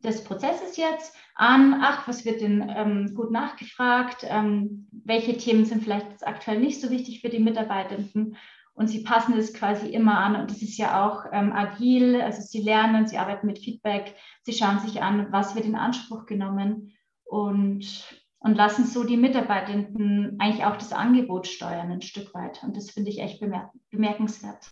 des 0.04 0.24
Prozesses 0.24 0.78
jetzt 0.78 1.16
an, 1.36 1.80
ach, 1.82 2.08
was 2.08 2.26
wird 2.26 2.42
denn 2.42 2.70
ähm, 2.76 3.16
gut 3.16 3.32
nachgefragt, 3.32 4.26
ähm, 4.28 4.88
welche 4.92 5.38
Themen 5.38 5.66
sind 5.66 5.84
vielleicht 5.84 6.26
aktuell 6.28 6.60
nicht 6.60 6.82
so 6.82 6.90
wichtig 6.90 7.22
für 7.22 7.30
die 7.30 7.40
Mitarbeitenden? 7.40 8.38
Und 8.74 8.90
sie 8.90 9.04
passen 9.04 9.36
das 9.36 9.56
quasi 9.56 9.88
immer 9.88 10.20
an 10.20 10.36
und 10.36 10.52
das 10.52 10.62
ist 10.62 10.78
ja 10.78 11.04
auch 11.04 11.26
ähm, 11.32 11.52
agil, 11.52 12.22
also 12.22 12.44
sie 12.44 12.62
lernen, 12.62 13.08
sie 13.08 13.18
arbeiten 13.18 13.48
mit 13.48 13.58
Feedback, 13.58 14.14
sie 14.44 14.54
schauen 14.54 14.80
sich 14.80 15.02
an, 15.02 15.32
was 15.32 15.56
wird 15.56 15.66
in 15.66 15.76
Anspruch 15.76 16.28
genommen. 16.28 16.94
Und 17.24 17.88
und 18.48 18.56
lassen 18.56 18.86
so 18.86 19.04
die 19.04 19.18
Mitarbeitenden 19.18 20.40
eigentlich 20.40 20.66
auch 20.66 20.78
das 20.78 20.94
Angebot 20.94 21.48
steuern 21.48 21.92
ein 21.92 22.02
Stück 22.02 22.34
weit. 22.34 22.64
Und 22.64 22.78
das 22.78 22.90
finde 22.92 23.10
ich 23.10 23.20
echt 23.20 23.42
bemerk 23.42 23.72
bemerkenswert. 23.90 24.72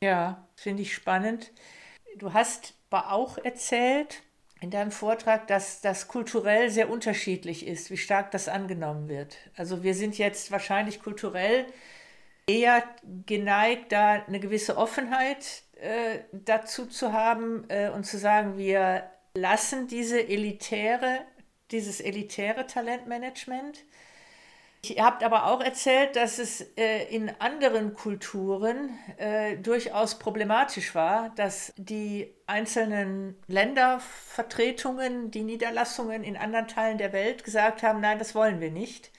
Ja, 0.00 0.46
finde 0.54 0.82
ich 0.82 0.94
spannend. 0.94 1.52
Du 2.18 2.32
hast 2.32 2.74
auch 2.90 3.36
erzählt 3.36 4.22
in 4.60 4.70
deinem 4.70 4.90
Vortrag, 4.90 5.48
dass 5.48 5.80
das 5.80 6.08
kulturell 6.08 6.70
sehr 6.70 6.88
unterschiedlich 6.88 7.66
ist, 7.66 7.90
wie 7.90 7.96
stark 7.96 8.30
das 8.30 8.48
angenommen 8.48 9.08
wird. 9.08 9.36
Also 9.56 9.82
wir 9.82 9.94
sind 9.94 10.16
jetzt 10.16 10.50
wahrscheinlich 10.50 11.02
kulturell 11.02 11.66
eher 12.46 12.84
geneigt, 13.26 13.92
da 13.92 14.24
eine 14.26 14.40
gewisse 14.40 14.76
Offenheit 14.78 15.64
äh, 15.80 16.20
dazu 16.32 16.86
zu 16.86 17.12
haben 17.12 17.64
äh, 17.68 17.90
und 17.90 18.06
zu 18.06 18.18
sagen, 18.18 18.56
wir 18.56 19.10
lassen 19.34 19.88
diese 19.88 20.26
elitäre 20.26 21.20
dieses 21.70 22.00
elitäre 22.00 22.66
Talentmanagement. 22.66 23.84
Ihr 24.84 25.04
habt 25.04 25.24
aber 25.24 25.46
auch 25.46 25.60
erzählt, 25.60 26.16
dass 26.16 26.38
es 26.38 26.60
äh, 26.76 27.04
in 27.12 27.30
anderen 27.40 27.94
Kulturen 27.94 28.90
äh, 29.16 29.56
durchaus 29.56 30.18
problematisch 30.18 30.94
war, 30.94 31.30
dass 31.30 31.72
die 31.76 32.32
einzelnen 32.46 33.36
Ländervertretungen, 33.48 35.30
die 35.30 35.42
Niederlassungen 35.42 36.22
in 36.22 36.36
anderen 36.36 36.68
Teilen 36.68 36.98
der 36.98 37.12
Welt 37.12 37.42
gesagt 37.42 37.82
haben, 37.82 38.00
nein, 38.00 38.18
das 38.18 38.34
wollen 38.34 38.60
wir 38.60 38.70
nicht. 38.70 39.10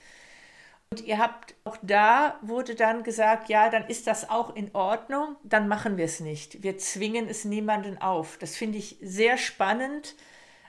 Und 0.90 1.04
ihr 1.04 1.18
habt 1.18 1.54
auch 1.64 1.76
da 1.82 2.38
wurde 2.40 2.74
dann 2.74 3.02
gesagt, 3.02 3.50
ja, 3.50 3.68
dann 3.68 3.86
ist 3.88 4.06
das 4.06 4.30
auch 4.30 4.56
in 4.56 4.74
Ordnung, 4.74 5.36
dann 5.42 5.68
machen 5.68 5.98
wir 5.98 6.06
es 6.06 6.20
nicht. 6.20 6.62
Wir 6.62 6.78
zwingen 6.78 7.28
es 7.28 7.44
niemanden 7.44 7.98
auf. 8.00 8.38
Das 8.38 8.56
finde 8.56 8.78
ich 8.78 8.96
sehr 9.02 9.36
spannend 9.36 10.14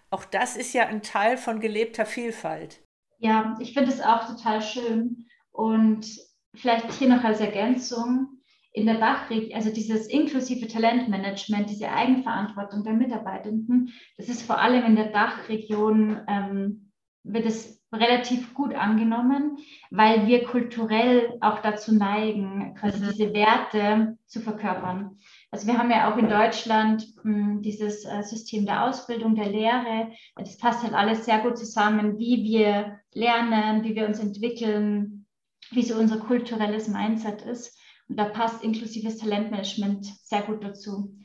auch 0.09 0.25
das 0.25 0.57
ist 0.57 0.73
ja 0.73 0.87
ein 0.87 1.01
Teil 1.01 1.37
von 1.37 1.59
gelebter 1.59 2.05
Vielfalt. 2.05 2.81
Ja, 3.19 3.57
ich 3.59 3.73
finde 3.73 3.91
es 3.91 4.01
auch 4.01 4.27
total 4.27 4.61
schön. 4.61 5.25
Und 5.51 6.07
vielleicht 6.55 6.91
hier 6.93 7.09
noch 7.09 7.23
als 7.23 7.39
Ergänzung, 7.39 8.39
in 8.71 8.85
der 8.85 8.99
Dachregion, 8.99 9.53
also 9.55 9.71
dieses 9.71 10.07
inklusive 10.07 10.67
Talentmanagement, 10.67 11.69
diese 11.69 11.89
Eigenverantwortung 11.89 12.83
der 12.83 12.93
Mitarbeitenden, 12.93 13.91
das 14.17 14.29
ist 14.29 14.43
vor 14.43 14.59
allem 14.59 14.85
in 14.85 14.95
der 14.95 15.11
Dachregion, 15.11 16.21
ähm, 16.27 16.91
wird 17.23 17.45
es 17.45 17.83
relativ 17.91 18.53
gut 18.53 18.73
angenommen, 18.75 19.57
weil 19.89 20.27
wir 20.27 20.45
kulturell 20.45 21.37
auch 21.41 21.59
dazu 21.59 21.95
neigen, 21.95 22.75
quasi 22.75 23.03
mhm. 23.03 23.09
diese 23.09 23.33
Werte 23.33 24.17
zu 24.27 24.39
verkörpern. 24.39 25.17
Also 25.51 25.65
wir 25.65 25.77
haben 25.77 25.89
ja 25.89 26.11
auch 26.11 26.17
in 26.17 26.29
Deutschland 26.29 27.07
mh, 27.23 27.23
hm, 27.23 27.61
dieses 27.61 28.05
äh, 28.05 28.21
System 28.23 28.65
der 28.65 28.85
Ausbildung, 28.85 29.35
der 29.35 29.49
Lehre. 29.49 30.11
Das 30.35 30.57
passt 30.57 30.83
halt 30.83 30.93
alles 30.93 31.25
sehr 31.25 31.39
gut 31.39 31.57
zusammen, 31.57 32.19
wie 32.19 32.43
wir 32.43 32.99
lernen, 33.13 33.83
wie 33.83 33.95
wir 33.95 34.07
uns 34.07 34.19
entwickeln, 34.19 35.25
wie 35.71 35.81
so 35.81 35.97
unser 35.97 36.19
kulturelles 36.19 36.87
Mindset 36.87 37.41
ist. 37.41 37.79
Und 38.07 38.17
da 38.17 38.25
passt 38.25 38.63
inklusives 38.63 39.17
Talentmanagement 39.17 40.05
sehr 40.05 40.41
gut 40.43 40.63
dazu. 40.63 41.15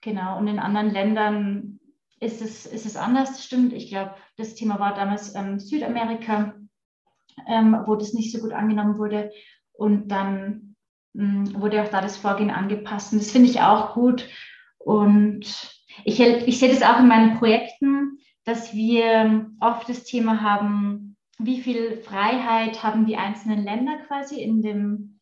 Genau. 0.00 0.38
Und 0.38 0.48
in 0.48 0.58
anderen 0.58 0.90
Ländern 0.90 1.80
ist 2.20 2.40
es, 2.40 2.64
ist 2.64 2.86
es 2.86 2.96
anders, 2.96 3.44
stimmt. 3.44 3.72
Ich 3.74 3.88
glaube, 3.88 4.14
das 4.36 4.54
Thema 4.54 4.78
war 4.80 4.94
damals 4.94 5.34
ähm, 5.34 5.58
Südamerika. 5.58 6.54
ähm, 7.46 7.76
wo 7.86 7.96
das 7.96 8.14
nicht 8.14 8.32
so 8.32 8.40
gut 8.40 8.52
angenommen 8.52 8.98
wurde. 8.98 9.30
Und 9.72 10.08
dann 10.08 10.65
wurde 11.16 11.82
auch 11.82 11.88
da 11.88 12.00
das 12.00 12.16
Vorgehen 12.16 12.50
angepasst. 12.50 13.12
Und 13.12 13.20
das 13.20 13.30
finde 13.30 13.48
ich 13.48 13.60
auch 13.60 13.94
gut. 13.94 14.28
Und 14.78 15.44
ich, 16.04 16.20
ich 16.20 16.58
sehe 16.58 16.68
das 16.68 16.82
auch 16.82 17.00
in 17.00 17.08
meinen 17.08 17.38
Projekten, 17.38 18.18
dass 18.44 18.74
wir 18.74 19.50
oft 19.60 19.88
das 19.88 20.04
Thema 20.04 20.40
haben, 20.40 21.16
wie 21.38 21.60
viel 21.60 21.98
Freiheit 21.98 22.82
haben 22.82 23.06
die 23.06 23.16
einzelnen 23.16 23.64
Länder 23.64 23.98
quasi 24.06 24.40
in, 24.40 24.62
dem, 24.62 25.20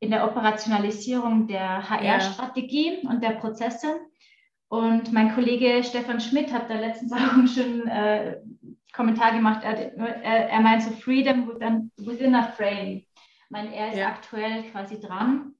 in 0.00 0.10
der 0.10 0.24
Operationalisierung 0.24 1.46
der 1.46 1.88
HR-Strategie 1.88 2.98
ja. 3.02 3.10
und 3.10 3.22
der 3.22 3.30
Prozesse. 3.30 4.00
Und 4.68 5.12
mein 5.12 5.34
Kollege 5.34 5.84
Stefan 5.84 6.20
Schmidt 6.20 6.52
hat 6.52 6.68
da 6.68 6.78
letztens 6.78 7.12
auch 7.12 7.34
einen 7.34 7.48
schönen 7.48 7.86
äh, 7.86 8.40
Kommentar 8.92 9.32
gemacht. 9.32 9.62
Er, 9.62 9.96
er, 9.96 10.48
er 10.48 10.60
meint 10.60 10.82
so 10.82 10.90
Freedom 10.90 11.48
within, 11.48 11.92
within 11.98 12.34
a 12.34 12.42
frame. 12.42 13.05
Meine, 13.50 13.74
er 13.74 13.90
ist 13.90 13.98
ja. 13.98 14.08
aktuell 14.08 14.64
quasi 14.70 15.00
dran. 15.00 15.54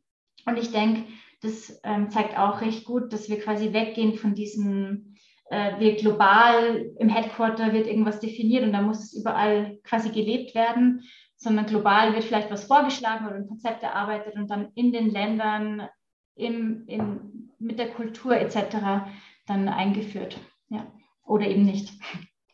Und 0.45 0.59
ich 0.59 0.72
denke, 0.72 1.05
das 1.43 1.80
ähm, 1.84 2.11
zeigt 2.11 2.39
auch 2.39 2.61
recht 2.61 2.84
gut, 2.84 3.12
dass 3.12 3.28
wir 3.28 3.41
quasi 3.41 3.72
weggehen 3.72 4.14
von 4.14 4.34
diesem, 4.34 5.14
äh, 5.51 5.78
wir 5.78 5.97
global 5.97 6.87
im 6.99 7.09
Headquarter 7.09 7.72
wird 7.72 7.87
irgendwas 7.87 8.20
definiert 8.20 8.64
und 8.64 8.72
da 8.72 8.82
muss 8.82 9.01
es 9.01 9.12
überall 9.14 9.78
quasi 9.84 10.11
gelebt 10.11 10.55
werden, 10.55 11.03
sondern 11.37 11.66
global 11.66 12.14
wird 12.14 12.24
vielleicht 12.24 12.51
was 12.51 12.64
vorgeschlagen 12.64 13.26
oder 13.26 13.37
ein 13.37 13.49
Konzept 13.49 13.82
erarbeitet 13.82 14.34
und 14.37 14.51
dann 14.51 14.72
in 14.74 14.93
den 14.93 15.11
Ländern 15.11 15.89
im, 16.34 16.84
im, 16.87 17.53
mit 17.59 17.78
der 17.78 17.91
Kultur 17.91 18.37
etc. 18.37 19.07
dann 19.47 19.68
eingeführt. 19.68 20.39
Ja. 20.68 20.87
Oder 21.24 21.47
eben 21.47 21.64
nicht. 21.64 21.93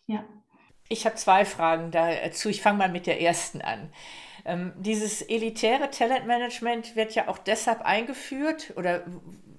Ja. 0.06 0.24
Ich 0.88 1.06
habe 1.06 1.16
zwei 1.16 1.44
Fragen 1.44 1.90
dazu. 1.90 2.48
Ich 2.48 2.60
fange 2.60 2.78
mal 2.78 2.90
mit 2.90 3.06
der 3.06 3.20
ersten 3.20 3.60
an. 3.60 3.90
Ähm, 4.44 4.72
dieses 4.76 5.22
elitäre 5.22 5.90
Talentmanagement 5.90 6.96
wird 6.96 7.14
ja 7.14 7.28
auch 7.28 7.38
deshalb 7.38 7.82
eingeführt 7.82 8.72
oder 8.76 9.04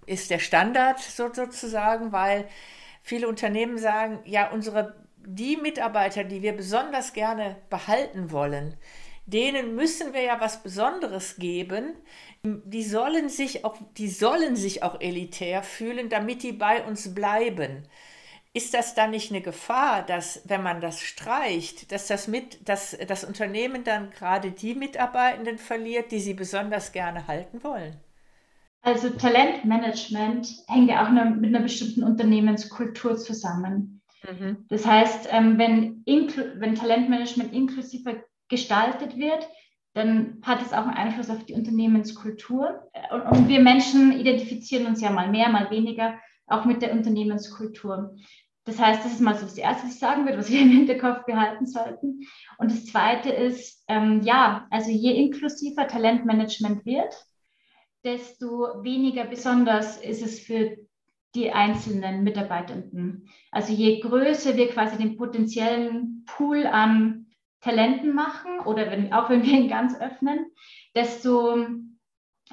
ist 0.05 0.29
der 0.29 0.39
Standard 0.39 0.99
so, 0.99 1.34
sozusagen, 1.34 2.11
weil 2.11 2.47
viele 3.01 3.27
Unternehmen 3.27 3.77
sagen, 3.77 4.19
ja, 4.25 4.51
unsere 4.51 4.95
die 5.25 5.57
Mitarbeiter, 5.57 6.23
die 6.23 6.41
wir 6.41 6.53
besonders 6.53 7.13
gerne 7.13 7.55
behalten 7.69 8.31
wollen, 8.31 8.75
denen 9.25 9.75
müssen 9.75 10.13
wir 10.13 10.21
ja 10.21 10.41
was 10.41 10.63
Besonderes 10.63 11.38
geben. 11.38 11.93
Die 12.43 12.84
sollen 12.84 13.29
sich 13.29 13.63
auch, 13.63 13.77
die 13.97 14.09
sollen 14.09 14.57
sich 14.57 14.84
auch 14.84 14.99
elitär 14.99 15.63
fühlen, 15.63 16.09
damit 16.09 16.43
die 16.43 16.51
bei 16.51 16.84
uns 16.84 17.13
bleiben. 17.15 17.88
Ist 18.56 18.76
das 18.76 18.93
dann 18.93 19.12
nicht 19.12 19.32
eine 19.32 19.41
Gefahr, 19.41 20.04
dass, 20.04 20.41
wenn 20.47 20.62
man 20.62 20.80
das 20.80 21.01
streicht, 21.01 21.91
dass 21.91 22.08
das, 22.08 22.28
mit, 22.28 22.70
dass 22.70 22.95
das 23.08 23.24
Unternehmen 23.24 23.84
dann 23.84 24.12
gerade 24.12 24.51
die 24.51 24.76
Mitarbeitenden 24.76 25.58
verliert, 25.58 26.12
die 26.12 26.20
sie 26.20 26.36
besonders 26.36 26.91
gerne 26.91 27.28
halten 27.28 27.64
wollen? 27.64 27.95
Also 28.84 29.10
Talentmanagement 29.10 30.47
hängt 30.68 30.89
ja 30.89 31.04
auch 31.04 31.10
mit 31.10 31.56
einer 31.56 31.62
bestimmten 31.62 32.04
Unternehmenskultur 32.04 33.18
zusammen. 33.18 34.01
Mhm. 34.30 34.66
Das 34.70 34.86
heißt, 34.86 35.30
ähm, 35.32 35.58
wenn, 35.58 36.04
wenn 36.06 36.76
Talentmanagement 36.76 37.54
inklusiver 37.54 38.24
gestaltet 38.49 39.18
wird, 39.18 39.47
dann 39.93 40.41
hat 40.43 40.62
es 40.62 40.74
auch 40.74 40.86
einen 40.86 40.97
Einfluss 40.97 41.30
auf 41.30 41.45
die 41.45 41.54
Unternehmenskultur. 41.54 42.89
Und 43.32 43.47
wir 43.47 43.62
Menschen 43.62 44.12
identifizieren 44.12 44.86
uns 44.86 45.01
ja 45.01 45.12
mal 45.12 45.30
mehr, 45.30 45.49
mal 45.49 45.72
weniger 45.72 46.20
auch 46.47 46.66
mit 46.66 46.82
der 46.82 46.91
Unternehmenskultur. 46.91 48.16
Das 48.66 48.80
heißt, 48.80 49.03
das 49.03 49.14
ist 49.14 49.20
mal 49.22 49.36
so 49.36 49.45
das 49.45 49.57
Erste, 49.57 49.86
was 49.86 49.93
ich 49.93 49.99
sagen 49.99 50.26
würde, 50.26 50.38
was 50.38 50.49
wir 50.49 50.61
im 50.61 50.70
Hinterkopf 50.70 51.26
behalten 51.26 51.66
sollten. 51.66 52.22
Und 52.57 52.72
das 52.72 52.86
Zweite 52.86 53.30
ist, 53.30 53.84
ähm, 53.88 54.22
ja, 54.24 54.68
also 54.70 54.89
je 54.89 55.11
inklusiver 55.11 55.88
Talentmanagement 55.88 56.86
wird, 56.86 57.14
desto 58.03 58.84
weniger 58.84 59.26
besonders 59.26 59.97
ist 59.97 60.24
es 60.24 60.39
für 60.39 60.78
die 61.36 61.51
einzelnen 61.51 62.24
Mitarbeitenden. 62.24 63.30
Also 63.51 63.74
je 63.74 63.99
größer 64.01 64.55
wir 64.55 64.70
quasi 64.70 64.97
den 64.97 65.18
potenziellen 65.18 66.26
Pool 66.26 66.68
an 66.68 67.28
Talenten 67.61 68.14
machen 68.14 68.59
oder 68.66 68.91
wenn, 68.91 69.14
auch 69.14 69.30
wenn 69.30 69.43
wir 69.43 69.53
ihn 69.53 69.70
ganz 69.70 69.99
öffnen, 69.99 70.45
desto 70.95 71.66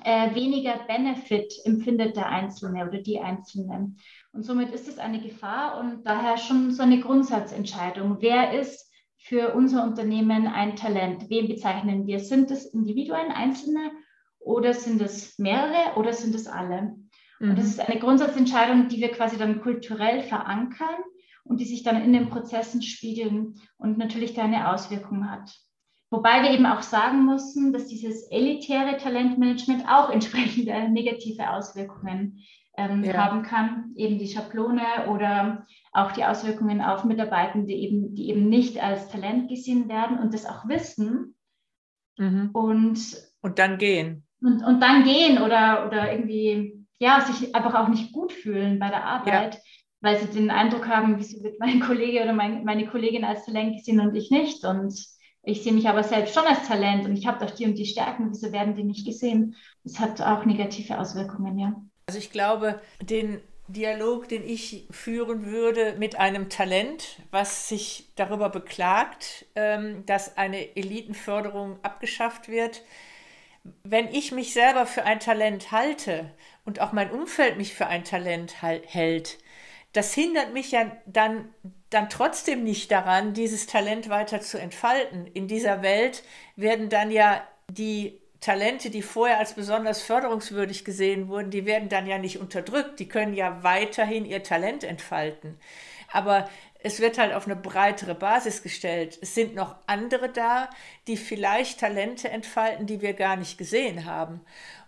äh, 0.05 0.35
weniger 0.35 0.79
Benefit 0.87 1.53
empfindet 1.65 2.17
der 2.17 2.29
Einzelne 2.29 2.89
oder 2.89 2.99
die 2.99 3.21
Einzelne. 3.21 3.95
Und 4.33 4.45
somit 4.45 4.73
ist 4.73 4.89
es 4.89 4.99
eine 4.99 5.21
Gefahr 5.21 5.81
und 5.81 6.07
daher 6.07 6.39
schon 6.39 6.73
so 6.73 6.83
eine 6.83 7.01
Grundsatzentscheidung. 7.01 8.19
Wer 8.21 8.59
ist 8.59 8.91
für 9.19 9.55
unser 9.55 9.85
Unternehmen 9.85 10.47
ein 10.47 10.77
Talent? 10.77 11.29
Wen 11.29 11.49
bezeichnen 11.49 12.07
wir? 12.07 12.21
Sind 12.21 12.51
es 12.51 12.67
Individuen, 12.67 13.33
Einzelne 13.33 13.91
oder 14.39 14.73
sind 14.73 15.03
es 15.03 15.39
mehrere 15.39 15.97
oder 15.97 16.13
sind 16.13 16.35
es 16.35 16.47
alle? 16.47 16.95
Mhm. 17.41 17.51
Und 17.51 17.59
das 17.59 17.67
ist 17.67 17.81
eine 17.81 17.99
Grundsatzentscheidung, 17.99 18.89
die 18.89 19.01
wir 19.01 19.11
quasi 19.11 19.37
dann 19.37 19.61
kulturell 19.61 20.23
verankern 20.23 21.03
und 21.45 21.59
die 21.61 21.67
sich 21.67 21.83
dann 21.83 22.03
in 22.03 22.13
den 22.13 22.31
Prozessen 22.31 22.83
spiegeln 22.83 23.55
und 23.79 23.99
natürlich 23.99 24.35
da 24.35 24.45
eine 24.45 24.73
Auswirkung 24.73 25.29
hat. 25.29 25.51
Wobei 26.11 26.43
wir 26.43 26.51
eben 26.51 26.67
auch 26.67 26.83
sagen 26.83 27.25
mussten, 27.25 27.73
dass 27.73 27.87
dieses 27.87 28.25
elitäre 28.31 28.97
Talentmanagement 28.97 29.85
auch 29.89 30.11
entsprechende 30.13 30.89
negative 30.91 31.51
Auswirkungen 31.51 32.39
ähm, 32.77 33.05
ja. 33.05 33.15
haben 33.15 33.43
kann, 33.43 33.93
eben 33.97 34.19
die 34.19 34.29
Schablone 34.29 35.09
oder 35.09 35.67
auch 35.93 36.13
die 36.13 36.25
Auswirkungen 36.25 36.81
auf 36.81 37.05
Mitarbeitende, 37.05 37.73
eben, 37.73 38.15
die 38.15 38.29
eben 38.31 38.49
nicht 38.49 38.83
als 38.83 39.09
Talent 39.09 39.49
gesehen 39.49 39.89
werden 39.89 40.19
und 40.19 40.33
das 40.35 40.47
auch 40.47 40.69
wissen. 40.69 41.35
Mhm. 42.17 42.51
Und, 42.53 43.17
und 43.41 43.59
dann 43.59 43.79
gehen. 43.79 44.25
Und, 44.41 44.63
und 44.63 44.81
dann 44.81 45.05
gehen 45.05 45.43
oder, 45.43 45.87
oder 45.87 46.13
irgendwie, 46.13 46.87
ja, 46.99 47.21
sich 47.21 47.55
einfach 47.55 47.75
auch 47.75 47.89
nicht 47.89 48.13
gut 48.13 48.33
fühlen 48.33 48.79
bei 48.79 48.89
der 48.89 49.05
Arbeit, 49.05 49.55
ja. 49.55 49.61
weil 50.01 50.19
sie 50.19 50.29
den 50.29 50.51
Eindruck 50.51 50.89
haben, 50.89 51.19
wieso 51.19 51.43
wird 51.43 51.59
mein 51.59 51.81
Kollege 51.87 52.23
oder 52.23 52.33
mein, 52.33 52.65
meine 52.65 52.87
Kollegin 52.87 53.25
als 53.25 53.45
Talent 53.45 53.77
gesehen 53.77 54.01
und 54.01 54.15
ich 54.15 54.31
nicht. 54.31 54.65
Und 54.65 54.95
ich 55.43 55.63
sehe 55.63 55.73
mich 55.73 55.89
aber 55.89 56.03
selbst 56.03 56.35
schon 56.35 56.47
als 56.47 56.69
Talent 56.69 57.07
und 57.07 57.17
ich 57.17 57.27
habe 57.27 57.45
doch 57.45 57.55
die 57.55 57.65
und 57.65 57.77
die 57.77 57.87
Stärken, 57.87 58.31
wieso 58.31 58.53
werden 58.53 58.75
die 58.75 58.85
nicht 58.85 59.07
gesehen? 59.07 59.57
Das 59.85 59.99
hat 59.99 60.21
auch 60.21 60.45
negative 60.45 60.99
Auswirkungen, 60.99 61.59
ja. 61.59 61.75
Also 62.07 62.19
ich 62.19 62.31
glaube, 62.33 62.81
den 63.01 63.41
Dialog, 63.73 64.29
den 64.29 64.49
ich 64.49 64.87
führen 64.91 65.47
würde 65.47 65.95
mit 65.99 66.17
einem 66.17 66.49
Talent, 66.49 67.21
was 67.31 67.69
sich 67.69 68.09
darüber 68.17 68.49
beklagt, 68.49 69.47
ähm, 69.55 70.05
dass 70.07 70.37
eine 70.37 70.77
Elitenförderung 70.77 71.79
abgeschafft 71.83 72.49
wird. 72.49 72.83
Wenn 73.85 74.09
ich 74.09 74.33
mich 74.33 74.53
selber 74.53 74.87
für 74.87 75.05
ein 75.05 75.21
Talent 75.21 75.71
halte 75.71 76.31
und 76.65 76.81
auch 76.81 76.93
mein 76.93 77.11
Umfeld 77.11 77.59
mich 77.59 77.75
für 77.75 77.87
ein 77.87 78.05
Talent 78.05 78.61
hält, 78.61 79.39
das 79.93 80.15
hindert 80.15 80.53
mich 80.53 80.71
ja 80.73 80.91
dann, 81.07 81.53
dann 81.91 82.09
trotzdem 82.09 82.65
nicht 82.65 82.91
daran, 82.91 83.35
dieses 83.35 83.67
Talent 83.67 84.09
weiter 84.09 84.41
zu 84.41 84.59
entfalten. 84.59 85.27
In 85.27 85.49
dieser 85.49 85.83
Welt 85.83 86.23
werden 86.57 86.89
dann 86.89 87.11
ja 87.11 87.47
die 87.69 88.21
Talente, 88.41 88.89
die 88.89 89.03
vorher 89.03 89.39
als 89.39 89.55
besonders 89.55 90.01
förderungswürdig 90.03 90.85
gesehen 90.85 91.29
wurden, 91.29 91.51
die 91.51 91.67
werden 91.67 91.89
dann 91.89 92.07
ja 92.07 92.19
nicht 92.19 92.39
unterdrückt. 92.39 92.99
Die 92.99 93.09
können 93.09 93.35
ja 93.35 93.63
weiterhin 93.63 94.25
ihr 94.25 94.43
Talent 94.43 94.83
entfalten. 94.83 95.59
Aber 96.11 96.49
es 96.83 97.01
wird 97.01 97.19
halt 97.19 97.35
auf 97.35 97.45
eine 97.45 97.57
breitere 97.57 98.15
Basis 98.15 98.63
gestellt. 98.63 99.19
Es 99.21 99.35
sind 99.35 99.55
noch 99.55 99.77
andere 99.87 100.31
da, 100.31 100.71
die 101.07 101.19
vielleicht 101.19 101.81
Talente 101.81 102.31
entfalten, 102.31 102.87
die 102.87 103.03
wir 103.03 103.13
gar 103.13 103.37
nicht 103.37 103.59
gesehen 103.59 104.07
haben. 104.07 104.41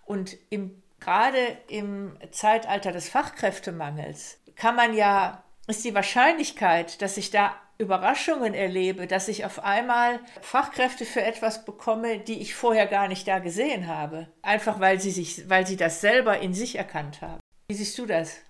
Und 0.06 0.38
im, 0.48 0.82
gerade 1.00 1.58
im 1.68 2.16
Zeitalter 2.30 2.92
des 2.92 3.10
Fachkräftemangels 3.10 4.38
kann 4.56 4.76
man 4.76 4.94
ja, 4.94 5.44
ist 5.66 5.84
die 5.84 5.94
Wahrscheinlichkeit, 5.94 7.02
dass 7.02 7.16
sich 7.16 7.30
da 7.30 7.54
Überraschungen 7.78 8.54
erlebe, 8.54 9.06
dass 9.06 9.28
ich 9.28 9.44
auf 9.44 9.64
einmal 9.64 10.20
Fachkräfte 10.40 11.04
für 11.04 11.22
etwas 11.22 11.64
bekomme, 11.64 12.18
die 12.18 12.40
ich 12.40 12.54
vorher 12.54 12.86
gar 12.86 13.08
nicht 13.08 13.26
da 13.26 13.38
gesehen 13.38 13.88
habe. 13.88 14.28
Einfach 14.42 14.80
weil 14.80 15.00
sie, 15.00 15.10
sich, 15.10 15.48
weil 15.48 15.66
sie 15.66 15.76
das 15.76 16.00
selber 16.00 16.38
in 16.40 16.54
sich 16.54 16.76
erkannt 16.76 17.20
haben. 17.22 17.40
Wie 17.68 17.74
siehst 17.74 17.98
du 17.98 18.06
das? 18.06 18.40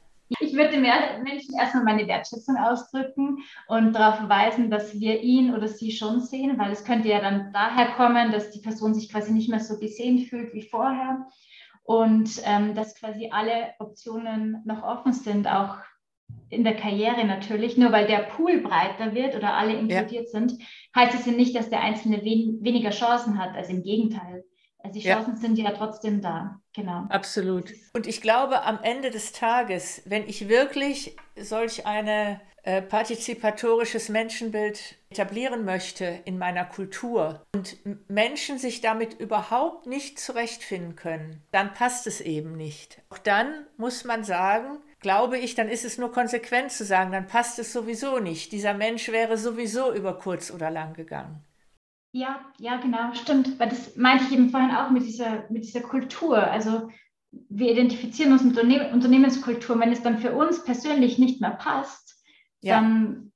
Ich 0.41 0.55
würde 0.55 0.71
dem 0.71 0.83
Menschen 0.83 1.55
erstmal 1.59 1.85
meine 1.85 2.07
Wertschätzung 2.09 2.57
ausdrücken 2.57 3.39
und 3.69 3.93
darauf 3.93 4.17
verweisen, 4.17 4.71
dass 4.71 4.99
wir 4.99 5.21
ihn 5.21 5.55
oder 5.55 5.69
sie 5.69 5.93
schon 5.93 6.21
sehen, 6.21 6.59
weil 6.59 6.73
es 6.73 6.85
könnte 6.85 7.09
ja 7.09 7.21
dann 7.21 7.53
daher 7.53 7.93
kommen, 7.93 8.33
dass 8.33 8.51
die 8.51 8.61
Person 8.61 8.95
sich 8.95 9.11
quasi 9.11 9.33
nicht 9.33 9.51
mehr 9.51 9.61
so 9.61 9.79
gesehen 9.79 10.21
fühlt 10.21 10.55
wie 10.55 10.63
vorher 10.63 11.27
und 11.85 12.41
ähm, 12.45 12.75
dass 12.75 12.95
quasi 12.95 13.31
alle 13.31 13.75
Optionen 13.79 14.63
noch 14.65 14.83
offen 14.83 15.13
sind, 15.13 15.47
auch 15.47 15.77
in 16.51 16.65
der 16.65 16.77
Karriere 16.77 17.25
natürlich, 17.25 17.77
nur 17.77 17.93
weil 17.93 18.07
der 18.07 18.19
Pool 18.19 18.61
breiter 18.61 19.15
wird 19.15 19.35
oder 19.35 19.55
alle 19.55 19.73
inkludiert 19.73 20.27
ja. 20.27 20.41
sind, 20.41 20.59
heißt 20.95 21.15
es 21.15 21.27
ja 21.27 21.33
nicht, 21.33 21.57
dass 21.57 21.71
der 21.71 21.81
Einzelne 21.81 22.23
wen 22.23 22.59
weniger 22.63 22.91
Chancen 22.91 23.39
hat. 23.39 23.55
Also 23.57 23.73
im 23.73 23.83
Gegenteil. 23.83 24.45
Also 24.79 24.99
die 24.99 25.07
Chancen 25.07 25.35
ja. 25.35 25.41
sind 25.41 25.59
ja 25.59 25.71
trotzdem 25.71 26.21
da. 26.21 26.61
Genau. 26.75 27.07
Absolut. 27.09 27.73
Und 27.95 28.07
ich 28.07 28.21
glaube, 28.21 28.63
am 28.63 28.81
Ende 28.83 29.11
des 29.11 29.33
Tages, 29.33 30.03
wenn 30.07 30.29
ich 30.29 30.49
wirklich 30.49 31.17
solch 31.37 31.87
ein 31.87 32.41
äh, 32.65 32.83
partizipatorisches 32.83 34.09
Menschenbild 34.09 34.97
etablieren 35.11 35.65
möchte 35.65 36.21
in 36.25 36.39
meiner 36.39 36.65
Kultur 36.65 37.43
und 37.55 37.77
Menschen 38.09 38.59
sich 38.59 38.81
damit 38.81 39.19
überhaupt 39.19 39.87
nicht 39.87 40.21
zurechtfinden 40.21 40.97
können, 40.97 41.43
dann 41.51 41.75
passt 41.75 42.07
es 42.07 42.21
eben 42.21 42.57
nicht. 42.57 43.03
Auch 43.11 43.19
dann 43.19 43.67
muss 43.77 44.05
man 44.05 44.23
sagen, 44.23 44.79
glaube 45.03 45.39
ich, 45.39 45.55
dann 45.55 45.69
ist 45.69 45.85
es 45.85 45.99
nur 45.99 46.13
konsequent 46.13 46.73
zu 46.73 46.85
sagen, 46.85 47.13
dann 47.13 47.27
passt 47.27 47.59
es 47.59 47.73
sowieso 47.73 48.19
nicht. 48.19 48.53
Dieser 48.53 48.75
Mensch 48.75 49.09
wäre 49.09 49.37
sowieso 49.37 49.93
über 49.93 50.19
kurz 50.19 50.51
oder 50.51 50.71
lang 50.71 50.95
gegangen. 50.95 51.45
Ja, 52.13 52.41
ja, 52.59 52.77
genau, 52.77 53.13
stimmt. 53.15 53.59
Weil 53.59 53.71
das 53.71 53.97
meinte 53.97 54.25
ich 54.25 54.33
eben 54.33 54.51
vorhin 54.51 54.71
auch 54.71 54.91
mit 54.91 55.05
dieser, 55.05 55.51
mit 55.51 55.65
dieser 55.65 55.81
Kultur. 55.81 56.39
Also 56.39 56.91
wir 57.31 57.73
identifizieren 57.73 58.33
uns 58.33 58.45
mit 58.45 58.57
Unterne 58.57 58.93
Unternehmenskultur. 58.93 59.79
Wenn 59.81 59.93
es 59.93 60.03
dann 60.03 60.19
für 60.19 60.33
uns 60.33 60.65
persönlich 60.65 61.19
nicht 61.19 61.41
mehr 61.41 61.53
passt, 61.53 62.23
ja. 62.61 62.77
dann 62.77 63.33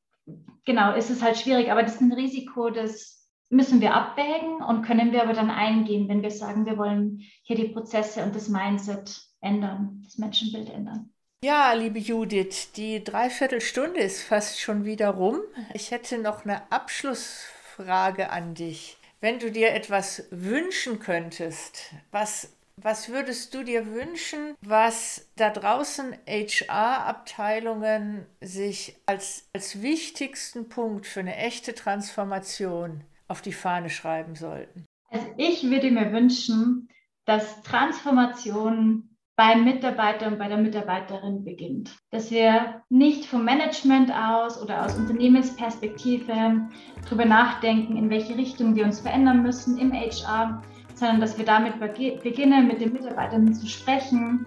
genau 0.64 0.94
ist 0.94 1.10
es 1.10 1.22
halt 1.22 1.36
schwierig. 1.38 1.70
Aber 1.70 1.82
das 1.82 1.94
ist 1.94 2.02
ein 2.02 2.12
Risiko, 2.12 2.70
das 2.70 3.28
müssen 3.48 3.80
wir 3.80 3.94
abwägen 3.94 4.62
und 4.62 4.82
können 4.82 5.12
wir 5.12 5.22
aber 5.22 5.32
dann 5.32 5.50
eingehen, 5.50 6.08
wenn 6.08 6.22
wir 6.22 6.30
sagen, 6.30 6.66
wir 6.66 6.76
wollen 6.76 7.22
hier 7.42 7.56
die 7.56 7.68
Prozesse 7.68 8.24
und 8.24 8.34
das 8.34 8.48
Mindset 8.48 9.22
ändern, 9.40 10.02
das 10.04 10.18
Menschenbild 10.18 10.68
ändern. 10.68 11.10
Ja, 11.44 11.74
liebe 11.74 11.98
Judith, 11.98 12.72
die 12.76 13.04
Dreiviertelstunde 13.04 14.00
ist 14.00 14.22
fast 14.22 14.58
schon 14.58 14.86
wieder 14.86 15.10
rum. 15.10 15.40
Ich 15.74 15.90
hätte 15.90 16.16
noch 16.16 16.44
eine 16.44 16.72
Abschlussfrage 16.72 18.30
an 18.30 18.54
dich. 18.54 18.96
Wenn 19.20 19.38
du 19.38 19.52
dir 19.52 19.74
etwas 19.74 20.28
wünschen 20.30 20.98
könntest, 20.98 21.92
was, 22.10 22.56
was 22.76 23.10
würdest 23.10 23.52
du 23.54 23.64
dir 23.64 23.92
wünschen, 23.92 24.54
was 24.62 25.28
da 25.36 25.50
draußen 25.50 26.16
HR-Abteilungen 26.26 28.24
sich 28.40 28.96
als, 29.04 29.46
als 29.52 29.82
wichtigsten 29.82 30.70
Punkt 30.70 31.06
für 31.06 31.20
eine 31.20 31.36
echte 31.36 31.74
Transformation 31.74 33.04
auf 33.28 33.42
die 33.42 33.52
Fahne 33.52 33.90
schreiben 33.90 34.36
sollten? 34.36 34.86
Also 35.10 35.26
ich 35.36 35.64
würde 35.64 35.90
mir 35.90 36.12
wünschen, 36.12 36.88
dass 37.26 37.62
Transformation 37.62 39.15
beim 39.36 39.64
Mitarbeiter 39.64 40.28
und 40.28 40.38
bei 40.38 40.48
der 40.48 40.56
Mitarbeiterin 40.56 41.44
beginnt. 41.44 41.94
Dass 42.10 42.30
wir 42.30 42.82
nicht 42.88 43.26
vom 43.26 43.44
Management 43.44 44.10
aus 44.10 44.60
oder 44.60 44.84
aus 44.84 44.96
Unternehmensperspektive 44.96 46.66
darüber 47.04 47.24
nachdenken, 47.26 47.96
in 47.96 48.08
welche 48.08 48.36
Richtung 48.36 48.74
wir 48.74 48.84
uns 48.84 49.00
verändern 49.00 49.42
müssen 49.42 49.78
im 49.78 49.92
HR, 49.92 50.62
sondern 50.94 51.20
dass 51.20 51.36
wir 51.36 51.44
damit 51.44 51.78
beginnen, 51.78 52.66
mit 52.66 52.80
den 52.80 52.94
Mitarbeitern 52.94 53.52
zu 53.52 53.66
sprechen, 53.66 54.46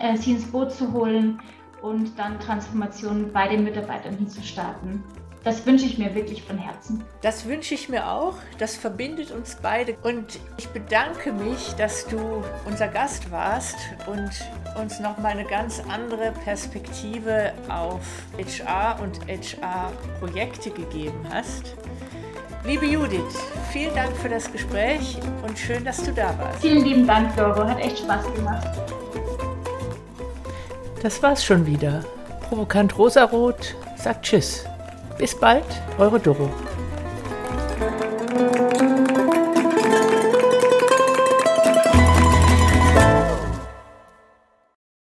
äh, 0.00 0.16
sie 0.16 0.32
ins 0.32 0.50
Boot 0.50 0.72
zu 0.72 0.90
holen 0.92 1.38
und 1.82 2.18
dann 2.18 2.40
Transformationen 2.40 3.30
bei 3.30 3.46
den 3.46 3.62
Mitarbeitern 3.62 4.16
hinzustarten. 4.16 5.04
Das 5.44 5.66
wünsche 5.66 5.84
ich 5.84 5.98
mir 5.98 6.14
wirklich 6.14 6.42
von 6.42 6.56
Herzen. 6.56 7.04
Das 7.20 7.44
wünsche 7.44 7.74
ich 7.74 7.90
mir 7.90 8.10
auch. 8.10 8.34
Das 8.56 8.76
verbindet 8.76 9.30
uns 9.30 9.58
beide. 9.60 9.94
Und 10.02 10.40
ich 10.56 10.68
bedanke 10.68 11.32
mich, 11.32 11.74
dass 11.76 12.06
du 12.06 12.42
unser 12.64 12.88
Gast 12.88 13.30
warst 13.30 13.76
und 14.06 14.30
uns 14.80 15.00
nochmal 15.00 15.32
eine 15.32 15.44
ganz 15.44 15.82
andere 15.86 16.32
Perspektive 16.44 17.52
auf 17.68 18.00
HR 18.38 19.00
und 19.02 19.20
HR-Projekte 19.28 20.70
gegeben 20.70 21.26
hast. 21.30 21.74
Liebe 22.64 22.86
Judith, 22.86 23.20
vielen 23.70 23.94
Dank 23.94 24.16
für 24.16 24.30
das 24.30 24.50
Gespräch 24.50 25.18
und 25.46 25.58
schön, 25.58 25.84
dass 25.84 26.02
du 26.02 26.12
da 26.12 26.34
warst. 26.38 26.62
Vielen 26.62 26.82
lieben 26.82 27.06
Dank, 27.06 27.36
Doro. 27.36 27.68
Hat 27.68 27.78
echt 27.80 27.98
Spaß 27.98 28.32
gemacht. 28.34 28.66
Das 31.02 31.22
war's 31.22 31.44
schon 31.44 31.66
wieder. 31.66 32.02
Provokant 32.48 32.96
Rosarot 32.96 33.74
sagt 33.98 34.24
Tschüss. 34.24 34.64
Bis 35.18 35.34
bald, 35.34 35.64
eure 35.98 36.18
Doro. 36.18 36.50